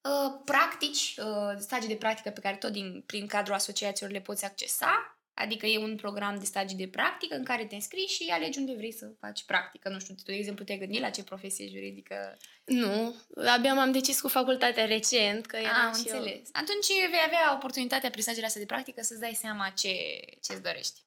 uh, 0.01 0.41
practici, 0.45 1.15
uh, 1.17 1.57
stagii 1.59 1.87
de 1.89 1.95
practică 1.95 2.29
pe 2.29 2.39
care 2.39 2.55
tot 2.55 2.71
din, 2.71 3.03
prin 3.05 3.27
cadrul 3.27 3.55
asociațiilor 3.55 4.13
le 4.13 4.21
poți 4.21 4.45
accesa. 4.45 5.17
Adică 5.35 5.65
e 5.65 5.77
un 5.77 5.95
program 5.95 6.39
de 6.39 6.45
stagii 6.45 6.77
de 6.77 6.87
practică 6.87 7.35
în 7.35 7.43
care 7.43 7.65
te 7.65 7.75
înscrii 7.75 8.07
și 8.07 8.29
alegi 8.31 8.59
unde 8.59 8.73
vrei 8.73 8.91
să 8.93 9.11
faci 9.19 9.43
practică. 9.43 9.89
Nu 9.89 9.99
știu, 9.99 10.13
tu, 10.13 10.23
de 10.25 10.33
exemplu, 10.33 10.63
te-ai 10.63 10.77
gândit 10.77 11.01
la 11.01 11.09
ce 11.09 11.23
profesie 11.23 11.67
juridică? 11.67 12.37
Nu, 12.63 13.15
abia 13.45 13.73
m-am 13.73 13.91
decis 13.91 14.21
cu 14.21 14.27
facultatea 14.27 14.85
recent, 14.85 15.45
că 15.45 15.55
eram 15.55 15.85
Am 15.85 15.93
și 15.93 15.99
înțeles. 15.99 16.33
eu... 16.33 16.41
Atunci 16.51 16.87
vei 16.87 17.23
avea 17.25 17.53
oportunitatea 17.55 18.09
prin 18.09 18.21
stagiile 18.21 18.47
astea 18.47 18.61
de 18.61 18.67
practică 18.67 19.01
să-ți 19.01 19.19
dai 19.19 19.33
seama 19.33 19.69
ce, 19.69 19.95
ce-ți 20.41 20.61
dorești. 20.61 20.99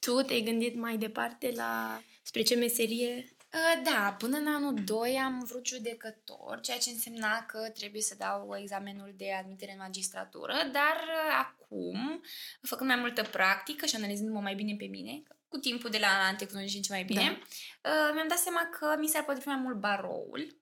Tu 0.00 0.22
te-ai 0.22 0.40
gândit 0.40 0.74
mai 0.74 0.96
departe 0.96 1.52
la 1.54 2.02
spre 2.22 2.42
ce 2.42 2.54
meserie? 2.54 3.33
Uh, 3.54 3.82
Da, 3.82 4.16
până 4.18 4.36
în 4.36 4.46
anul 4.46 4.74
2 4.84 5.18
am 5.24 5.44
vrut 5.44 5.66
judecător, 5.66 6.60
ceea 6.60 6.78
ce 6.78 6.90
însemna 6.90 7.46
că 7.46 7.70
trebuie 7.74 8.02
să 8.02 8.14
dau 8.18 8.56
examenul 8.60 9.14
de 9.16 9.32
admitere 9.32 9.72
în 9.72 9.78
magistratură, 9.78 10.52
dar 10.72 10.96
uh, 10.96 11.38
acum, 11.38 12.22
făcând 12.62 12.88
mai 12.88 12.98
multă 12.98 13.22
practică 13.22 13.86
și 13.86 13.96
analizându-mă 13.96 14.40
mai 14.40 14.54
bine 14.54 14.74
pe 14.78 14.84
mine, 14.84 15.22
cu 15.48 15.58
timpul 15.58 15.90
de 15.90 15.98
la 15.98 16.34
tehnologie 16.36 16.82
și 16.82 16.90
mai 16.90 17.04
bine, 17.04 17.38
uh, 17.40 18.10
mi-am 18.14 18.28
dat 18.28 18.38
seama 18.38 18.68
că 18.78 18.96
mi 18.98 19.08
s-ar 19.08 19.24
potrivi 19.24 19.48
mai 19.48 19.56
mult 19.56 19.76
baroul, 19.76 20.56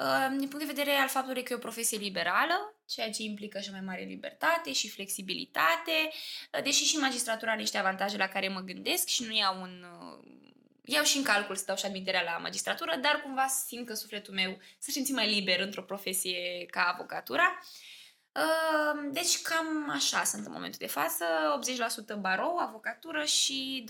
uh, 0.00 0.28
din 0.28 0.48
punct 0.48 0.66
de 0.66 0.72
vedere 0.72 0.90
al 0.90 1.08
faptului 1.08 1.42
că 1.42 1.52
e 1.52 1.56
o 1.56 1.68
profesie 1.68 1.98
liberală, 1.98 2.74
ceea 2.86 3.10
ce 3.10 3.22
implică 3.22 3.60
și 3.60 3.68
o 3.68 3.72
mai 3.72 3.80
mare 3.80 4.02
libertate 4.02 4.72
și 4.72 4.90
flexibilitate, 4.90 6.10
uh, 6.52 6.62
deși 6.62 6.84
și 6.84 6.96
magistratura 6.96 7.50
are 7.50 7.60
niște 7.60 7.78
avantaje 7.78 8.16
la 8.16 8.28
care 8.28 8.48
mă 8.48 8.60
gândesc 8.60 9.06
și 9.06 9.24
nu 9.24 9.34
iau 9.34 9.60
un... 9.60 9.84
uh, 10.84 10.94
Iau 10.94 11.04
și 11.04 11.16
în 11.16 11.22
calcul 11.22 11.56
să 11.56 11.64
dau 11.66 11.76
și 11.76 11.86
admiterea 11.86 12.22
la 12.22 12.38
magistratură, 12.38 12.96
dar 12.96 13.20
cumva 13.22 13.46
simt 13.46 13.86
că 13.86 13.94
sufletul 13.94 14.34
meu 14.34 14.58
se 14.78 14.90
simți 14.90 15.12
mai 15.12 15.28
liber 15.28 15.60
într-o 15.60 15.82
profesie 15.82 16.66
ca 16.70 16.90
avocatura. 16.92 17.58
Uh, 18.32 19.08
Deci 19.12 19.42
cam 19.42 19.90
așa 19.90 20.24
sunt 20.24 20.46
în 20.46 20.52
momentul 20.52 20.78
de 20.78 20.86
față, 20.86 21.24
80% 22.16 22.20
barou, 22.20 22.56
avocatură 22.56 23.24
și 23.24 23.84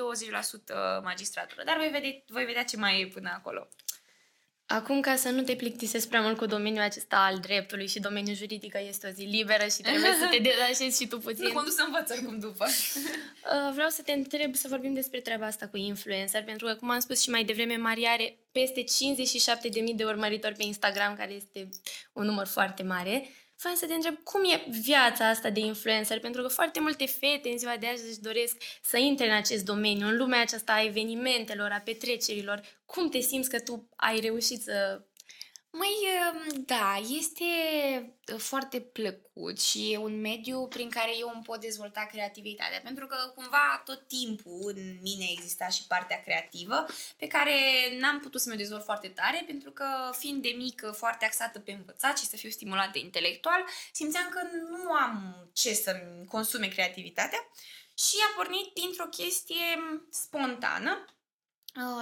20% 1.01 1.03
magistratură. 1.03 1.63
Dar 1.65 1.77
voi 1.77 1.89
vedea, 1.89 2.11
voi 2.27 2.45
vedea 2.45 2.65
ce 2.65 2.77
mai 2.77 3.01
e 3.01 3.07
până 3.07 3.31
acolo. 3.35 3.69
Acum, 4.67 5.01
ca 5.01 5.17
să 5.17 5.29
nu 5.29 5.43
te 5.43 5.55
plictisesc 5.55 6.09
prea 6.09 6.21
mult 6.21 6.37
cu 6.37 6.47
domeniul 6.47 6.83
acesta 6.83 7.17
al 7.17 7.39
dreptului 7.39 7.87
și 7.89 8.01
domeniul 8.01 8.37
juridic, 8.37 8.73
că 8.73 8.81
este 8.89 9.07
o 9.07 9.11
zi 9.11 9.23
liberă 9.23 9.67
și 9.67 9.83
trebuie 9.83 10.17
să 10.21 10.29
te 10.31 10.39
detașezi 10.49 11.03
și 11.03 11.09
tu 11.09 11.19
puțin. 11.19 11.45
Nu 11.45 11.53
mă 11.53 11.63
duc 11.65 11.73
să 11.73 11.83
învăț 11.87 12.11
oricum 12.11 12.39
după. 12.39 12.67
Uh, 13.45 13.73
Vreau 13.73 13.89
să 13.89 14.03
te 14.03 14.13
întreb 14.13 14.55
să 14.55 14.69
vorbim 14.69 14.95
despre 14.95 15.21
treaba 15.21 15.47
asta 15.47 15.67
cu 15.67 15.77
influencer, 15.77 16.45
pentru 16.45 16.67
că, 16.67 16.75
cum 16.75 16.91
am 16.91 17.01
spus 17.01 17.23
și 17.23 17.31
mai 17.31 17.45
devreme, 17.45 17.77
Maria 17.77 18.11
are 18.11 18.37
peste 18.53 18.85
57.000 18.85 19.95
de 19.95 20.05
urmăritori 20.05 20.55
pe 20.55 20.63
Instagram, 20.63 21.15
care 21.17 21.33
este 21.33 21.69
un 22.13 22.25
număr 22.25 22.47
foarte 22.47 22.83
mare. 22.83 23.29
Vreau 23.65 23.79
să 23.79 23.87
te 23.87 23.95
întreb 23.95 24.19
cum 24.23 24.45
e 24.45 24.65
viața 24.69 25.29
asta 25.29 25.51
de 25.51 25.61
influencer, 25.61 26.21
pentru 26.21 26.43
că 26.43 26.49
foarte 26.49 26.81
multe 26.81 27.07
fete 27.07 27.49
în 27.49 27.59
ziua 27.59 27.77
de 27.77 27.87
azi 27.87 28.09
își 28.09 28.21
doresc 28.21 28.57
să 28.83 28.97
intre 28.97 29.27
în 29.27 29.35
acest 29.35 29.65
domeniu, 29.65 30.07
în 30.07 30.17
lumea 30.17 30.41
aceasta 30.41 30.73
a 30.73 30.85
evenimentelor, 30.85 31.71
a 31.71 31.81
petrecerilor. 31.85 32.61
Cum 32.87 33.09
te 33.09 33.21
simți 33.21 33.49
că 33.49 33.61
tu 33.61 33.89
ai 33.97 34.21
reușit 34.21 34.63
să... 34.63 35.03
Mai, 35.77 35.95
da, 36.67 36.97
este 37.19 37.45
uh, 38.33 38.39
foarte 38.39 38.81
plăcut 38.81 39.61
și 39.61 39.93
e 39.93 39.97
un 39.97 40.21
mediu 40.21 40.67
prin 40.67 40.91
care 40.91 41.11
eu 41.19 41.31
îmi 41.35 41.43
pot 41.43 41.61
dezvolta 41.61 42.07
creativitatea, 42.11 42.81
pentru 42.81 43.07
că 43.07 43.17
cumva 43.35 43.83
tot 43.85 44.09
timpul 44.09 44.73
în 44.77 44.99
mine 45.03 45.27
exista 45.31 45.69
și 45.69 45.87
partea 45.87 46.21
creativă, 46.21 46.87
pe 47.17 47.27
care 47.27 47.55
n-am 47.99 48.21
putut 48.21 48.41
să 48.41 48.49
mă 48.49 48.55
dezvolt 48.55 48.85
foarte 48.85 49.09
tare, 49.09 49.43
pentru 49.47 49.71
că 49.71 49.87
fiind 50.19 50.43
de 50.43 50.55
mică 50.57 50.91
foarte 50.91 51.25
axată 51.25 51.59
pe 51.59 51.73
învățat 51.73 52.19
și 52.19 52.27
să 52.27 52.37
fiu 52.37 52.51
stimulată 52.51 52.99
intelectual, 52.99 53.65
simțeam 53.93 54.29
că 54.29 54.41
nu 54.69 54.93
am 54.93 55.49
ce 55.53 55.73
să-mi 55.73 56.27
consume 56.27 56.67
creativitatea 56.67 57.49
și 57.99 58.17
a 58.29 58.35
pornit 58.37 58.75
dintr-o 58.75 59.07
chestie 59.07 60.05
spontană, 60.11 61.05
uh, 61.07 61.14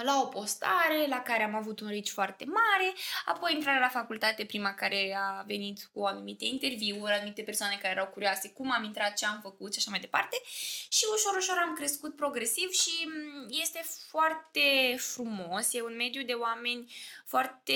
la 0.03 0.21
o 0.21 0.27
postare 0.27 1.07
la 1.09 1.23
care 1.23 1.43
am 1.43 1.55
avut 1.55 1.81
un 1.81 1.89
reach 1.89 2.09
foarte 2.09 2.45
mare, 2.45 2.95
apoi 3.25 3.55
intrarea 3.55 3.81
la 3.81 3.89
facultate, 3.89 4.45
prima 4.45 4.75
care 4.75 5.17
a 5.19 5.43
venit 5.47 5.91
cu 5.93 6.05
anumite 6.05 6.45
interviuri, 6.45 7.13
anumite 7.13 7.43
persoane 7.43 7.79
care 7.83 7.93
erau 7.93 8.07
curioase 8.07 8.51
cum 8.51 8.73
am 8.73 8.85
intrat, 8.85 9.17
ce 9.17 9.27
am 9.27 9.41
făcut 9.43 9.73
și 9.73 9.79
așa 9.79 9.91
mai 9.91 10.01
departe 10.01 10.37
și 10.89 11.05
ușor, 11.15 11.37
ușor 11.37 11.57
am 11.59 11.75
crescut 11.75 12.17
progresiv 12.17 12.71
și 12.71 13.07
m, 13.07 13.47
este 13.49 13.85
foarte 14.09 14.97
frumos, 14.99 15.73
e 15.73 15.83
un 15.83 15.97
mediu 15.97 16.23
de 16.23 16.33
oameni 16.33 16.93
foarte 17.27 17.75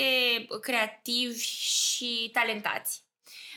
creativi 0.61 1.43
și 1.43 2.29
talentați. 2.33 3.05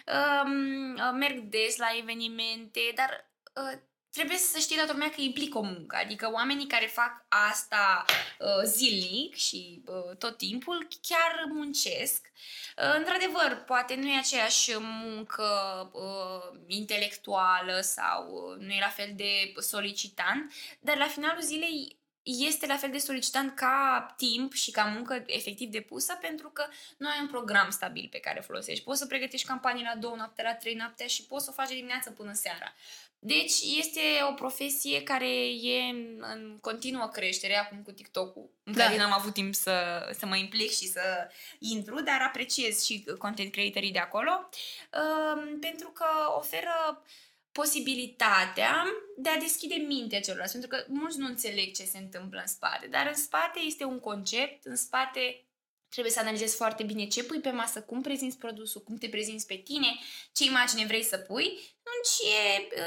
Um, 0.06 0.94
uh, 0.94 1.10
merg 1.12 1.38
des 1.38 1.76
la 1.76 1.88
evenimente, 1.98 2.80
dar 2.94 3.30
uh, 3.54 3.78
trebuie 4.12 4.36
să 4.36 4.58
știe 4.58 4.76
toată 4.76 4.92
lumea 4.92 5.10
că 5.10 5.20
implică 5.20 5.58
o 5.58 5.62
muncă. 5.62 5.96
Adică 5.96 6.30
oamenii 6.32 6.66
care 6.66 6.86
fac 6.86 7.24
asta 7.28 8.04
uh, 8.38 8.62
zilnic 8.64 9.34
și 9.34 9.82
uh, 9.86 10.16
tot 10.16 10.36
timpul 10.36 10.88
chiar 11.00 11.44
muncesc. 11.52 12.26
Uh, 12.76 12.94
într-adevăr, 12.96 13.62
poate 13.66 13.94
nu 13.94 14.08
e 14.08 14.18
aceeași 14.18 14.78
muncă 14.78 15.44
uh, 15.92 16.58
intelectuală 16.66 17.80
sau 17.80 18.28
uh, 18.30 18.58
nu 18.58 18.72
e 18.72 18.80
la 18.80 18.88
fel 18.88 19.12
de 19.16 19.52
solicitant, 19.56 20.52
dar 20.80 20.96
la 20.96 21.06
finalul 21.06 21.42
zilei 21.42 21.99
este 22.22 22.66
la 22.66 22.76
fel 22.76 22.90
de 22.90 22.98
solicitant 22.98 23.54
ca 23.54 24.14
timp 24.16 24.52
și 24.52 24.70
ca 24.70 24.84
muncă 24.84 25.22
efectiv 25.26 25.70
depusă 25.70 26.18
pentru 26.20 26.50
că 26.50 26.66
nu 26.96 27.08
ai 27.08 27.18
un 27.20 27.28
program 27.28 27.70
stabil 27.70 28.08
pe 28.10 28.18
care 28.18 28.40
folosești. 28.40 28.84
Poți 28.84 28.98
să 28.98 29.06
pregătești 29.06 29.46
campanii 29.46 29.88
la 29.94 30.00
două 30.00 30.16
noapte, 30.16 30.42
la 30.42 30.54
trei 30.54 30.74
noapte 30.74 31.06
și 31.06 31.26
poți 31.26 31.44
să 31.44 31.50
o 31.50 31.54
faci 31.54 31.68
de 31.68 31.74
dimineață 31.74 32.10
până 32.10 32.32
seara. 32.32 32.74
Deci 33.22 33.52
este 33.78 34.00
o 34.30 34.32
profesie 34.32 35.02
care 35.02 35.28
e 35.48 35.88
în 36.20 36.58
continuă 36.60 37.08
creștere, 37.08 37.56
acum 37.56 37.82
cu 37.82 37.90
TikTok-ul, 37.90 38.50
în 38.64 38.72
Da. 38.72 38.84
care 38.84 38.96
n-am 38.96 39.12
avut 39.12 39.32
timp 39.32 39.54
să, 39.54 40.08
să 40.18 40.26
mă 40.26 40.36
implic 40.36 40.70
și 40.70 40.86
să 40.86 41.30
intru, 41.58 42.02
dar 42.02 42.20
apreciez 42.20 42.84
și 42.84 43.04
content 43.18 43.52
creatorii 43.52 43.92
de 43.92 43.98
acolo, 43.98 44.48
um, 44.92 45.58
pentru 45.58 45.88
că 45.88 46.06
oferă 46.36 47.02
posibilitatea 47.52 48.84
de 49.16 49.28
a 49.28 49.38
deschide 49.38 49.74
mintea 49.74 50.20
celorlalți, 50.20 50.52
pentru 50.52 50.70
că 50.70 50.84
mulți 50.88 51.18
nu 51.18 51.26
înțeleg 51.26 51.74
ce 51.74 51.84
se 51.84 51.98
întâmplă 51.98 52.40
în 52.40 52.46
spate, 52.46 52.86
dar 52.86 53.06
în 53.06 53.14
spate 53.14 53.60
este 53.66 53.84
un 53.84 54.00
concept, 54.00 54.64
în 54.64 54.76
spate 54.76 55.44
trebuie 55.88 56.12
să 56.12 56.20
analizezi 56.20 56.56
foarte 56.56 56.82
bine 56.82 57.06
ce 57.06 57.24
pui 57.24 57.40
pe 57.40 57.50
masă, 57.50 57.82
cum 57.82 58.00
prezinți 58.02 58.38
produsul, 58.38 58.80
cum 58.80 58.96
te 58.96 59.08
prezinți 59.08 59.46
pe 59.46 59.54
tine, 59.54 59.86
ce 60.32 60.44
imagine 60.44 60.86
vrei 60.86 61.02
să 61.02 61.16
pui, 61.16 61.58
atunci 61.82 62.32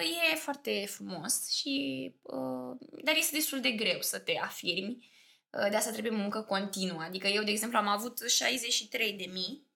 e, 0.02 0.32
e 0.32 0.36
foarte 0.36 0.86
frumos 0.90 1.50
și 1.50 2.12
uh, 2.22 2.78
dar 3.04 3.16
este 3.16 3.36
destul 3.36 3.60
de 3.60 3.72
greu 3.72 4.02
să 4.02 4.20
te 4.20 4.38
afirmi. 4.42 5.12
Uh, 5.50 5.70
de 5.70 5.76
asta 5.76 5.92
trebuie 5.92 6.12
muncă 6.12 6.42
continuă. 6.42 7.02
Adică 7.02 7.28
eu, 7.28 7.44
de 7.44 7.52
exemplu, 7.52 7.78
am 7.78 7.88
avut 7.88 8.20
63 8.28 9.14
de 9.14 9.26
mii 9.32 9.68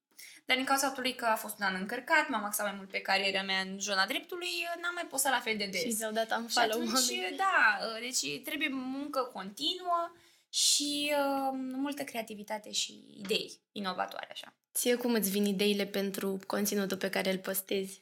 dar 0.47 0.57
din 0.57 0.65
cauza 0.65 0.85
faptului 0.85 1.15
că 1.15 1.25
a 1.25 1.35
fost 1.35 1.59
un 1.59 1.65
an 1.65 1.75
încărcat, 1.75 2.29
m-am 2.29 2.43
axat 2.43 2.65
mai 2.65 2.75
mult 2.77 2.89
pe 2.89 2.99
cariera 2.99 3.41
mea 3.41 3.59
în 3.59 3.79
zona 3.79 4.05
dreptului, 4.05 4.53
n-am 4.81 4.93
mai 4.93 5.07
postat 5.09 5.31
la 5.31 5.39
fel 5.39 5.57
de 5.57 5.67
des. 5.71 5.81
Și 5.81 5.93
ți-au 5.93 6.11
dat 6.11 6.31
am 6.31 6.47
Și 6.47 6.53
follow 6.53 6.81
atunci, 6.81 7.35
da, 7.37 7.79
deci 7.99 8.41
trebuie 8.43 8.69
muncă 8.71 9.19
continuă 9.33 10.11
și 10.49 11.11
uh, 11.11 11.57
multă 11.73 12.03
creativitate 12.03 12.71
și 12.71 13.03
idei 13.17 13.51
inovatoare, 13.71 14.27
așa. 14.31 14.53
Ție 14.73 14.95
cum 14.95 15.13
îți 15.13 15.29
vin 15.29 15.45
ideile 15.45 15.85
pentru 15.85 16.39
conținutul 16.47 16.97
pe 16.97 17.09
care 17.09 17.31
îl 17.31 17.37
postezi? 17.37 18.01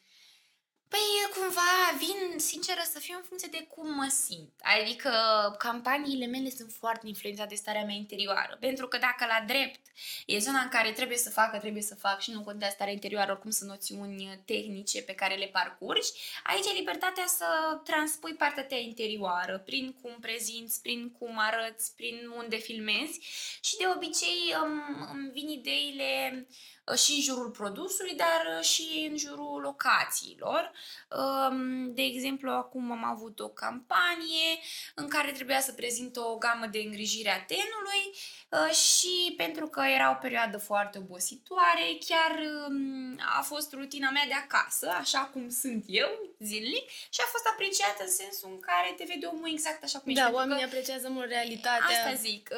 Păi, 0.88 1.10
cumva, 1.34 1.98
vin, 1.98 2.39
sinceră 2.39 2.82
să 2.91 3.00
fiu, 3.00 3.15
în 3.17 3.24
funcție 3.24 3.50
de 3.52 3.67
cum 3.69 3.93
mă 3.93 4.08
simt. 4.26 4.52
Adică, 4.62 5.12
campaniile 5.58 6.26
mele 6.26 6.50
sunt 6.50 6.71
foarte 6.71 7.08
influențate 7.08 7.50
de 7.50 7.56
starea 7.56 7.84
mea 7.86 7.95
interioară. 7.95 8.58
Pentru 8.60 8.88
că 8.88 8.98
dacă 8.98 9.26
la 9.26 9.43
drept 9.48 9.80
e 10.26 10.39
zona 10.39 10.60
în 10.60 10.69
care 10.69 10.91
trebuie 10.91 11.17
să 11.17 11.30
facă, 11.30 11.58
trebuie 11.58 11.82
să 11.82 11.95
fac 11.95 12.21
și 12.21 12.32
nu 12.32 12.43
contează 12.43 12.74
starea 12.74 12.93
interioară, 12.93 13.32
oricum 13.32 13.52
sunt 13.52 13.69
noțiuni 13.69 14.41
tehnice 14.45 15.02
pe 15.02 15.13
care 15.13 15.36
le 15.36 15.45
parcurgi, 15.48 16.10
aici 16.43 16.65
e 16.65 16.78
libertatea 16.78 17.26
să 17.28 17.45
transpui 17.84 18.34
partea 18.34 18.65
ta 18.65 18.76
interioară, 18.76 19.58
prin 19.65 19.95
cum 20.02 20.17
prezinți, 20.21 20.82
prin 20.82 21.12
cum 21.12 21.38
arăți, 21.38 21.95
prin 21.95 22.32
unde 22.38 22.56
filmezi 22.56 23.19
și 23.62 23.78
de 23.78 23.86
obicei 23.95 24.56
îmi, 24.63 24.82
îmi 25.12 25.32
vin 25.32 25.50
ideile 25.50 26.48
uh, 26.50 26.56
și 26.93 27.12
în 27.12 27.21
jurul 27.21 27.50
produsului, 27.50 28.15
dar 28.15 28.58
uh, 28.58 28.63
și 28.63 29.08
în 29.12 29.17
jurul 29.17 29.62
locațiilor. 29.62 30.71
Um, 31.10 31.93
De 31.93 32.02
exemplu, 32.02 32.52
acum 32.52 32.91
am 32.91 33.04
avut 33.04 33.39
o 33.39 33.50
campanie 33.50 34.60
în 34.95 35.08
care 35.08 35.32
trebuia 35.32 35.62
să 35.62 35.74
prezint 35.74 36.17
o 36.17 36.38
gamă 36.38 36.65
de 36.65 36.80
îngrijire 36.80 37.30
a 37.30 37.45
tenului 37.45 38.04
uh, 38.06 38.44
și 38.71 39.34
pentru 39.38 39.67
că 39.67 39.81
era 39.95 40.12
o 40.12 40.21
perioadă 40.21 40.58
foarte 40.58 40.97
obositoare, 40.97 41.97
chiar 42.08 42.31
um, 42.67 43.19
a 43.38 43.41
fost 43.41 43.73
rutina 43.73 44.10
mea 44.10 44.25
de 44.27 44.34
acasă, 44.34 44.89
așa 44.89 45.29
cum 45.34 45.49
sunt 45.49 45.84
eu, 45.88 46.36
zilnic 46.39 46.89
și 46.89 47.19
a 47.23 47.27
fost 47.31 47.45
apreciată 47.51 48.03
în 48.03 48.12
sensul 48.12 48.49
în 48.51 48.60
care 48.60 48.93
te 48.97 49.03
vede 49.08 49.25
omul 49.25 49.49
exact 49.51 49.84
așa 49.84 49.99
cum 49.99 50.12
ești. 50.12 50.21
Da, 50.23 50.31
oamenii 50.31 50.63
că, 50.63 50.69
apreciază 50.69 51.10
mult 51.10 51.29
realitatea. 51.29 51.97
Asta 51.97 52.13
zic. 52.13 52.49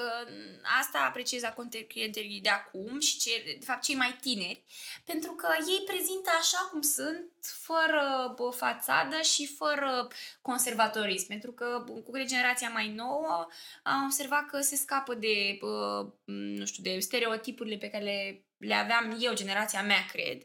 Asta 0.80 1.00
apreciez 1.00 1.42
la 1.42 1.56
clientelii 1.88 2.42
de 2.42 2.50
acum 2.50 3.00
și 3.00 3.18
ce, 3.18 3.58
de 3.60 3.66
fapt 3.66 3.84
cei 3.84 3.96
mai 3.96 4.18
tineri, 4.22 4.64
pentru 5.06 5.32
că 5.32 5.48
ei 5.68 5.84
prezintă 5.86 6.30
așa 6.40 6.58
cum 6.72 6.82
sunt, 6.82 7.32
fără 7.42 8.34
bă, 8.36 8.50
fațadă 8.50 9.22
și 9.22 9.48
fără 9.48 10.08
conservatorism. 10.42 11.28
Pentru 11.28 11.52
că 11.52 11.84
cu 12.04 12.12
generația 12.26 12.70
mai 12.70 12.94
nouă 12.94 13.48
am 13.84 14.04
observat 14.04 14.46
că 14.46 14.60
se 14.60 14.76
scapă 14.76 15.14
de, 15.14 15.58
bă, 15.60 16.06
nu 16.26 16.66
știu, 16.66 16.84
de 16.84 17.00
stereotipurile 17.00 17.78
pe 17.78 17.90
care 17.90 18.04
le 18.04 18.42
le 18.58 18.74
aveam 18.74 19.18
eu, 19.20 19.34
generația 19.34 19.82
mea, 19.82 20.06
cred. 20.12 20.42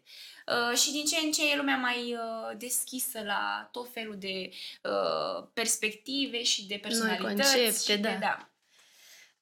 Uh, 0.46 0.78
și 0.78 0.92
din 0.92 1.04
ce 1.04 1.16
în 1.24 1.32
ce 1.32 1.50
e 1.50 1.56
lumea 1.56 1.76
mai 1.76 2.14
uh, 2.14 2.56
deschisă 2.58 3.22
la 3.24 3.68
tot 3.72 3.88
felul 3.92 4.16
de 4.18 4.50
uh, 4.82 5.46
perspective 5.52 6.42
și 6.42 6.66
de 6.66 6.78
personalități. 6.82 7.56
Noi 7.56 7.64
concepte, 7.64 7.96
da. 7.96 8.08
De, 8.10 8.16
da. 8.20 8.46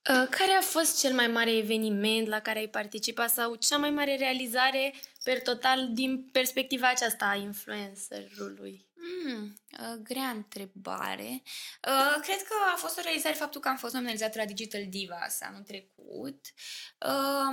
Uh, 0.08 0.26
care 0.30 0.52
a 0.52 0.60
fost 0.60 1.00
cel 1.00 1.14
mai 1.14 1.26
mare 1.26 1.56
eveniment 1.56 2.26
la 2.26 2.40
care 2.40 2.58
ai 2.58 2.68
participat 2.68 3.30
sau 3.30 3.54
cea 3.54 3.76
mai 3.76 3.90
mare 3.90 4.16
realizare 4.16 4.94
per 5.22 5.42
total 5.42 5.88
din 5.92 6.28
perspectiva 6.32 6.88
aceasta 6.88 7.26
a 7.26 7.34
influencerului? 7.34 8.90
Mm, 9.02 9.56
uh, 9.78 10.00
grea 10.02 10.28
întrebare. 10.28 11.42
Uh, 11.88 12.20
cred 12.22 12.42
că 12.42 12.54
a 12.72 12.76
fost 12.76 12.98
o 12.98 13.02
realizare 13.02 13.34
faptul 13.34 13.60
că 13.60 13.68
am 13.68 13.76
fost 13.76 13.94
nominalizată 13.94 14.38
la 14.38 14.44
Digital 14.44 14.86
Divas 14.88 15.40
anul 15.40 15.62
trecut. 15.62 16.40
Uh, 17.06 17.50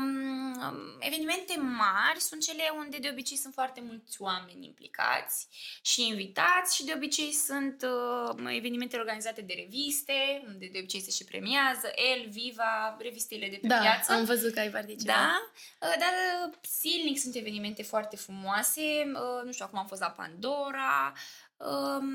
evenimente 0.99 1.57
mari 1.59 2.19
sunt 2.19 2.41
cele 2.41 2.63
unde 2.77 2.97
de 2.97 3.09
obicei 3.11 3.37
sunt 3.37 3.53
foarte 3.53 3.81
mulți 3.81 4.21
oameni 4.21 4.65
implicați 4.65 5.47
și 5.81 6.07
invitați 6.07 6.75
și 6.75 6.85
de 6.85 6.93
obicei 6.95 7.31
sunt 7.33 7.85
uh, 8.35 8.55
evenimente 8.55 8.97
organizate 8.97 9.41
de 9.41 9.53
reviste, 9.53 10.43
unde 10.47 10.69
de 10.71 10.77
obicei 10.77 11.01
se 11.01 11.11
și 11.11 11.23
premiază, 11.23 11.91
El, 12.13 12.29
Viva, 12.29 12.97
revistele 12.99 13.49
de 13.49 13.57
pe 13.61 13.67
da, 13.67 13.79
piață. 13.79 14.11
am 14.11 14.25
văzut 14.25 14.53
că 14.53 14.59
ai 14.59 14.69
participat. 14.69 15.15
Da, 15.15 15.51
uh, 15.81 15.95
dar 15.99 16.13
uh, 16.47 16.53
zilnic 16.79 17.19
sunt 17.19 17.35
evenimente 17.35 17.56
foarte 17.83 18.15
frumoase. 18.15 18.81
Uh, 18.81 19.43
nu 19.43 19.51
știu, 19.51 19.65
acum 19.65 19.79
am 19.79 19.87
fost 19.87 20.01
la 20.01 20.09
Pandora, 20.09 21.13
Um, 21.57 22.07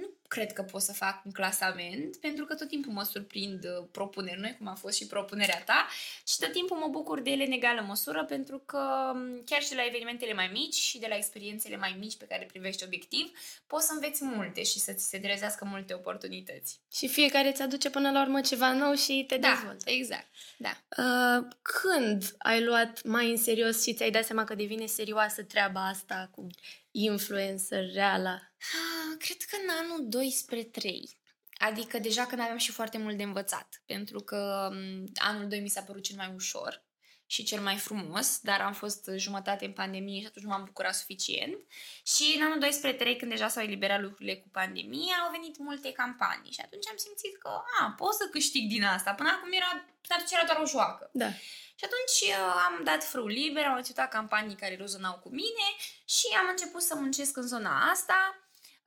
nu 0.00 0.10
cred 0.28 0.52
că 0.52 0.62
pot 0.62 0.80
să 0.80 0.92
fac 0.92 1.24
un 1.24 1.30
clasament, 1.32 2.16
pentru 2.16 2.44
că 2.44 2.54
tot 2.54 2.68
timpul 2.68 2.92
mă 2.92 3.02
surprind 3.02 3.64
uh, 3.64 3.86
propuneri 3.90 4.40
noi, 4.40 4.54
cum 4.58 4.66
a 4.66 4.74
fost 4.74 4.96
și 4.96 5.06
propunerea 5.06 5.62
ta, 5.64 5.86
și 6.26 6.38
tot 6.38 6.52
timpul 6.52 6.76
mă 6.76 6.88
bucur 6.90 7.20
de 7.20 7.30
ele 7.30 7.44
în 7.44 7.52
egală 7.52 7.84
măsură, 7.86 8.24
pentru 8.24 8.58
că 8.58 9.12
um, 9.14 9.42
chiar 9.44 9.62
și 9.62 9.68
de 9.68 9.74
la 9.74 9.86
evenimentele 9.86 10.34
mai 10.34 10.50
mici 10.52 10.74
și 10.74 10.98
de 10.98 11.06
la 11.08 11.16
experiențele 11.16 11.76
mai 11.76 11.96
mici 11.98 12.16
pe 12.16 12.24
care 12.24 12.40
le 12.40 12.46
privești 12.46 12.84
obiectiv, 12.84 13.38
poți 13.66 13.86
să 13.86 13.92
înveți 13.92 14.24
multe 14.24 14.62
și 14.62 14.78
să 14.78 14.92
ți 14.92 15.08
se 15.08 15.18
trezească 15.18 15.64
multe 15.64 15.94
oportunități. 15.94 16.80
Și 16.92 17.08
fiecare 17.08 17.48
îți 17.48 17.62
aduce 17.62 17.90
până 17.90 18.10
la 18.10 18.22
urmă 18.22 18.40
ceva 18.40 18.72
nou 18.72 18.94
și 18.94 19.24
te 19.26 19.36
da, 19.36 19.48
dezvoltă. 19.48 19.90
exact. 19.90 20.28
Da. 20.58 20.76
Uh, 20.96 21.46
când 21.62 22.34
ai 22.38 22.64
luat 22.64 23.02
mai 23.04 23.30
în 23.30 23.36
serios 23.36 23.82
și 23.82 23.94
ți-ai 23.94 24.10
dat 24.10 24.24
seama 24.24 24.44
că 24.44 24.54
devine 24.54 24.86
serioasă 24.86 25.42
treaba 25.42 25.86
asta 25.86 26.30
cu 26.34 26.46
influencer 26.90 27.92
reală? 27.92 28.49
Ah, 28.60 29.16
cred 29.18 29.42
că 29.42 29.56
în 29.62 29.68
anul 29.68 30.08
2 30.08 30.30
spre 30.30 30.62
3. 30.62 31.18
Adică 31.58 31.98
deja 31.98 32.26
când 32.26 32.40
aveam 32.40 32.56
și 32.56 32.72
foarte 32.72 32.98
mult 32.98 33.16
de 33.16 33.22
învățat, 33.22 33.82
pentru 33.86 34.20
că 34.20 34.68
mm, 34.72 35.04
anul 35.14 35.48
2 35.48 35.60
mi 35.60 35.68
s-a 35.68 35.82
părut 35.82 36.02
cel 36.02 36.16
mai 36.16 36.32
ușor 36.34 36.84
și 37.26 37.42
cel 37.42 37.60
mai 37.60 37.76
frumos, 37.76 38.38
dar 38.42 38.60
am 38.60 38.72
fost 38.72 39.10
jumătate 39.16 39.64
în 39.64 39.72
pandemie 39.72 40.20
și 40.20 40.26
atunci 40.26 40.44
nu 40.44 40.50
m-am 40.50 40.64
bucurat 40.64 40.94
suficient. 40.94 41.54
Și 42.02 42.34
în 42.36 42.42
anul 42.44 42.58
2 42.58 42.72
spre 42.72 42.92
3, 42.92 43.16
când 43.16 43.30
deja 43.30 43.48
s-au 43.48 43.62
eliberat 43.62 44.00
lucrurile 44.00 44.36
cu 44.36 44.48
pandemia, 44.48 45.16
au 45.24 45.30
venit 45.30 45.58
multe 45.58 45.92
campanii 45.92 46.52
și 46.52 46.60
atunci 46.64 46.88
am 46.88 46.96
simțit 46.96 47.36
că 47.38 47.50
a, 47.80 47.94
pot 47.96 48.14
să 48.14 48.28
câștig 48.30 48.68
din 48.68 48.84
asta. 48.84 49.14
Până 49.14 49.28
acum 49.28 49.52
era, 49.52 49.86
atunci 50.08 50.30
era 50.30 50.44
doar 50.44 50.60
o 50.60 50.66
joacă. 50.66 51.10
Da. 51.12 51.30
Și 51.78 51.84
atunci 51.88 52.30
uh, 52.30 52.54
am 52.68 52.84
dat 52.84 53.04
frâu 53.04 53.26
liber, 53.26 53.64
am 53.64 53.76
început 53.76 54.04
campanii 54.04 54.56
care 54.56 54.74
rezonau 54.76 55.18
cu 55.18 55.28
mine 55.28 55.66
și 56.04 56.26
am 56.40 56.46
început 56.48 56.82
să 56.82 56.94
muncesc 56.94 57.36
în 57.36 57.46
zona 57.46 57.90
asta, 57.90 58.18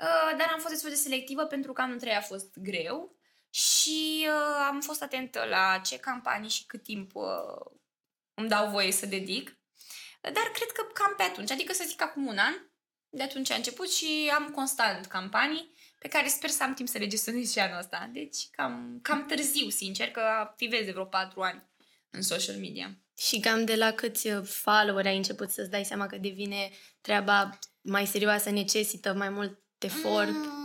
uh, 0.03 0.37
dar 0.37 0.49
am 0.53 0.59
fost 0.59 0.73
destul 0.73 0.89
de 0.89 0.95
selectivă 0.95 1.45
pentru 1.45 1.73
că 1.73 1.81
anul 1.81 1.99
3 1.99 2.13
a 2.13 2.21
fost 2.21 2.57
greu 2.57 3.15
și 3.49 4.27
uh, 4.27 4.65
am 4.67 4.81
fost 4.81 5.01
atentă 5.03 5.45
la 5.49 5.81
ce 5.85 5.99
campanii 5.99 6.49
și 6.49 6.65
cât 6.65 6.83
timp 6.83 7.11
îmi 8.33 8.49
dau 8.49 8.69
voie 8.69 8.91
să 8.91 9.05
dedic. 9.05 9.57
Dar 10.21 10.51
cred 10.53 10.71
că 10.71 10.83
cam 10.93 11.13
pe 11.17 11.23
atunci, 11.23 11.51
adică 11.51 11.73
să 11.73 11.83
zic 11.87 12.01
acum 12.01 12.25
un 12.27 12.37
an, 12.37 12.53
de 13.09 13.23
atunci 13.23 13.51
a 13.51 13.55
început 13.55 13.91
și 13.91 14.31
am 14.35 14.49
constant 14.49 15.05
campanii 15.05 15.73
pe 15.99 16.07
care 16.07 16.27
sper 16.27 16.49
să 16.49 16.63
am 16.63 16.73
timp 16.73 16.87
să 16.87 16.97
le 16.97 17.07
gestionez 17.07 17.51
și 17.51 17.59
anul 17.59 17.77
ăsta. 17.77 18.09
Deci 18.13 18.37
cam, 18.51 18.99
cam 19.01 19.25
târziu, 19.25 19.69
sincer, 19.69 20.11
că 20.11 20.19
activez 20.19 20.85
de 20.85 20.91
vreo 20.91 21.05
patru 21.05 21.41
ani 21.41 21.63
în 22.09 22.21
social 22.21 22.55
media. 22.55 22.97
Și 23.17 23.39
cam 23.39 23.65
de 23.65 23.75
la 23.75 23.91
câți 23.91 24.27
uh, 24.27 24.45
follower 24.45 25.05
ai 25.05 25.17
început 25.17 25.49
să-ți 25.49 25.69
dai 25.69 25.85
seama 25.85 26.07
că 26.07 26.17
devine 26.17 26.71
treaba 27.01 27.59
mai 27.81 28.05
serioasă, 28.05 28.49
necesită 28.49 29.13
mai 29.13 29.29
mult 29.29 29.62
efort? 29.83 30.29
Mm 30.29 30.63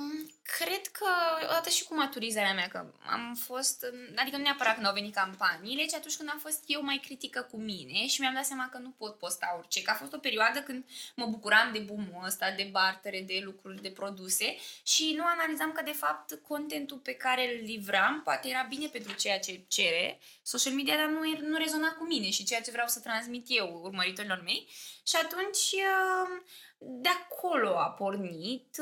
Cred 0.57 0.87
că, 0.87 1.07
odată 1.45 1.69
și 1.69 1.85
cu 1.85 1.95
maturizarea 1.95 2.55
mea, 2.55 2.69
că 2.69 2.93
am 3.11 3.35
fost, 3.35 3.87
adică 4.17 4.37
nu 4.37 4.43
neapărat 4.43 4.75
când 4.75 4.87
au 4.87 4.93
venit 4.93 5.15
campaniile, 5.15 5.85
ci 5.85 5.95
atunci 5.95 6.17
când 6.17 6.29
am 6.33 6.39
fost 6.39 6.63
eu 6.67 6.83
mai 6.85 7.01
critică 7.05 7.49
cu 7.51 7.57
mine 7.57 8.07
și 8.07 8.21
mi-am 8.21 8.35
dat 8.35 8.45
seama 8.45 8.69
că 8.73 8.79
nu 8.79 8.91
pot 8.91 9.19
posta 9.19 9.55
orice, 9.59 9.83
că 9.83 9.91
a 9.91 9.95
fost 9.95 10.13
o 10.13 10.19
perioadă 10.19 10.59
când 10.59 10.85
mă 11.15 11.27
bucuram 11.27 11.73
de 11.73 11.79
boom 11.79 12.23
ăsta, 12.25 12.51
de 12.51 12.69
bartere, 12.71 13.21
de 13.27 13.41
lucruri, 13.45 13.83
de 13.83 13.91
produse 13.91 14.57
și 14.83 15.15
nu 15.17 15.25
analizam 15.25 15.73
că, 15.73 15.83
de 15.83 15.93
fapt, 15.93 16.39
contentul 16.47 16.97
pe 16.97 17.13
care 17.13 17.55
îl 17.55 17.65
livram 17.65 18.21
poate 18.25 18.49
era 18.49 18.67
bine 18.69 18.87
pentru 18.87 19.15
ceea 19.15 19.39
ce 19.39 19.65
cere 19.69 20.19
social 20.43 20.73
media, 20.73 20.97
dar 20.97 21.07
nu, 21.07 21.49
nu 21.49 21.57
rezona 21.57 21.93
cu 21.93 22.05
mine 22.05 22.31
și 22.31 22.45
ceea 22.45 22.61
ce 22.61 22.71
vreau 22.71 22.87
să 22.87 23.01
transmit 23.01 23.47
eu 23.49 23.81
urmăritorilor 23.83 24.41
mei 24.45 24.69
și 25.09 25.17
atunci 25.17 25.75
de 26.79 27.09
acolo 27.09 27.79
a 27.79 27.91
pornit 27.91 28.77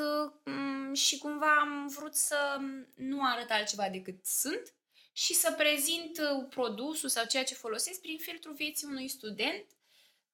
mm, 0.44 0.94
și 0.94 1.18
cumva 1.18 1.58
am 1.60 1.86
vrut 1.96 2.14
să 2.14 2.58
nu 2.94 3.18
arăt 3.22 3.50
altceva 3.50 3.88
decât 3.88 4.24
sunt 4.24 4.74
și 5.12 5.34
să 5.34 5.54
prezint 5.56 6.18
uh, 6.18 6.46
produsul 6.48 7.08
sau 7.08 7.24
ceea 7.26 7.44
ce 7.44 7.54
folosesc 7.54 8.00
prin 8.00 8.18
filtrul 8.18 8.54
vieții 8.54 8.86
unui 8.90 9.08
student 9.08 9.64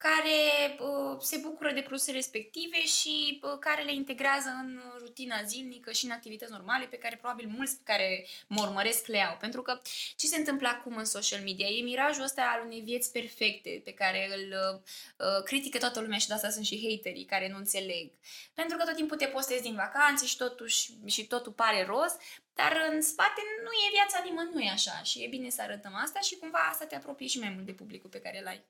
care 0.03 0.39
uh, 0.79 1.17
se 1.21 1.37
bucură 1.37 1.73
de 1.73 1.81
produse 1.81 2.13
respective 2.13 2.81
și 2.85 3.41
uh, 3.43 3.59
care 3.61 3.83
le 3.83 3.93
integrează 3.93 4.49
în 4.63 4.81
rutina 4.99 5.43
zilnică 5.43 5.93
și 5.93 6.05
în 6.05 6.11
activități 6.11 6.51
normale 6.51 6.85
pe 6.85 6.97
care 6.97 7.17
probabil 7.17 7.49
mulți 7.57 7.77
pe 7.77 7.83
care 7.85 8.27
mă 8.47 8.63
urmăresc 8.63 9.07
le 9.07 9.21
au. 9.21 9.37
Pentru 9.37 9.63
că 9.63 9.81
ce 10.17 10.27
se 10.27 10.37
întâmplă 10.39 10.69
acum 10.69 10.97
în 10.97 11.05
social 11.05 11.43
media? 11.43 11.67
E 11.67 11.83
mirajul 11.83 12.23
ăsta 12.23 12.43
al 12.55 12.65
unei 12.65 12.81
vieți 12.81 13.13
perfecte 13.13 13.81
pe 13.85 13.93
care 13.93 14.29
îl 14.37 14.55
uh, 14.55 15.43
critică 15.45 15.79
toată 15.79 16.01
lumea 16.01 16.19
și 16.19 16.29
de 16.29 16.35
asta 16.35 16.51
sunt 16.51 16.65
și 16.65 16.89
haterii 16.89 17.25
care 17.25 17.49
nu 17.49 17.57
înțeleg. 17.57 18.11
Pentru 18.55 18.77
că 18.77 18.85
tot 18.85 18.95
timpul 18.95 19.17
te 19.17 19.27
postezi 19.27 19.63
din 19.63 19.75
vacanțe 19.75 20.27
și, 20.27 20.37
totuși, 20.37 20.91
și 21.07 21.27
totul 21.27 21.53
pare 21.53 21.85
roz, 21.85 22.17
dar 22.55 22.89
în 22.91 23.03
spate 23.03 23.41
nu 23.63 23.71
e 23.71 23.97
viața 23.99 24.23
nimănui 24.25 24.69
așa 24.69 25.03
și 25.03 25.23
e 25.23 25.27
bine 25.29 25.51
să 25.51 25.63
arătăm 25.63 25.95
asta 25.95 26.21
și 26.21 26.37
cumva 26.37 26.59
asta 26.71 26.85
te 26.85 26.97
apropie 26.97 27.27
și 27.27 27.39
mai 27.39 27.53
mult 27.55 27.67
de 27.67 27.73
publicul 27.73 28.11
pe 28.11 28.21
care 28.21 28.41
îl 28.41 28.47
ai 28.47 28.65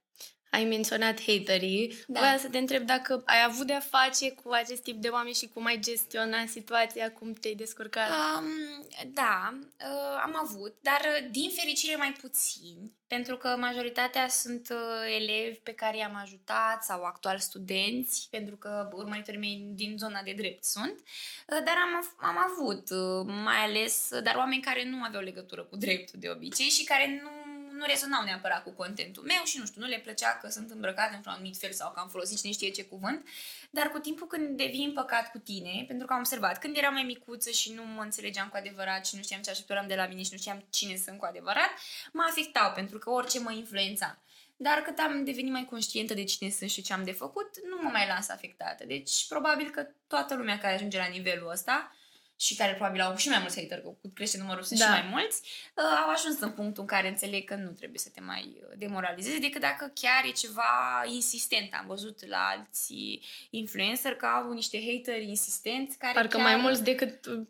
ai 0.53 0.65
menționat 0.65 1.21
haterii. 1.21 2.05
Da. 2.07 2.21
Vreau 2.21 2.39
să 2.39 2.49
te 2.49 2.59
întreb 2.59 2.87
dacă 2.87 3.23
ai 3.27 3.45
avut 3.47 3.67
de-a 3.67 3.81
face 3.81 4.31
cu 4.31 4.51
acest 4.51 4.83
tip 4.83 5.01
de 5.01 5.09
oameni 5.09 5.35
și 5.35 5.49
cum 5.49 5.65
ai 5.65 5.79
gestionat 5.79 6.49
situația, 6.49 7.13
cum 7.13 7.33
te-ai 7.33 7.55
descurcat? 7.55 8.09
Um, 8.11 8.87
da, 9.13 9.59
uh, 9.59 10.21
am 10.23 10.37
avut, 10.43 10.75
dar 10.81 11.01
uh, 11.01 11.29
din 11.31 11.51
fericire 11.51 11.97
mai 11.97 12.13
puțini, 12.21 12.93
pentru 13.07 13.37
că 13.37 13.57
majoritatea 13.59 14.29
sunt 14.29 14.69
uh, 14.71 15.15
elevi 15.19 15.57
pe 15.57 15.73
care 15.73 15.97
i-am 15.97 16.15
ajutat 16.23 16.85
sau 16.85 17.03
actual 17.03 17.39
studenți, 17.39 18.29
pentru 18.31 18.57
că 18.57 18.89
urmăritorii 18.93 19.41
mei 19.41 19.71
din 19.75 19.95
zona 19.99 20.23
de 20.23 20.33
drept 20.37 20.65
sunt, 20.65 20.99
uh, 20.99 21.63
dar 21.65 21.77
am, 21.85 22.15
am 22.17 22.37
avut, 22.51 22.91
uh, 22.91 23.35
mai 23.45 23.57
ales, 23.57 24.09
dar 24.23 24.35
oameni 24.37 24.63
care 24.63 24.85
nu 24.85 25.03
aveau 25.03 25.23
legătură 25.23 25.63
cu 25.63 25.77
dreptul 25.77 26.21
de 26.21 26.29
obicei 26.29 26.69
și 26.69 26.85
care 26.85 27.21
nu 27.23 27.42
nu 27.83 27.89
rezonau 27.89 28.25
neapărat 28.25 28.63
cu 28.63 28.71
contentul 28.71 29.23
meu 29.23 29.43
și 29.45 29.59
nu 29.59 29.67
știu, 29.67 29.81
nu 29.81 29.87
le 29.87 29.99
plăcea 29.99 30.39
că 30.41 30.49
sunt 30.49 30.71
îmbrăcate 30.71 31.15
într-un 31.15 31.33
anumit 31.33 31.57
fel 31.57 31.73
sau 31.73 31.91
că 31.93 32.01
am 32.01 32.09
folosit 32.09 32.39
cine 32.39 32.53
știe 32.53 32.71
ce 32.71 32.85
cuvânt, 32.85 33.29
dar 33.71 33.91
cu 33.91 33.99
timpul 33.99 34.27
când 34.27 34.57
devii 34.57 34.85
împăcat 34.85 35.31
cu 35.31 35.39
tine, 35.39 35.85
pentru 35.87 36.07
că 36.07 36.13
am 36.13 36.19
observat, 36.19 36.59
când 36.59 36.77
eram 36.77 36.93
mai 36.93 37.03
micuță 37.03 37.51
și 37.51 37.73
nu 37.73 37.85
mă 37.85 38.03
înțelegeam 38.03 38.49
cu 38.49 38.57
adevărat 38.57 39.07
și 39.07 39.17
nu 39.17 39.23
știam 39.23 39.43
ce 39.43 39.51
așteptam 39.51 39.87
de 39.87 39.95
la 39.95 40.07
mine 40.07 40.23
și 40.23 40.33
nu 40.33 40.39
știam 40.39 40.65
cine 40.71 40.97
sunt 40.97 41.19
cu 41.19 41.25
adevărat, 41.25 41.71
mă 42.13 42.25
afectau 42.29 42.73
pentru 42.73 42.99
că 42.99 43.11
orice 43.11 43.41
mă 43.41 43.53
influența. 43.53 44.19
Dar 44.57 44.79
cât 44.79 44.99
am 44.99 45.25
devenit 45.25 45.53
mai 45.53 45.65
conștientă 45.65 46.15
de 46.15 46.25
cine 46.25 46.51
sunt 46.51 46.71
și 46.71 46.83
ce 46.83 46.93
am 46.93 47.05
de 47.05 47.13
făcut, 47.13 47.51
nu 47.69 47.83
mă 47.83 47.89
mai 47.89 48.07
las 48.07 48.29
afectată. 48.29 48.85
Deci, 48.87 49.27
probabil 49.29 49.71
că 49.71 49.87
toată 50.07 50.35
lumea 50.35 50.59
care 50.59 50.75
ajunge 50.75 50.99
la 50.99 51.07
nivelul 51.07 51.51
ăsta 51.51 51.97
și 52.43 52.55
care 52.57 52.73
probabil 52.73 53.01
au 53.01 53.17
și 53.17 53.29
mai 53.29 53.39
mulți 53.39 53.61
hater, 53.61 53.81
că 53.81 53.89
cu 53.89 54.11
crește 54.15 54.39
numărul 54.39 54.63
sunt 54.63 54.79
Da. 54.79 54.85
și 54.85 54.91
mai 54.91 55.09
mulți, 55.11 55.41
uh, 55.75 55.85
au 56.05 56.11
ajuns 56.11 56.41
în 56.41 56.51
punctul 56.51 56.83
în 56.83 56.89
care 56.89 57.09
înțeleg 57.09 57.45
că 57.45 57.55
nu 57.55 57.71
trebuie 57.71 57.99
să 57.99 58.09
te 58.15 58.21
mai 58.21 58.57
uh, 58.61 58.79
demoralizezi, 58.79 59.41
decât 59.41 59.61
dacă 59.61 59.93
chiar 59.95 60.25
e 60.25 60.31
ceva 60.31 61.03
insistent. 61.07 61.75
Am 61.79 61.87
văzut 61.87 62.27
la 62.27 62.49
alții 62.57 63.25
influencer 63.51 64.15
că 64.15 64.27
au 64.27 64.53
niște 64.53 64.79
hateri 64.91 65.29
insistenți 65.29 65.99
care 65.99 66.13
Parcă 66.13 66.37
chiar... 66.37 66.47
mai 66.47 66.57
mulți 66.57 66.83
decât, 66.83 67.27
uh, 67.27 67.41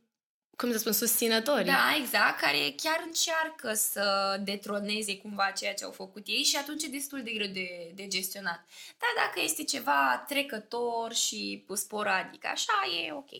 cum 0.56 0.72
să 0.72 0.78
spun, 0.78 0.92
susținătorii. 0.92 1.64
Da, 1.64 1.94
exact, 2.00 2.40
care 2.40 2.74
chiar 2.82 3.02
încearcă 3.04 3.72
să 3.74 4.36
detroneze 4.44 5.16
cumva 5.16 5.50
ceea 5.56 5.74
ce 5.74 5.84
au 5.84 5.90
făcut 5.90 6.26
ei 6.26 6.42
și 6.42 6.56
atunci 6.56 6.82
e 6.82 6.88
destul 6.88 7.22
de 7.22 7.30
greu 7.30 7.46
de, 7.46 7.92
de 7.94 8.06
gestionat. 8.06 8.64
Dar 8.98 9.24
dacă 9.26 9.40
este 9.44 9.64
ceva 9.64 10.24
trecător 10.28 11.14
și 11.14 11.64
sporadic, 11.74 12.44
așa 12.46 12.72
e 13.06 13.12
ok. 13.12 13.30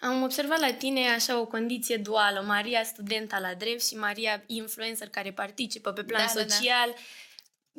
Am 0.00 0.22
observat 0.22 0.60
la 0.60 0.72
tine 0.72 1.08
așa 1.08 1.40
o 1.40 1.46
condiție 1.46 1.96
duală, 1.96 2.40
Maria 2.40 2.84
studenta 2.84 3.38
la 3.38 3.54
drept 3.54 3.84
și 3.86 3.96
Maria 3.96 4.42
influencer 4.46 5.08
care 5.08 5.32
participă 5.32 5.92
pe 5.92 6.04
plan 6.04 6.26
Da, 6.26 6.32
da, 6.34 6.42
da. 6.42 6.54
social. 6.54 6.94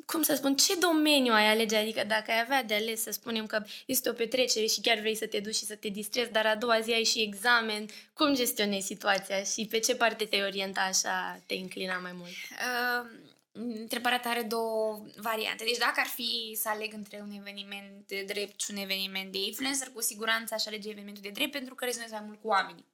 Cum 0.05 0.21
să 0.21 0.35
spun, 0.35 0.55
ce 0.55 0.75
domeniu 0.75 1.33
ai 1.33 1.47
alege? 1.47 1.75
Adică 1.75 2.03
dacă 2.07 2.31
ai 2.31 2.39
avea 2.39 2.63
de 2.63 2.73
ales 2.73 3.01
să 3.01 3.11
spunem 3.11 3.45
că 3.45 3.63
este 3.85 4.09
o 4.09 4.13
petrecere 4.13 4.65
și 4.65 4.81
chiar 4.81 4.99
vrei 4.99 5.15
să 5.15 5.27
te 5.27 5.39
duci 5.39 5.55
și 5.55 5.65
să 5.65 5.75
te 5.75 5.87
distrezi, 5.87 6.31
dar 6.31 6.45
a 6.45 6.55
doua 6.55 6.79
zi 6.79 6.91
ai 6.91 7.03
și 7.03 7.21
examen, 7.21 7.85
cum 8.13 8.35
gestionezi 8.35 8.85
situația 8.85 9.43
și 9.43 9.67
pe 9.69 9.79
ce 9.79 9.95
parte 9.95 10.25
te 10.25 10.41
orienta 10.41 10.81
așa, 10.81 11.41
te 11.45 11.53
inclina 11.53 11.97
mai 11.97 12.11
mult? 12.13 12.29
Uh, 12.29 13.09
întrebarea 13.51 14.19
ta 14.19 14.29
are 14.29 14.41
două 14.41 15.01
variante. 15.15 15.63
Deci 15.63 15.77
dacă 15.77 15.99
ar 15.99 16.05
fi 16.05 16.57
să 16.61 16.69
aleg 16.69 16.93
între 16.93 17.19
un 17.27 17.31
eveniment 17.39 18.07
de 18.07 18.23
drept 18.27 18.61
și 18.61 18.71
un 18.71 18.77
eveniment 18.77 19.31
de 19.31 19.37
influencer, 19.37 19.89
cu 19.89 20.01
siguranță 20.01 20.53
aș 20.53 20.65
alege 20.65 20.89
evenimentul 20.89 21.23
de 21.23 21.29
drept 21.29 21.51
pentru 21.51 21.75
că 21.75 21.85
rezonez 21.85 22.11
mai 22.11 22.23
mult 22.25 22.41
cu 22.41 22.47
oamenii. 22.47 22.85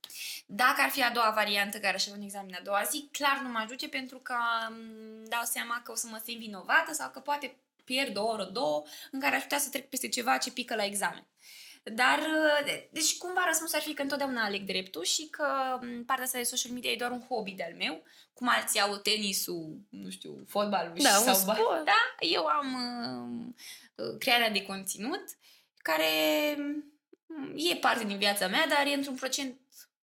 Dacă 0.46 0.82
ar 0.82 0.90
fi 0.90 1.04
a 1.04 1.12
doua 1.12 1.32
variantă 1.36 1.78
care 1.80 1.96
aș 1.96 2.06
avea 2.06 2.20
un 2.20 2.26
examen 2.26 2.54
a 2.54 2.64
doua 2.64 2.84
zi, 2.90 3.10
clar 3.12 3.40
nu 3.44 3.50
mă 3.50 3.66
duce 3.68 3.90
pentru 3.90 4.18
că 4.18 4.36
îmi 4.70 5.28
dau 5.28 5.44
seama 5.44 5.82
că 5.84 5.92
o 5.92 5.96
să 5.96 6.08
mă 6.10 6.22
simt 6.26 6.40
vinovată 6.40 6.94
sau 6.94 7.10
că 7.10 7.20
poate 7.20 7.56
pierd 7.84 8.18
o 8.18 8.24
oră, 8.24 8.44
două 8.44 8.84
în 9.12 9.20
care 9.20 9.36
aș 9.36 9.42
putea 9.42 9.58
să 9.58 9.70
trec 9.70 9.90
peste 9.90 10.08
ceva 10.08 10.38
ce 10.38 10.52
pică 10.52 10.76
la 10.76 10.86
examen. 10.86 11.26
Dar, 11.94 12.20
de- 12.66 12.90
deci 12.92 13.18
cumva 13.18 13.44
răspunsul 13.48 13.78
ar 13.78 13.84
fi 13.84 13.94
că 13.94 14.02
întotdeauna 14.02 14.44
aleg 14.44 14.62
dreptul 14.62 15.04
și 15.04 15.28
că 15.32 15.80
m, 15.82 16.06
partea 16.06 16.26
asta 16.26 16.38
de 16.38 16.44
social 16.44 16.72
media 16.74 16.92
e 16.92 16.96
doar 16.96 17.12
un 17.12 17.26
hobby 17.30 17.52
de-al 17.52 17.74
meu, 17.78 18.04
cum 18.34 18.48
alții 18.50 18.80
au 18.80 18.96
tenisul, 18.96 19.78
nu 19.90 20.10
știu, 20.10 20.44
fotbalul 20.48 20.94
Da, 21.02 21.10
și 21.10 21.16
un 21.18 21.24
sau 21.24 21.34
sport. 21.36 21.86
Da, 21.86 22.16
eu 22.20 22.46
am 22.46 22.74
uh, 22.74 24.06
uh, 24.06 24.18
crearea 24.20 24.50
de 24.50 24.66
conținut 24.66 25.24
care 25.78 26.06
mm, 26.58 27.54
e 27.56 27.76
parte 27.76 28.04
din 28.04 28.18
viața 28.18 28.48
mea, 28.48 28.68
dar 28.68 28.86
e 28.86 28.94
într-un 28.94 29.16
procent 29.16 29.60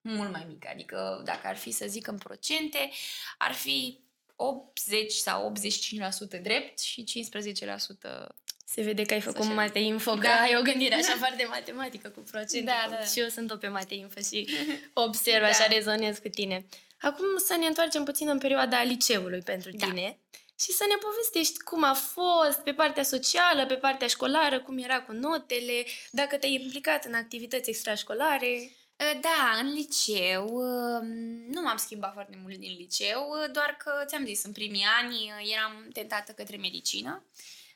mult 0.01 0.31
mai 0.31 0.45
mic. 0.47 0.67
Adică 0.69 1.21
dacă 1.25 1.47
ar 1.47 1.55
fi 1.55 1.71
să 1.71 1.85
zic 1.87 2.07
în 2.07 2.17
procente, 2.17 2.89
ar 3.37 3.51
fi 3.53 3.99
80 4.39 5.11
sau 5.11 5.53
85% 6.37 6.41
drept 6.41 6.79
și 6.79 7.03
15% 7.03 8.27
Se 8.65 8.81
vede 8.81 9.01
că 9.03 9.13
ai 9.13 9.21
făcut 9.21 9.39
Social 9.41 9.55
mate 9.55 9.79
info, 9.79 10.11
că 10.11 10.17
Da. 10.27 10.39
ai 10.41 10.55
o 10.57 10.61
gândire 10.61 10.95
așa 10.95 11.15
foarte 11.17 11.45
matematică 11.45 12.09
cu 12.09 12.19
procente. 12.19 12.65
Da, 12.71 12.87
da. 12.89 13.05
Și 13.05 13.19
eu 13.19 13.27
sunt 13.27 13.51
o 13.51 13.55
pe 13.55 13.67
mate 13.67 13.93
info 13.95 14.19
și 14.19 14.47
observ, 15.07 15.41
Da. 15.41 15.47
așa 15.47 15.65
rezonez 15.67 16.17
cu 16.17 16.27
tine. 16.27 16.65
Acum 17.01 17.25
să 17.45 17.55
ne 17.59 17.65
întoarcem 17.65 18.03
puțin 18.03 18.27
în 18.27 18.37
perioada 18.37 18.83
liceului 18.83 19.41
pentru 19.41 19.69
Da. 19.71 19.85
tine 19.85 20.19
și 20.59 20.71
să 20.71 20.85
ne 20.87 20.95
povestești 21.01 21.59
cum 21.59 21.83
a 21.83 21.93
fost 21.93 22.57
pe 22.63 22.71
partea 22.73 23.03
socială, 23.03 23.65
pe 23.65 23.73
partea 23.75 24.07
școlară, 24.07 24.59
cum 24.61 24.77
era 24.77 25.01
cu 25.01 25.11
notele, 25.11 25.85
dacă 26.11 26.37
te-ai 26.37 26.53
implicat 26.53 27.05
în 27.05 27.13
activități 27.13 27.69
extrașcolare. 27.69 28.71
Da, 28.97 29.59
în 29.59 29.73
liceu 29.73 30.45
uh, 30.45 31.01
nu 31.47 31.61
m-am 31.61 31.77
schimbat 31.77 32.13
foarte 32.13 32.37
mult 32.41 32.55
din 32.57 32.75
liceu, 32.77 33.29
uh, 33.29 33.51
doar 33.51 33.75
că 33.77 34.03
ți-am 34.05 34.25
zis, 34.25 34.43
în 34.43 34.51
primii 34.51 34.85
ani 34.99 35.13
uh, 35.13 35.51
eram 35.53 35.87
tentată 35.93 36.31
către 36.31 36.57
medicină 36.57 37.25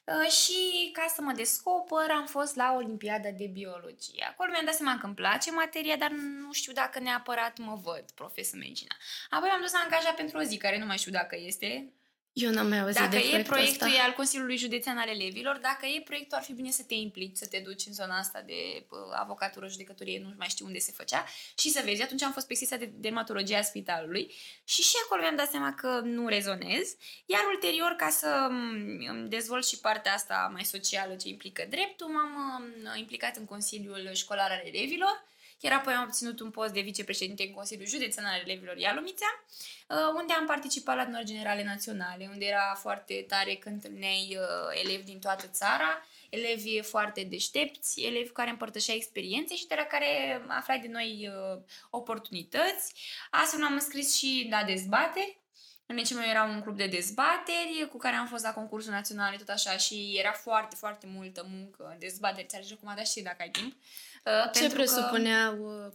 uh, 0.04 0.32
și 0.32 0.90
ca 0.94 1.06
să 1.16 1.22
mă 1.22 1.32
descoper 1.32 2.10
am 2.12 2.26
fost 2.26 2.56
la 2.56 2.74
Olimpiada 2.76 3.30
de 3.30 3.50
Biologie. 3.54 4.26
Acolo 4.30 4.52
mi-am 4.52 4.66
dat 4.66 4.74
seama 4.74 4.98
că 4.98 5.06
îmi 5.06 5.16
place 5.16 5.52
materia, 5.52 5.96
dar 5.96 6.12
nu 6.12 6.54
știu 6.54 6.74
dacă 6.74 7.00
neapărat 7.00 7.58
mă 7.58 7.80
văd 7.84 8.06
profesor 8.16 8.60
medicina. 8.60 8.96
Apoi 9.30 9.50
m-am 9.50 9.62
dus 9.62 9.74
angajat 9.74 10.16
pentru 10.16 10.38
o 10.38 10.42
zi, 10.42 10.58
care 10.58 10.78
nu 10.78 10.86
mai 10.86 10.98
știu 10.98 11.12
dacă 11.12 11.36
este, 11.40 11.94
Eu 12.34 12.52
n-am 12.52 12.68
mai 12.68 12.80
auzit 12.80 12.96
dacă 12.96 13.10
de 13.10 13.18
e 13.18 13.22
proiectul 13.22 13.54
proiectul 13.54 13.88
ăsta. 13.88 14.00
e 14.00 14.02
al 14.02 14.14
Consiliului 14.14 14.58
Județean 14.58 14.98
al 14.98 15.10
Elevilor, 15.10 15.58
dacă 15.58 15.86
e 15.86 16.02
proiectul 16.02 16.38
ar 16.38 16.44
fi 16.44 16.54
bine 16.54 16.72
să 16.72 16.84
te 16.84 16.94
implici, 16.94 17.38
să 17.38 17.48
te 17.48 17.60
duci 17.60 17.86
în 17.86 17.94
zona 17.94 18.18
asta 18.18 18.42
de 18.46 18.86
uh, 18.90 18.98
avocatură, 19.14 19.68
judecătorie, 19.68 20.20
nu 20.20 20.34
mai 20.38 20.48
știu 20.48 20.66
unde 20.66 20.80
se 20.80 20.92
făcea 20.92 21.26
și 21.58 21.70
să 21.70 21.82
vezi. 21.86 22.02
Atunci 22.02 22.22
am 22.22 22.32
fost 22.32 22.48
pe 22.48 22.54
secția 22.54 22.78
de 22.78 22.92
dermatologie 22.94 23.56
a 23.58 23.62
spitalului 23.62 24.34
și 24.64 24.82
și 24.82 24.96
acolo 25.06 25.22
mi-am 25.22 25.36
dat 25.36 25.50
seama 25.50 25.74
că 25.74 26.02
nu 26.04 26.28
rezonez. 26.28 26.96
Iar 27.26 27.42
ulterior, 27.54 27.92
ca 27.98 28.10
să 28.10 28.48
mm, 28.50 29.06
îmi 29.08 29.30
dezvolt 29.30 29.66
și 29.66 29.80
partea 29.80 30.14
asta 30.14 30.50
mai 30.54 30.66
socială 30.66 31.16
ce 31.16 31.28
implică 31.28 31.66
dreptul, 31.70 32.08
m-am 32.08 32.64
uh, 32.84 33.00
implicat 33.00 33.36
în 33.36 33.46
Consiliul 33.46 34.10
Școlar 34.14 34.52
al 34.52 34.62
Elevilor, 34.66 35.30
iar 35.62 35.74
apoi 35.74 35.94
am 35.94 36.04
obținut 36.04 36.40
un 36.40 36.52
post 36.52 36.74
de 36.74 36.82
vicepreședinte 36.82 37.44
în 37.44 37.54
Consiliul 37.54 37.88
Județean 37.88 38.26
al 38.26 38.40
Elevilor 38.46 38.78
Ialomițea, 38.78 39.44
uh, 39.88 39.98
unde 40.16 40.34
am 40.34 40.46
participat 40.46 40.96
la 40.96 41.02
adunări 41.02 41.26
generale 41.26 41.64
naționale, 41.64 42.30
unde 42.32 42.46
era 42.46 42.78
foarte 42.80 43.26
tare 43.28 43.54
că 43.54 43.70
întâlneai 43.70 44.38
uh, 44.40 44.82
elevi 44.84 45.04
din 45.04 45.20
toată 45.20 45.48
țara, 45.48 46.06
elevi 46.30 46.82
foarte 46.82 47.24
deștepți, 47.24 48.02
elevi 48.02 48.32
care 48.32 48.50
împărtășeau 48.50 48.98
experiențe 48.98 49.56
și 49.56 49.68
de 49.68 49.76
la 49.78 49.84
care 49.84 50.42
aflai 50.48 50.80
de 50.80 50.88
noi 50.88 51.30
uh, 51.30 51.62
oportunități. 51.90 52.94
Astfel 53.30 53.60
m-am 53.60 53.74
înscris 53.74 54.16
și 54.16 54.48
la 54.50 54.64
dezbateri. 54.64 55.40
În 55.86 55.96
liceul 55.98 56.20
meu 56.20 56.30
era 56.30 56.44
un 56.44 56.62
club 56.62 56.78
de 56.78 56.88
dezbateri 56.88 57.88
cu 57.90 57.98
care 57.98 58.16
am 58.16 58.28
fost 58.28 58.44
la 58.44 58.54
concursul 58.54 58.92
național, 58.92 59.38
tot 59.38 59.50
așa, 59.50 59.78
și 59.78 60.16
era 60.20 60.32
foarte, 60.32 60.76
foarte 60.76 61.08
multă 61.08 61.46
muncă, 61.50 61.96
dezbateri, 62.00 62.48
ți-ar 62.48 62.64
recomanda 62.70 63.04
și 63.04 63.22
dacă 63.22 63.38
ai 63.40 63.50
timp. 63.50 63.74
Uh, 63.74 63.80
Ce 64.24 64.60
pentru 64.60 64.68
că- 64.70 64.84
presupuneau 64.84 65.86
uh, 65.86 65.92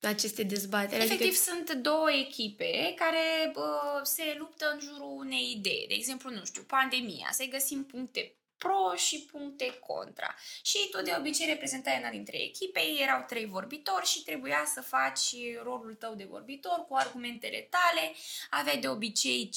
aceste 0.00 0.42
dezbateri? 0.42 1.04
Efectiv, 1.04 1.26
Adică, 1.26 1.42
sunt 1.42 1.72
două 1.72 2.10
echipe 2.12 2.94
care 2.96 3.52
uh, 3.54 4.00
se 4.02 4.34
luptă 4.38 4.70
în 4.72 4.80
jurul 4.80 5.16
unei 5.16 5.54
idei. 5.56 5.84
De 5.88 5.94
exemplu, 5.94 6.30
nu 6.30 6.44
știu, 6.44 6.62
pandemia, 6.62 7.28
să 7.32 7.44
găsim 7.44 7.84
puncte 7.84 8.36
pro 8.62 8.94
și 8.96 9.28
puncte 9.30 9.78
contra. 9.86 10.34
Și 10.62 10.88
tu 10.90 11.02
de 11.02 11.14
obicei 11.18 11.46
reprezentai 11.46 11.98
una 11.98 12.10
dintre 12.10 12.42
echipe, 12.42 12.80
erau 13.02 13.24
trei 13.28 13.46
vorbitori 13.46 14.06
și 14.06 14.22
trebuia 14.22 14.64
să 14.74 14.80
faci 14.80 15.34
rolul 15.62 15.94
tău 15.94 16.14
de 16.14 16.26
vorbitor 16.30 16.84
cu 16.88 16.94
argumentele 16.94 17.68
tale. 17.70 18.14
Aveai 18.50 18.78
de 18.78 18.88
obicei 18.88 19.50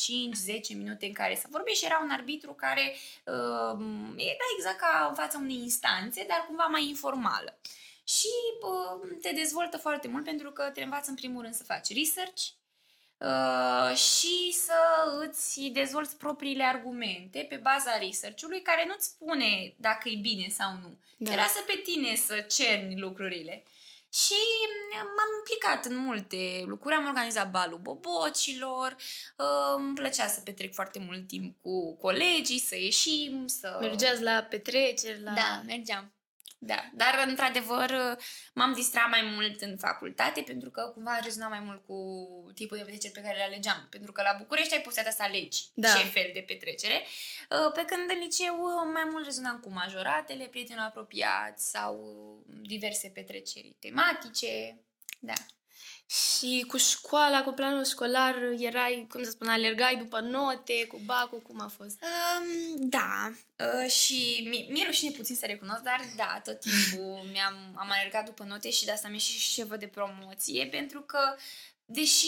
5-10 0.73 0.75
minute 0.75 1.05
în 1.05 1.13
care 1.13 1.35
să 1.35 1.47
vorbești 1.49 1.79
și 1.79 1.85
era 1.85 1.99
un 2.03 2.09
arbitru 2.09 2.53
care 2.53 2.95
uh, 3.23 3.77
era 4.15 4.47
exact 4.57 4.79
ca 4.79 5.05
în 5.09 5.15
fața 5.15 5.37
unei 5.37 5.59
instanțe, 5.61 6.25
dar 6.27 6.43
cumva 6.47 6.65
mai 6.65 6.87
informală. 6.87 7.59
Și 8.07 8.33
uh, 8.61 9.17
te 9.21 9.31
dezvoltă 9.31 9.77
foarte 9.77 10.07
mult 10.07 10.23
pentru 10.23 10.51
că 10.51 10.63
te 10.73 10.83
învață 10.83 11.09
în 11.09 11.15
primul 11.15 11.41
rând 11.41 11.53
să 11.53 11.63
faci 11.63 11.93
research 11.93 12.41
uh, 13.17 13.97
și 13.97 14.51
să 14.51 14.79
îți 15.27 15.61
dezvolți 15.73 16.17
propriile 16.17 16.63
argumente 16.63 17.45
pe 17.49 17.55
baza 17.55 17.97
research-ului 17.97 18.61
care 18.61 18.85
nu-ți 18.87 19.05
spune 19.05 19.73
dacă 19.77 20.09
e 20.09 20.17
bine 20.21 20.47
sau 20.49 20.71
nu. 20.71 20.97
Da. 21.17 21.29
Da. 21.29 21.29
Te 21.29 21.35
lasă 21.35 21.59
pe 21.65 21.81
tine 21.83 22.15
să 22.15 22.45
cerni 22.49 22.99
lucrurile. 22.99 23.63
Și 24.13 24.33
mm, 24.33 24.97
m-am 24.97 25.31
implicat 25.39 25.85
în 25.85 25.97
multe 25.97 26.63
lucruri. 26.65 26.95
Am 26.95 27.05
organizat 27.05 27.51
balul 27.51 27.77
bobocilor, 27.77 28.95
uh, 29.37 29.75
îmi 29.75 29.93
plăcea 29.93 30.27
să 30.27 30.41
petrec 30.41 30.73
foarte 30.73 30.99
mult 30.99 31.27
timp 31.27 31.61
cu 31.61 31.95
colegii, 31.95 32.59
să 32.59 32.75
ieșim, 32.75 33.47
să... 33.47 33.77
mergeați 33.81 34.21
la 34.21 34.47
petreceri, 34.49 35.21
la... 35.21 35.31
Da, 35.31 35.61
mergeam. 35.65 36.14
Da, 36.57 36.89
dar 36.93 37.23
într-adevăr 37.27 38.17
m-am 38.53 38.73
distrat 38.73 39.09
mai 39.09 39.21
mult 39.33 39.61
în 39.61 39.77
facultate 39.77 40.41
pentru 40.41 40.69
că 40.69 40.81
cumva 40.93 41.19
rezona 41.19 41.47
mai 41.47 41.59
mult 41.59 41.85
cu 41.85 41.97
tipul 42.53 42.77
de 42.77 42.83
petreceri 42.83 43.13
pe 43.13 43.21
care 43.21 43.37
le 43.37 43.43
alegeam. 43.43 43.87
Pentru 43.89 44.11
că 44.11 44.21
la 44.21 44.35
București 44.37 44.73
ai 44.73 44.81
posibilitatea 44.81 45.25
să 45.25 45.31
alegi 45.31 45.63
Da. 45.73 45.87
ce 45.87 46.03
fel 46.05 46.29
de 46.33 46.39
petrecere. 46.47 47.01
Uh, 47.49 47.71
Pe 47.73 47.85
când 47.85 48.09
în 48.09 48.19
liceu 48.19 48.55
uh, 48.55 48.89
mai 48.93 49.07
mult 49.11 49.25
rezonam 49.25 49.59
cu 49.59 49.69
majoratele, 49.71 50.45
prieteni 50.45 50.79
apropiați 50.79 51.69
sau 51.69 51.93
diverse 52.61 53.07
petreceri 53.07 53.75
tematice. 53.79 54.79
Da. 55.19 55.33
Și 56.07 56.65
cu 56.67 56.77
școala, 56.77 57.43
cu 57.43 57.51
planul 57.51 57.85
școlar, 57.85 58.35
erai, 58.57 59.07
cum 59.09 59.23
să 59.23 59.29
spun, 59.29 59.47
alergai 59.47 59.95
după 59.95 60.19
note, 60.19 60.85
cu 60.87 61.01
bacul, 61.05 61.39
cum 61.39 61.61
a 61.61 61.67
fost? 61.67 62.03
Um, 62.03 62.89
da, 62.89 63.31
uh, 63.57 63.89
și 63.91 64.47
mi- 64.49 64.67
mi-e 64.71 64.85
rușine 64.85 65.11
puțin 65.11 65.35
să 65.35 65.45
recunosc, 65.45 65.81
dar 65.81 66.01
da, 66.15 66.41
tot 66.43 66.59
timpul 66.59 67.19
mi-am, 67.31 67.55
am 67.75 67.89
alergat 67.91 68.25
după 68.25 68.43
note 68.43 68.69
și 68.69 68.85
de 68.85 68.91
asta 68.91 69.07
mi-e 69.07 69.19
și 69.19 69.37
șefă 69.37 69.77
de 69.77 69.87
promoție, 69.87 70.67
pentru 70.67 71.01
că, 71.01 71.35
deși 71.85 72.27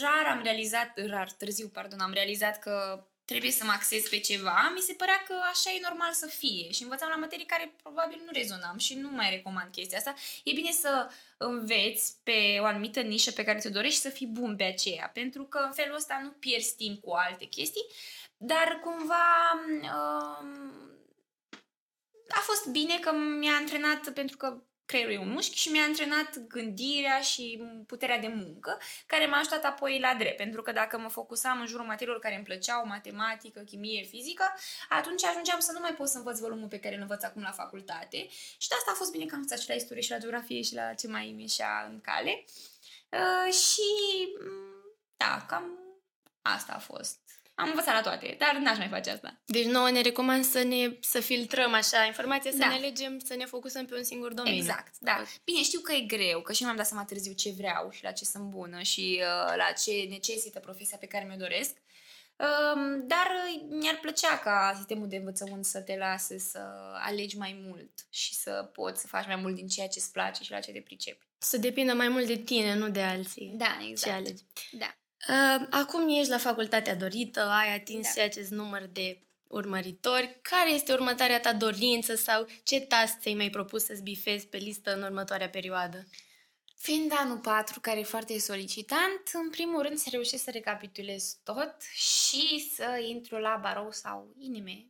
rar 0.00 0.32
am 0.36 0.42
realizat, 0.42 0.92
rar, 1.06 1.32
târziu, 1.32 1.68
pardon, 1.68 2.00
am 2.00 2.12
realizat 2.12 2.58
că 2.58 3.04
trebuie 3.24 3.50
să 3.50 3.64
mă 3.64 3.70
axez 3.70 4.08
pe 4.08 4.18
ceva, 4.18 4.72
mi 4.74 4.80
se 4.80 4.92
părea 4.92 5.22
că 5.26 5.34
așa 5.50 5.70
e 5.70 5.86
normal 5.88 6.12
să 6.12 6.26
fie 6.26 6.70
și 6.70 6.82
învățam 6.82 7.08
la 7.08 7.16
materii 7.16 7.46
care 7.46 7.74
probabil 7.82 8.22
nu 8.24 8.30
rezonam 8.32 8.78
și 8.78 8.94
nu 8.94 9.10
mai 9.10 9.30
recomand 9.30 9.70
chestia 9.72 9.98
asta. 9.98 10.14
E 10.44 10.52
bine 10.52 10.70
să 10.70 11.10
înveți 11.36 12.16
pe 12.22 12.58
o 12.60 12.64
anumită 12.64 13.00
nișă 13.00 13.30
pe 13.30 13.44
care 13.44 13.58
ți-o 13.58 13.70
dorești 13.70 13.96
și 13.96 14.02
să 14.02 14.08
fii 14.08 14.26
bun 14.26 14.56
pe 14.56 14.64
aceea, 14.64 15.10
pentru 15.14 15.44
că 15.44 15.58
în 15.58 15.72
felul 15.72 15.96
ăsta 15.96 16.20
nu 16.22 16.30
pierzi 16.30 16.76
timp 16.76 17.02
cu 17.02 17.12
alte 17.12 17.44
chestii, 17.44 17.86
dar 18.36 18.80
cumva 18.82 19.26
um, 19.62 20.84
a 22.28 22.40
fost 22.40 22.66
bine 22.66 22.98
că 22.98 23.12
mi-a 23.12 23.54
antrenat 23.54 24.10
pentru 24.12 24.36
că 24.36 24.62
creierul 24.86 25.14
e 25.14 25.18
un 25.18 25.30
mușchi 25.30 25.58
și 25.58 25.70
mi-a 25.70 25.82
antrenat 25.82 26.38
gândirea 26.38 27.20
și 27.20 27.62
puterea 27.86 28.18
de 28.18 28.28
muncă, 28.28 28.78
care 29.06 29.26
m-a 29.26 29.38
ajutat 29.38 29.64
apoi 29.64 29.98
la 30.00 30.14
drept. 30.18 30.36
Pentru 30.36 30.62
că 30.62 30.72
dacă 30.72 30.98
mă 30.98 31.08
focusam 31.08 31.60
în 31.60 31.66
jurul 31.66 31.86
materiilor 31.86 32.20
care 32.20 32.34
îmi 32.34 32.44
plăceau, 32.44 32.86
matematică, 32.86 33.60
chimie, 33.60 34.02
fizică, 34.02 34.54
atunci 34.88 35.24
ajungeam 35.24 35.60
să 35.60 35.72
nu 35.72 35.80
mai 35.80 35.94
pot 35.94 36.08
să 36.08 36.18
învăț 36.18 36.38
volumul 36.38 36.68
pe 36.68 36.80
care 36.80 36.94
îl 36.94 37.00
învăț 37.00 37.22
acum 37.22 37.42
la 37.42 37.50
facultate. 37.50 38.26
Și 38.58 38.68
de 38.68 38.74
asta 38.74 38.90
a 38.90 38.96
fost 38.96 39.10
bine 39.10 39.24
că 39.24 39.34
am 39.34 39.40
învățat 39.40 39.62
și 39.62 39.68
la 39.68 39.74
istorie 39.74 40.02
și 40.02 40.10
la 40.10 40.18
geografie 40.18 40.62
și 40.62 40.74
la 40.74 40.94
ce 40.94 41.08
mai 41.08 41.34
mi 41.36 41.54
în 41.88 42.00
cale. 42.00 42.44
Uh, 43.08 43.52
și 43.52 43.82
da, 45.16 45.44
cam 45.48 45.78
asta 46.42 46.72
a 46.72 46.78
fost 46.78 47.23
am 47.54 47.68
învățat 47.68 47.94
la 47.94 48.00
toate, 48.00 48.36
dar 48.38 48.56
n-aș 48.56 48.78
mai 48.78 48.88
face 48.88 49.10
asta. 49.10 49.40
Deci 49.44 49.64
nouă 49.64 49.90
ne 49.90 50.00
recomand 50.00 50.44
să 50.44 50.62
ne 50.62 50.96
să 51.00 51.20
filtrăm 51.20 51.72
așa 51.72 52.04
informația, 52.04 52.50
să 52.50 52.56
da. 52.56 52.68
ne 52.68 52.74
alegem, 52.74 53.18
să 53.18 53.34
ne 53.34 53.44
focusăm 53.44 53.86
pe 53.86 53.96
un 53.96 54.04
singur 54.04 54.32
domeniu. 54.32 54.58
Exact, 54.58 54.94
da. 54.98 55.22
Bine, 55.44 55.62
știu 55.62 55.80
că 55.80 55.92
e 55.92 56.00
greu, 56.00 56.40
că 56.40 56.52
și 56.52 56.60
nu 56.60 56.66
mi-am 56.66 56.78
dat 56.78 56.86
seama 56.86 57.04
târziu 57.04 57.32
ce 57.32 57.54
vreau 57.56 57.90
și 57.90 58.02
la 58.02 58.10
ce 58.10 58.24
sunt 58.24 58.44
bună 58.44 58.82
și 58.82 59.20
uh, 59.20 59.54
la 59.56 59.72
ce 59.84 60.06
necesită 60.08 60.60
profesia 60.60 60.96
pe 61.00 61.06
care 61.06 61.24
mi-o 61.24 61.36
doresc. 61.36 61.76
Uh, 62.36 63.02
dar 63.06 63.30
mi-ar 63.68 63.98
plăcea 64.00 64.38
ca 64.38 64.72
sistemul 64.76 65.08
de 65.08 65.16
învățământ 65.16 65.64
să 65.64 65.80
te 65.80 65.96
lase 65.96 66.38
să 66.38 66.60
alegi 66.94 67.36
mai 67.36 67.62
mult 67.66 67.90
și 68.10 68.34
să 68.34 68.70
poți 68.72 69.00
să 69.00 69.06
faci 69.06 69.26
mai 69.26 69.36
mult 69.36 69.54
din 69.54 69.66
ceea 69.66 69.88
ce 69.88 69.98
îți 69.98 70.12
place 70.12 70.42
și 70.42 70.50
la 70.50 70.60
ce 70.60 70.72
te 70.72 70.80
pricepi. 70.80 71.26
Să 71.38 71.56
depindă 71.56 71.92
mai 71.92 72.08
mult 72.08 72.26
de 72.26 72.36
tine, 72.36 72.74
nu 72.74 72.88
de 72.88 73.02
alții. 73.02 73.52
Da, 73.56 73.78
exact. 73.88 74.00
Ce 74.00 74.10
alegi. 74.10 74.42
Da. 74.72 74.96
Uh, 75.28 75.66
acum 75.70 76.08
ești 76.08 76.30
la 76.30 76.38
facultatea 76.38 76.94
dorită, 76.96 77.40
ai 77.40 77.74
atins 77.74 78.14
da. 78.14 78.22
acest 78.22 78.50
număr 78.50 78.88
de 78.92 79.18
urmăritori. 79.46 80.38
Care 80.42 80.70
este 80.70 80.92
următoarea 80.92 81.40
ta 81.40 81.52
dorință 81.52 82.14
sau 82.14 82.46
ce 82.64 82.80
task 82.80 83.20
ți-ai 83.20 83.34
mai 83.34 83.50
propus 83.50 83.84
să-ți 83.84 84.02
bifezi 84.02 84.46
pe 84.46 84.56
listă 84.56 84.94
în 84.94 85.02
următoarea 85.02 85.48
perioadă? 85.48 86.06
Fiind 86.76 87.12
anul 87.14 87.38
4, 87.38 87.80
care 87.80 87.98
e 87.98 88.02
foarte 88.02 88.38
solicitant, 88.38 89.22
în 89.32 89.50
primul 89.50 89.82
rând 89.82 89.98
să 89.98 90.08
reușesc 90.10 90.42
să 90.42 90.50
recapitulez 90.50 91.36
tot 91.44 91.74
și 91.92 92.70
să 92.74 93.04
intru 93.08 93.36
la 93.36 93.58
barou 93.62 93.92
sau 93.92 94.34
inime. 94.38 94.86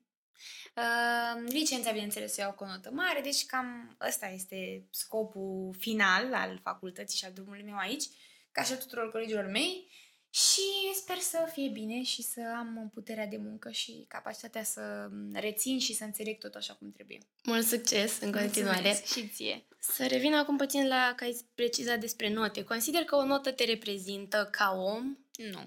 Uh, 0.77 1.43
licența, 1.47 1.91
bineînțeles, 1.91 2.37
o 2.37 2.41
iau 2.41 2.53
cu 2.53 2.65
o 2.65 2.67
notă 2.67 2.91
mare, 2.93 3.21
deci 3.21 3.47
cam 3.47 3.97
ăsta 4.07 4.27
este 4.27 4.87
scopul 4.91 5.75
final 5.79 6.35
al 6.35 6.61
facultății 6.63 7.19
și 7.19 7.25
al 7.25 7.33
drumului 7.33 7.63
meu 7.63 7.77
aici, 7.77 8.05
ca 8.53 8.63
și 8.63 8.73
a 8.73 8.77
tuturor 8.77 9.11
colegilor 9.11 9.45
mei. 9.45 9.91
Și 10.35 10.95
sper 10.95 11.19
să 11.19 11.49
fie 11.53 11.69
bine 11.69 12.03
și 12.03 12.23
să 12.23 12.41
am 12.57 12.91
puterea 12.95 13.27
de 13.27 13.37
muncă 13.37 13.71
și 13.71 14.05
capacitatea 14.09 14.63
să 14.63 15.09
rețin 15.33 15.79
și 15.79 15.95
să 15.95 16.05
înțeleg 16.05 16.39
tot 16.39 16.55
așa 16.55 16.75
cum 16.75 16.93
trebuie. 16.93 17.19
Mult 17.45 17.67
succes 17.67 18.21
în 18.21 18.33
continuare! 18.33 18.81
Mulțumesc 18.81 19.13
și 19.13 19.29
ție! 19.29 19.67
Să 19.79 20.07
revin 20.07 20.35
acum 20.35 20.57
puțin 20.57 20.89
la 20.89 21.13
că 21.17 21.25
ai 21.25 21.37
precizat 21.55 22.01
despre 22.01 22.33
note. 22.33 22.65
Consider 22.65 23.05
că 23.05 23.17
o 23.17 23.25
notă 23.25 23.53
te 23.53 23.65
reprezintă 23.65 24.49
ca 24.51 24.73
om? 24.77 25.17
Nu. 25.37 25.61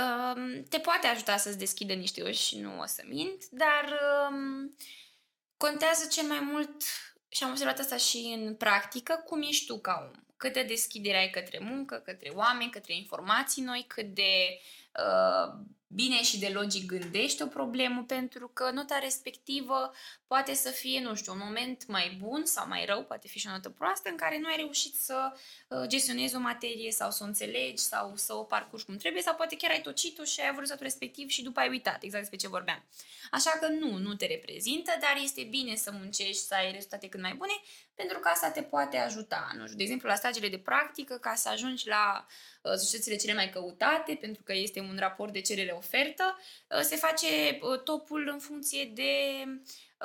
Um, 0.00 0.62
te 0.68 0.78
poate 0.78 1.06
ajuta 1.06 1.36
să-ți 1.36 1.58
deschidă 1.58 1.92
niște 1.92 2.22
uși, 2.22 2.58
nu 2.58 2.80
o 2.80 2.86
să 2.86 3.02
mint, 3.06 3.48
dar 3.50 4.00
um, 4.30 4.76
contează 5.56 6.06
cel 6.06 6.24
mai 6.24 6.40
mult, 6.40 6.82
și 7.28 7.44
am 7.44 7.50
observat 7.50 7.78
asta 7.78 7.96
și 7.96 8.36
în 8.38 8.54
practică, 8.54 9.22
cum 9.26 9.42
ești 9.42 9.66
tu 9.66 9.78
ca 9.78 10.10
om 10.12 10.28
cât 10.40 10.52
de 10.52 10.62
deschidere 10.62 11.16
ai 11.16 11.30
către 11.30 11.58
muncă, 11.62 11.96
către 12.04 12.30
oameni, 12.34 12.70
către 12.70 12.94
informații 12.96 13.62
noi, 13.62 13.84
cât 13.88 14.06
de 14.14 14.60
uh, 14.96 15.52
bine 15.86 16.22
și 16.22 16.38
de 16.38 16.48
logic 16.48 16.86
gândești 16.86 17.42
o 17.42 17.46
problemă, 17.46 18.04
pentru 18.06 18.48
că 18.48 18.70
nota 18.70 18.98
respectivă 18.98 19.92
poate 20.26 20.54
să 20.54 20.70
fie, 20.70 21.00
nu 21.00 21.14
știu, 21.14 21.32
un 21.32 21.40
moment 21.44 21.86
mai 21.86 22.16
bun 22.20 22.44
sau 22.44 22.68
mai 22.68 22.84
rău, 22.84 23.02
poate 23.04 23.28
fi 23.28 23.38
și 23.38 23.46
o 23.46 23.50
notă 23.50 23.68
proastă, 23.70 24.08
în 24.08 24.16
care 24.16 24.38
nu 24.38 24.48
ai 24.48 24.56
reușit 24.56 24.94
să 24.94 25.32
uh, 25.68 25.86
gestionezi 25.86 26.36
o 26.36 26.38
materie 26.38 26.90
sau 26.90 27.10
să 27.10 27.22
o 27.22 27.26
înțelegi 27.26 27.82
sau 27.82 28.12
să 28.16 28.34
o 28.34 28.42
parcurgi 28.42 28.84
cum 28.84 28.96
trebuie, 28.96 29.22
sau 29.22 29.34
poate 29.34 29.56
chiar 29.56 29.70
ai 29.70 29.80
tocit-o 29.80 30.24
și 30.24 30.40
ai 30.40 30.46
avut 30.46 30.58
rezultatul 30.58 30.86
respectiv 30.86 31.28
și 31.28 31.42
după 31.42 31.60
ai 31.60 31.68
uitat 31.68 32.02
exact 32.02 32.22
despre 32.22 32.38
ce 32.38 32.48
vorbeam. 32.48 32.84
Așa 33.30 33.50
că 33.50 33.68
nu, 33.68 33.96
nu 33.96 34.14
te 34.14 34.26
reprezintă, 34.26 34.92
dar 35.00 35.20
este 35.22 35.42
bine 35.42 35.74
să 35.74 35.90
muncești, 35.92 36.42
să 36.42 36.54
ai 36.54 36.72
rezultate 36.72 37.08
cât 37.08 37.20
mai 37.20 37.34
bune, 37.34 37.52
pentru 38.00 38.18
că 38.18 38.28
asta 38.28 38.50
te 38.50 38.62
poate 38.62 38.96
ajuta. 38.96 39.50
Nu 39.56 39.64
știu, 39.64 39.76
de 39.76 39.82
exemplu, 39.82 40.08
la 40.08 40.14
stagiile 40.14 40.48
de 40.48 40.58
practică, 40.58 41.14
ca 41.14 41.34
să 41.34 41.48
ajungi 41.48 41.88
la 41.88 42.26
uh, 42.62 42.72
societățile 42.72 43.16
cele 43.16 43.34
mai 43.34 43.50
căutate, 43.50 44.18
pentru 44.20 44.42
că 44.42 44.52
este 44.52 44.80
un 44.80 44.96
raport 44.98 45.32
de 45.32 45.40
cerere-ofertă, 45.40 46.38
uh, 46.68 46.80
se 46.80 46.96
face 46.96 47.58
uh, 47.62 47.82
topul 47.82 48.28
în 48.32 48.38
funcție 48.38 48.84
de 48.94 49.12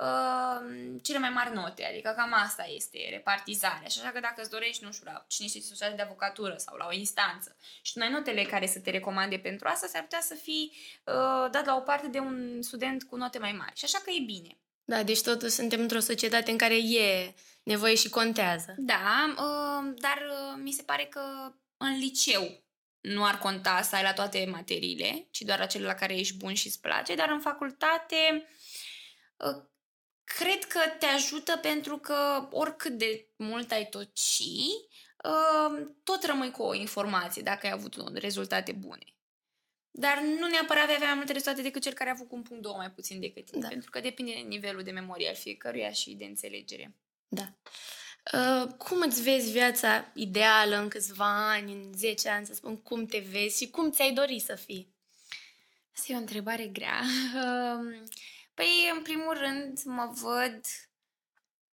uh, 0.01 0.59
cele 1.01 1.17
mai 1.19 1.29
mari 1.29 1.53
note, 1.53 1.85
adică 1.85 2.13
cam 2.15 2.33
asta 2.33 2.65
este 2.75 2.97
repartizarea. 3.09 3.87
Și 3.87 3.99
așa 3.99 4.09
că 4.09 4.19
dacă 4.19 4.41
îți 4.41 4.49
dorești, 4.49 4.83
nu 4.83 4.91
știu, 4.91 5.11
la 5.11 5.25
cine 5.27 5.47
știe 5.47 5.61
societate 5.61 5.95
de 5.95 6.01
avocatură 6.01 6.55
sau 6.57 6.75
la 6.75 6.87
o 6.89 6.93
instanță 6.93 7.55
și 7.81 7.93
tu 7.93 7.99
ai 7.99 8.11
notele 8.11 8.43
care 8.43 8.67
să 8.67 8.79
te 8.79 8.89
recomande 8.89 9.37
pentru 9.37 9.67
asta, 9.67 9.87
s-ar 9.87 10.01
putea 10.01 10.21
să 10.21 10.33
fii 10.33 10.71
uh, 11.03 11.47
dat 11.51 11.65
la 11.65 11.75
o 11.75 11.79
parte 11.79 12.07
de 12.07 12.19
un 12.19 12.61
student 12.61 13.03
cu 13.03 13.15
note 13.15 13.39
mai 13.39 13.51
mari. 13.51 13.75
Și 13.75 13.85
așa 13.85 13.97
că 14.03 14.09
e 14.09 14.23
bine. 14.25 14.57
Da, 14.85 15.03
deci 15.03 15.21
totuși 15.21 15.51
suntem 15.51 15.81
într-o 15.81 15.99
societate 15.99 16.51
în 16.51 16.57
care 16.57 16.77
e 16.77 17.33
nevoie 17.63 17.95
și 17.95 18.09
contează. 18.09 18.75
Da, 18.77 19.33
uh, 19.37 19.93
dar 19.95 20.17
uh, 20.29 20.61
mi 20.63 20.71
se 20.71 20.83
pare 20.83 21.05
că 21.05 21.21
în 21.77 21.97
liceu 21.97 22.63
nu 23.01 23.25
ar 23.25 23.37
conta 23.37 23.81
să 23.81 23.95
ai 23.95 24.03
la 24.03 24.13
toate 24.13 24.47
materiile, 24.51 25.27
ci 25.31 25.41
doar 25.41 25.61
acele 25.61 25.85
la 25.85 25.93
care 25.93 26.17
ești 26.17 26.37
bun 26.37 26.53
și 26.53 26.67
îți 26.67 26.81
place, 26.81 27.15
dar 27.15 27.29
în 27.29 27.39
facultate 27.39 28.47
uh, 29.37 29.63
cred 30.23 30.63
că 30.63 30.79
te 30.99 31.05
ajută 31.05 31.57
pentru 31.57 31.97
că 31.97 32.47
oricât 32.51 32.91
de 32.97 33.27
mult 33.35 33.71
ai 33.71 33.85
toci, 33.85 34.43
tot 36.03 36.23
rămâi 36.25 36.51
cu 36.51 36.63
o 36.63 36.73
informație 36.73 37.41
dacă 37.41 37.65
ai 37.65 37.71
avut 37.71 37.95
rezultate 38.13 38.71
bune. 38.71 39.14
Dar 39.97 40.21
nu 40.21 40.47
neapărat 40.47 40.85
vei 40.85 40.95
avea 40.95 41.07
mai 41.07 41.15
multe 41.15 41.31
rezultate 41.31 41.61
decât 41.61 41.81
cel 41.81 41.93
care 41.93 42.09
a 42.09 42.13
avut 42.13 42.31
un 42.31 42.41
punct 42.41 42.61
două 42.63 42.75
mai 42.75 42.91
puțin 42.91 43.19
decât 43.19 43.45
tine, 43.45 43.61
da. 43.61 43.67
pentru 43.67 43.89
că 43.89 43.99
depinde 43.99 44.33
de 44.33 44.39
nivelul 44.39 44.83
de 44.83 44.91
memorie 44.91 45.29
al 45.29 45.35
fiecăruia 45.35 45.91
și 45.91 46.13
de 46.13 46.25
înțelegere. 46.25 46.95
Da. 47.27 47.53
Uh, 48.33 48.73
cum 48.77 49.01
îți 49.01 49.21
vezi 49.21 49.51
viața 49.51 50.11
ideală 50.13 50.77
în 50.77 50.87
câțiva 50.87 51.49
ani, 51.51 51.73
în 51.73 51.93
10 51.93 52.29
ani, 52.29 52.45
să 52.45 52.53
spun, 52.53 52.81
cum 52.81 53.05
te 53.05 53.17
vezi 53.17 53.57
și 53.63 53.69
cum 53.69 53.91
ți-ai 53.91 54.13
dori 54.13 54.39
să 54.39 54.55
fii? 54.55 54.93
Asta 55.95 56.11
e 56.11 56.15
o 56.15 56.19
întrebare 56.19 56.67
grea. 56.67 57.01
Uh, 57.35 58.07
păi, 58.53 58.91
în 58.95 59.01
primul 59.01 59.37
rând, 59.37 59.81
mă 59.83 60.11
văd 60.21 60.61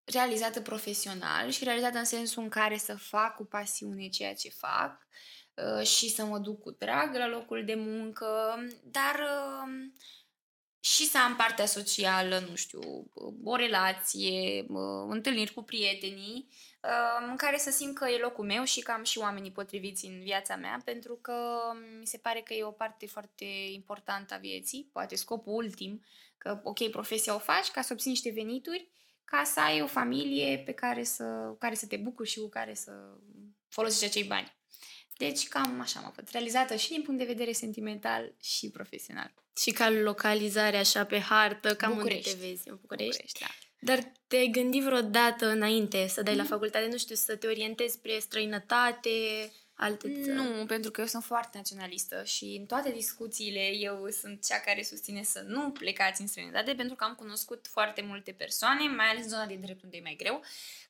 realizată 0.03 0.61
profesional 0.61 1.49
și 1.49 1.63
realizată 1.63 1.97
în 1.97 2.05
sensul 2.05 2.43
în 2.43 2.49
care 2.49 2.77
să 2.77 2.95
fac 2.95 3.35
cu 3.35 3.45
pasiune 3.45 4.07
ceea 4.07 4.33
ce 4.33 4.49
fac 4.49 4.91
uh, 4.91 5.42
și 5.83 6.09
să 6.09 6.25
mă 6.25 6.37
duc 6.37 6.61
cu 6.61 6.71
drag 6.71 7.15
la 7.15 7.27
locul 7.27 7.65
de 7.65 7.75
muncă, 7.75 8.59
dar 8.83 9.15
uh, 9.19 9.91
și 10.79 11.05
să 11.05 11.17
am 11.17 11.35
partea 11.35 11.65
socială, 11.65 12.39
nu 12.49 12.55
știu, 12.55 13.11
o 13.43 13.55
relație, 13.55 14.65
întâlniri 15.07 15.53
cu 15.53 15.63
prietenii, 15.63 16.47
uh, 16.81 17.27
în 17.29 17.35
care 17.35 17.57
să 17.57 17.71
simt 17.71 17.95
că 17.95 18.09
e 18.09 18.17
locul 18.17 18.45
meu 18.45 18.63
și 18.63 18.81
că 18.81 18.91
am 18.91 19.03
și 19.03 19.17
oamenii 19.17 19.51
potriviți 19.51 20.05
în 20.05 20.19
viața 20.21 20.55
mea, 20.55 20.81
pentru 20.85 21.15
că 21.21 21.33
mi 21.99 22.07
se 22.07 22.17
pare 22.17 22.41
că 22.41 22.53
e 22.53 22.63
o 22.63 22.71
parte 22.71 23.07
foarte 23.07 23.45
importantă 23.73 24.33
a 24.33 24.37
vieții, 24.37 24.89
poate 24.91 25.15
scopul 25.15 25.53
ultim, 25.53 26.03
că 26.37 26.59
ok, 26.63 26.89
profesia 26.89 27.35
o 27.35 27.39
faci 27.39 27.71
ca 27.71 27.81
să 27.81 27.93
obții 27.93 28.09
niște 28.09 28.29
venituri, 28.29 28.89
ca 29.23 29.43
să 29.43 29.59
ai 29.59 29.81
o 29.81 29.87
familie 29.87 30.57
pe 30.65 30.71
care 30.71 31.03
să, 31.03 31.55
care 31.59 31.75
să 31.75 31.87
te 31.87 31.97
bucuri 31.97 32.29
și 32.29 32.39
cu 32.39 32.49
care 32.49 32.73
să 32.73 32.91
folosești 33.67 34.05
acei 34.05 34.27
bani. 34.27 34.62
Deci 35.17 35.47
cam 35.47 35.79
așa 35.81 35.99
mă 35.99 36.11
văd, 36.15 36.27
realizată 36.31 36.75
și 36.75 36.89
din 36.89 37.01
punct 37.01 37.19
de 37.19 37.25
vedere 37.25 37.51
sentimental 37.51 38.33
și 38.41 38.69
profesional. 38.69 39.33
Și 39.57 39.71
ca 39.71 39.89
localizare 39.89 40.77
așa 40.77 41.05
pe 41.05 41.19
hartă, 41.19 41.75
cam 41.75 41.93
București. 41.93 42.29
unde 42.29 42.41
te 42.41 42.47
vezi 42.47 42.69
în 42.69 42.77
București. 42.81 43.11
București 43.11 43.39
da. 43.39 43.47
Dar 43.79 44.11
te-ai 44.27 44.47
gândit 44.47 44.83
vreodată 44.83 45.47
înainte 45.47 46.07
să 46.07 46.21
dai 46.21 46.33
mm-hmm. 46.33 46.37
la 46.37 46.43
mhm. 46.43 46.51
facultate, 46.51 46.87
nu 46.91 46.97
știu, 46.97 47.15
să 47.15 47.35
te 47.35 47.47
orientezi 47.47 47.93
spre 47.93 48.19
străinătate, 48.19 49.09
alte 49.75 50.21
țări? 50.23 50.35
Nu, 50.35 50.65
pentru 50.65 50.91
că 50.91 51.01
eu 51.01 51.07
sunt 51.07 51.23
foarte 51.23 51.57
naționalistă 51.57 52.23
și 52.23 52.55
în 52.59 52.65
toate 52.65 52.91
discuțiile 52.91 53.59
eu 53.59 54.07
sunt 54.09 54.45
cea 54.45 54.59
care 54.59 54.83
susține 54.83 55.23
să 55.23 55.43
nu 55.47 55.71
plecați 55.71 56.21
în 56.21 56.27
străinătate, 56.27 56.73
pentru 56.73 56.95
că 56.95 57.03
am 57.03 57.13
cunoscut 57.13 57.67
foarte 57.67 58.01
multe 58.01 58.31
persoane, 58.31 58.87
mai 58.87 59.05
ales 59.05 59.23
în 59.23 59.29
zona 59.29 59.45
de 59.45 59.55
drept 59.55 59.83
unde 59.83 59.97
e 59.97 60.01
mai 60.01 60.15
greu, 60.17 60.41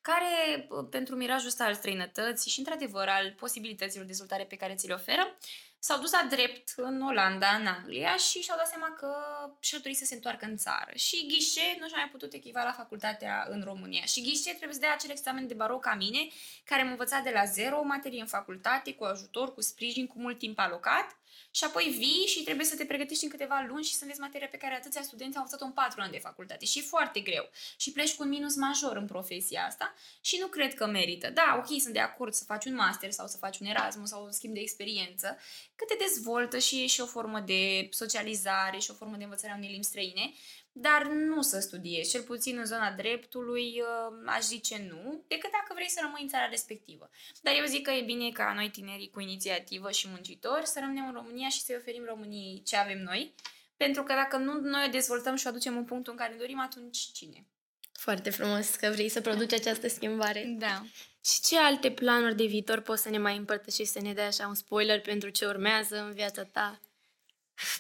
care, 0.01 0.67
pentru 0.89 1.15
mirajul 1.15 1.47
ăsta 1.47 1.63
al 1.63 1.73
străinătății 1.73 2.51
și, 2.51 2.59
într-adevăr, 2.59 3.07
al 3.07 3.34
posibilităților 3.39 4.03
de 4.03 4.09
dezvoltare 4.09 4.43
pe 4.43 4.55
care 4.55 4.75
ți 4.75 4.88
le 4.88 4.93
oferă, 4.93 5.38
s-au 5.86 5.99
dus 5.99 6.11
la 6.11 6.27
drept 6.29 6.73
în 6.75 7.01
Olanda, 7.01 7.47
în 7.47 7.67
Anglia 7.67 8.15
și 8.15 8.41
și-au 8.41 8.57
dat 8.57 8.67
seama 8.67 8.93
că 8.99 9.15
și-ar 9.59 9.81
dori 9.81 9.95
să 9.95 10.05
se 10.05 10.13
întoarcă 10.13 10.45
în 10.45 10.57
țară. 10.57 10.91
Și 10.95 11.27
ghișe 11.27 11.77
nu 11.79 11.88
și-a 11.88 11.97
mai 11.97 12.09
putut 12.11 12.34
echiva 12.34 12.63
la 12.63 12.71
facultatea 12.71 13.47
în 13.49 13.61
România. 13.63 14.05
Și 14.05 14.21
ghișe 14.21 14.49
trebuie 14.49 14.73
să 14.73 14.79
dea 14.79 14.93
acel 14.93 15.09
examen 15.09 15.47
de 15.47 15.53
barou 15.53 15.79
ca 15.79 15.95
mine, 15.95 16.27
care 16.63 16.84
m-a 16.84 16.89
învățat 16.89 17.23
de 17.23 17.31
la 17.34 17.45
zero 17.45 17.79
o 17.79 17.84
materie 17.84 18.21
în 18.21 18.27
facultate, 18.27 18.93
cu 18.93 19.03
ajutor, 19.03 19.53
cu 19.53 19.61
sprijin, 19.61 20.07
cu 20.07 20.19
mult 20.19 20.38
timp 20.38 20.59
alocat 20.59 21.17
și 21.55 21.63
apoi 21.63 21.95
vii 21.97 22.25
și 22.27 22.43
trebuie 22.43 22.65
să 22.65 22.75
te 22.75 22.85
pregătești 22.85 23.23
în 23.23 23.29
câteva 23.29 23.65
luni 23.67 23.83
și 23.83 23.93
să 23.93 23.99
înveți 24.01 24.19
materia 24.19 24.47
pe 24.47 24.57
care 24.57 24.75
atâția 24.75 25.01
studenți 25.01 25.37
au 25.37 25.43
învățat-o 25.43 25.65
în 25.65 25.71
patru 25.71 26.01
ani 26.01 26.11
de 26.11 26.17
facultate. 26.17 26.65
Și 26.65 26.79
e 26.79 26.81
foarte 26.81 27.19
greu. 27.19 27.49
Și 27.77 27.91
pleci 27.91 28.15
cu 28.15 28.23
un 28.23 28.29
minus 28.29 28.55
major 28.55 28.95
în 28.95 29.05
profesia 29.05 29.65
asta 29.65 29.93
și 30.21 30.37
nu 30.39 30.47
cred 30.47 30.73
că 30.73 30.85
merită. 30.85 31.29
Da, 31.29 31.55
ok, 31.57 31.81
sunt 31.81 31.93
de 31.93 31.99
acord 31.99 32.33
să 32.33 32.43
faci 32.43 32.65
un 32.65 32.75
master 32.75 33.11
sau 33.11 33.27
să 33.27 33.37
faci 33.37 33.59
un 33.59 33.67
Erasmus 33.67 34.09
sau 34.09 34.23
un 34.23 34.31
schimb 34.31 34.53
de 34.53 34.59
experiență, 34.59 35.37
că 35.75 35.85
te 35.85 35.95
dezvoltă 36.05 36.57
și 36.57 36.83
e 36.83 36.87
și 36.87 37.01
o 37.01 37.05
formă 37.05 37.39
de 37.39 37.87
socializare 37.91 38.77
și 38.77 38.91
o 38.91 38.93
formă 38.93 39.15
de 39.17 39.23
învățare 39.23 39.53
a 39.53 39.55
unei 39.55 39.69
limbi 39.69 39.85
străine, 39.85 40.33
dar 40.75 41.03
nu 41.05 41.41
să 41.41 41.59
studiezi, 41.59 42.09
cel 42.09 42.21
puțin 42.21 42.57
în 42.57 42.65
zona 42.65 42.91
dreptului, 42.91 43.81
uh, 43.81 44.23
aș 44.25 44.41
zice 44.41 44.87
nu, 44.89 45.23
decât 45.27 45.51
dacă 45.51 45.71
vrei 45.73 45.89
să 45.89 45.99
rămâi 46.01 46.21
în 46.21 46.27
țara 46.27 46.45
respectivă. 46.49 47.09
Dar 47.41 47.53
eu 47.57 47.65
zic 47.65 47.81
că 47.81 47.91
e 47.91 48.01
bine 48.01 48.31
ca 48.31 48.53
noi 48.55 48.69
tinerii 48.69 49.09
cu 49.09 49.19
inițiativă 49.19 49.91
și 49.91 50.07
muncitori 50.07 50.67
să 50.67 50.79
rămânem 50.79 51.05
în 51.05 51.13
România 51.13 51.42
și 51.49 51.61
să-i 51.61 51.75
oferim 51.75 52.03
României 52.05 52.61
ce 52.65 52.75
avem 52.75 52.99
noi, 52.99 53.33
pentru 53.77 54.03
că 54.03 54.13
dacă 54.13 54.37
nu 54.37 54.59
noi 54.59 54.85
o 54.87 54.91
dezvoltăm 54.91 55.35
și 55.35 55.45
o 55.45 55.49
aducem 55.49 55.77
în 55.77 55.85
punctul 55.85 56.11
în 56.11 56.17
care 56.17 56.31
ne 56.31 56.37
dorim, 56.37 56.59
atunci 56.59 56.97
cine? 56.97 57.47
Foarte 57.91 58.29
frumos 58.29 58.75
că 58.75 58.89
vrei 58.89 59.09
să 59.09 59.21
produci 59.21 59.53
această 59.53 59.87
schimbare. 59.87 60.55
Da. 60.57 60.83
Și 61.25 61.41
ce 61.41 61.57
alte 61.57 61.91
planuri 61.91 62.35
de 62.35 62.45
viitor 62.45 62.79
poți 62.79 63.01
să 63.01 63.09
ne 63.09 63.17
mai 63.17 63.37
împărtășești, 63.37 63.93
să 63.93 63.99
ne 64.01 64.13
dai 64.13 64.25
așa 64.25 64.47
un 64.47 64.55
spoiler 64.55 65.01
pentru 65.01 65.29
ce 65.29 65.45
urmează 65.45 66.01
în 66.01 66.13
viața 66.13 66.43
ta? 66.43 66.79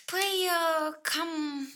Păi, 0.05 0.47
uh, 0.47 0.95
cam 1.01 1.27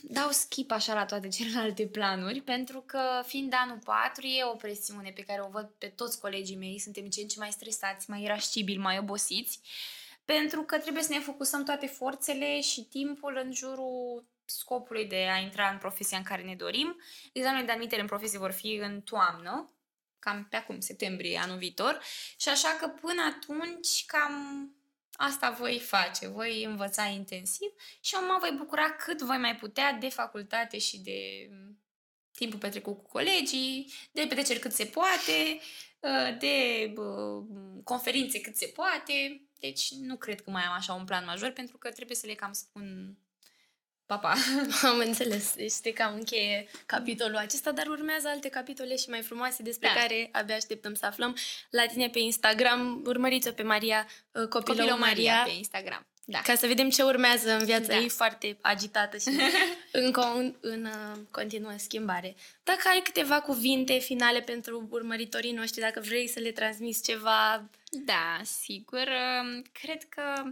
dau 0.01 0.31
skip 0.31 0.71
așa 0.71 0.93
la 0.93 1.05
toate 1.05 1.27
celelalte 1.27 1.85
planuri, 1.85 2.41
pentru 2.41 2.83
că 2.85 3.23
fiind 3.25 3.53
anul 3.55 3.79
4 3.83 4.25
e 4.25 4.43
o 4.43 4.55
presiune 4.55 5.11
pe 5.15 5.21
care 5.21 5.41
o 5.41 5.49
văd 5.49 5.69
pe 5.77 5.87
toți 5.87 6.19
colegii 6.19 6.55
mei, 6.55 6.79
suntem 6.79 7.07
ce 7.07 7.21
în 7.21 7.27
ce 7.27 7.39
mai 7.39 7.51
stresați, 7.51 8.09
mai 8.09 8.23
irascibili, 8.23 8.77
mai 8.77 8.97
obosiți, 8.97 9.59
pentru 10.35 10.61
că 10.61 10.77
trebuie 10.77 11.03
să 11.03 11.13
ne 11.13 11.19
focusăm 11.19 11.63
toate 11.63 11.87
forțele 11.87 12.61
și 12.61 12.83
timpul 12.83 13.41
în 13.43 13.53
jurul 13.53 14.25
scopului 14.45 15.05
de 15.05 15.27
a 15.31 15.37
intra 15.37 15.69
în 15.69 15.77
profesia 15.77 16.17
în 16.17 16.23
care 16.23 16.43
ne 16.43 16.55
dorim. 16.55 17.01
Examenele 17.33 17.65
de 17.65 17.71
admitere 17.71 18.01
în 18.01 18.07
profesie 18.07 18.39
vor 18.39 18.51
fi 18.51 18.73
în 18.73 19.01
toamnă, 19.01 19.71
cam 20.19 20.47
pe 20.49 20.55
acum, 20.55 20.79
septembrie 20.79 21.37
anul 21.37 21.57
viitor, 21.57 22.01
și 22.37 22.49
așa 22.49 22.77
că 22.79 22.87
până 22.87 23.21
atunci 23.21 24.05
cam 24.05 24.33
Asta 25.19 25.51
voi 25.51 25.79
face, 25.79 26.27
voi 26.27 26.63
învăța 26.63 27.05
intensiv 27.05 27.69
și 28.01 28.15
mă 28.15 28.37
voi 28.39 28.51
bucura 28.57 28.91
cât 28.91 29.21
voi 29.21 29.37
mai 29.37 29.55
putea 29.55 29.91
de 29.91 30.09
facultate 30.09 30.77
și 30.77 30.99
de 30.99 31.47
mm, 31.49 31.79
timpul 32.31 32.59
petrecut 32.59 32.97
cu 32.97 33.03
colegii, 33.03 33.93
de 34.11 34.25
petreceri 34.27 34.59
cât 34.59 34.71
se 34.71 34.85
poate, 34.85 35.59
ă, 36.03 36.31
de 36.39 36.93
conferințe 37.83 38.41
cât 38.41 38.55
se 38.55 38.67
poate. 38.67 39.46
Deci 39.59 39.91
nu 39.91 40.15
cred 40.15 40.41
că 40.41 40.49
mai 40.49 40.63
am 40.63 40.73
așa 40.73 40.93
un 40.93 41.05
plan 41.05 41.25
major 41.25 41.49
pentru 41.49 41.77
că 41.77 41.89
trebuie 41.91 42.17
să 42.17 42.25
le 42.25 42.33
cam 42.33 42.53
spun 42.53 43.17
Pa, 44.07 44.17
pa! 44.17 44.33
Am 44.89 44.97
înțeles. 44.97 45.53
Este 45.55 45.93
cam 45.93 46.13
încheie 46.13 46.67
capitolul 46.85 47.35
acesta, 47.35 47.71
dar 47.71 47.87
urmează 47.87 48.27
alte 48.27 48.49
capitole 48.49 48.95
și 48.95 49.09
mai 49.09 49.21
frumoase 49.21 49.63
despre 49.63 49.89
da. 49.93 49.99
care 49.99 50.29
abia 50.31 50.55
așteptăm 50.55 50.93
să 50.93 51.05
aflăm. 51.05 51.35
La 51.69 51.85
tine 51.85 52.09
pe 52.09 52.19
Instagram, 52.19 53.03
urmăriți-o 53.05 53.51
pe 53.51 53.63
Maria 53.63 54.07
uh, 54.31 54.47
Copilou, 54.47 54.75
Copilou 54.75 54.97
Maria, 54.97 55.37
Maria 55.37 55.43
pe 55.43 55.57
Instagram. 55.57 56.07
Da. 56.25 56.39
Ca 56.39 56.55
să 56.55 56.67
vedem 56.67 56.89
ce 56.89 57.03
urmează 57.03 57.57
în 57.57 57.65
viața 57.65 57.87
da. 57.87 57.97
ei, 57.97 58.09
foarte 58.09 58.57
agitată 58.61 59.17
și 59.17 59.27
în, 59.91 60.13
în, 60.35 60.55
în 60.61 60.85
uh, 60.85 61.17
continuă 61.31 61.73
schimbare. 61.77 62.35
Dacă 62.63 62.81
ai 62.91 63.01
câteva 63.03 63.41
cuvinte 63.41 63.97
finale 63.97 64.39
pentru 64.39 64.87
urmăritorii 64.89 65.51
noștri, 65.51 65.81
dacă 65.81 65.99
vrei 65.99 66.27
să 66.27 66.39
le 66.39 66.51
transmiți 66.51 67.03
ceva... 67.03 67.69
Da, 67.89 68.39
sigur. 68.43 69.07
Um, 69.07 69.61
cred 69.71 70.03
că 70.03 70.43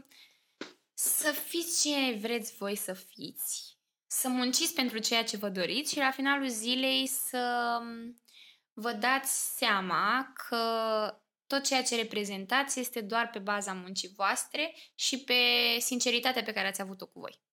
să 0.94 1.32
fiți 1.32 1.82
cine 1.82 2.14
vreți 2.14 2.56
voi 2.56 2.76
să 2.76 2.94
fiți, 2.94 3.78
să 4.08 4.28
munciți 4.30 4.74
pentru 4.74 4.98
ceea 4.98 5.24
ce 5.24 5.38
vă 5.38 5.50
doriți 5.50 5.92
și 5.92 6.00
la 6.00 6.12
finalul 6.12 6.50
zilei 6.50 7.08
să 7.08 7.78
um, 7.82 8.22
vă 8.74 8.92
dați 8.92 9.58
seama 9.58 10.34
că 10.48 10.60
tot 11.48 11.64
ceea 11.64 11.84
ce 11.84 11.96
reprezentați 11.96 12.80
este 12.80 13.02
doar 13.02 13.30
pe 13.30 13.40
baza 13.40 13.74
muncii 13.74 14.14
voastre 14.16 14.76
și 14.96 15.24
pe 15.24 15.34
sinceritatea 15.80 16.44
pe 16.44 16.54
care 16.54 16.68
ați 16.68 16.82
avut-o 16.82 17.08
cu 17.08 17.20
voi. 17.20 17.45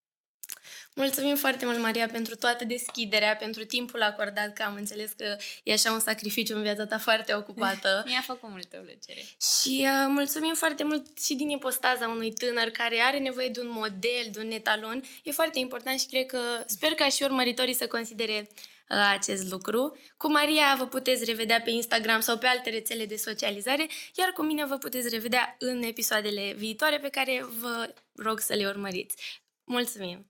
Mulțumim 0.95 1.37
foarte 1.37 1.65
mult, 1.65 1.79
Maria, 1.79 2.07
pentru 2.07 2.37
toată 2.37 2.65
deschiderea, 2.65 3.37
pentru 3.37 3.65
timpul 3.65 4.03
acordat, 4.03 4.53
că 4.53 4.63
am 4.63 4.75
înțeles 4.75 5.13
că 5.13 5.37
e 5.63 5.73
așa 5.73 5.93
un 5.93 6.01
sacrificiu 6.01 6.57
în 6.57 6.63
viața 6.63 6.87
ta 6.87 6.99
foarte 6.99 7.35
ocupată. 7.35 8.03
Mi-a 8.07 8.23
făcut 8.27 8.51
multă 8.51 8.77
plăcere. 8.77 9.25
Și 9.61 9.81
uh, 9.81 10.07
mulțumim 10.09 10.55
foarte 10.55 10.85
mult 10.85 11.19
și 11.19 11.35
din 11.35 11.49
ipostaza 11.51 12.09
unui 12.09 12.33
tânăr 12.33 12.69
care 12.69 13.01
are 13.01 13.19
nevoie 13.19 13.49
de 13.49 13.61
un 13.61 13.71
model, 13.71 14.25
de 14.33 14.41
un 14.41 14.51
etalon. 14.51 15.03
E 15.23 15.31
foarte 15.31 15.59
important 15.59 16.01
și 16.01 16.07
cred 16.07 16.27
că 16.27 16.39
sper 16.67 16.95
ca 16.95 17.09
și 17.09 17.23
urmăritorii 17.23 17.75
să 17.75 17.87
considere 17.87 18.49
uh, 18.49 18.97
acest 19.11 19.51
lucru. 19.51 19.99
Cu 20.17 20.31
Maria 20.31 20.75
vă 20.79 20.87
puteți 20.87 21.25
revedea 21.25 21.61
pe 21.61 21.71
Instagram 21.71 22.21
sau 22.21 22.39
pe 22.39 22.47
alte 22.47 22.71
rețele 22.71 23.07
de 23.07 23.17
socializare, 23.17 23.87
iar 24.17 24.29
cu 24.29 24.43
mine 24.43 24.67
vă 24.67 24.77
puteți 24.77 25.09
revedea 25.09 25.57
în 25.59 25.83
episoadele 25.83 26.53
viitoare 26.57 26.99
pe 26.99 27.09
care 27.09 27.47
vă 27.61 27.95
rog 28.15 28.41
să 28.41 28.55
le 28.55 28.67
urmăriți. 28.67 29.41
Mulțumim! 29.65 30.27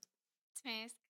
Mulțumesc! 0.65 1.02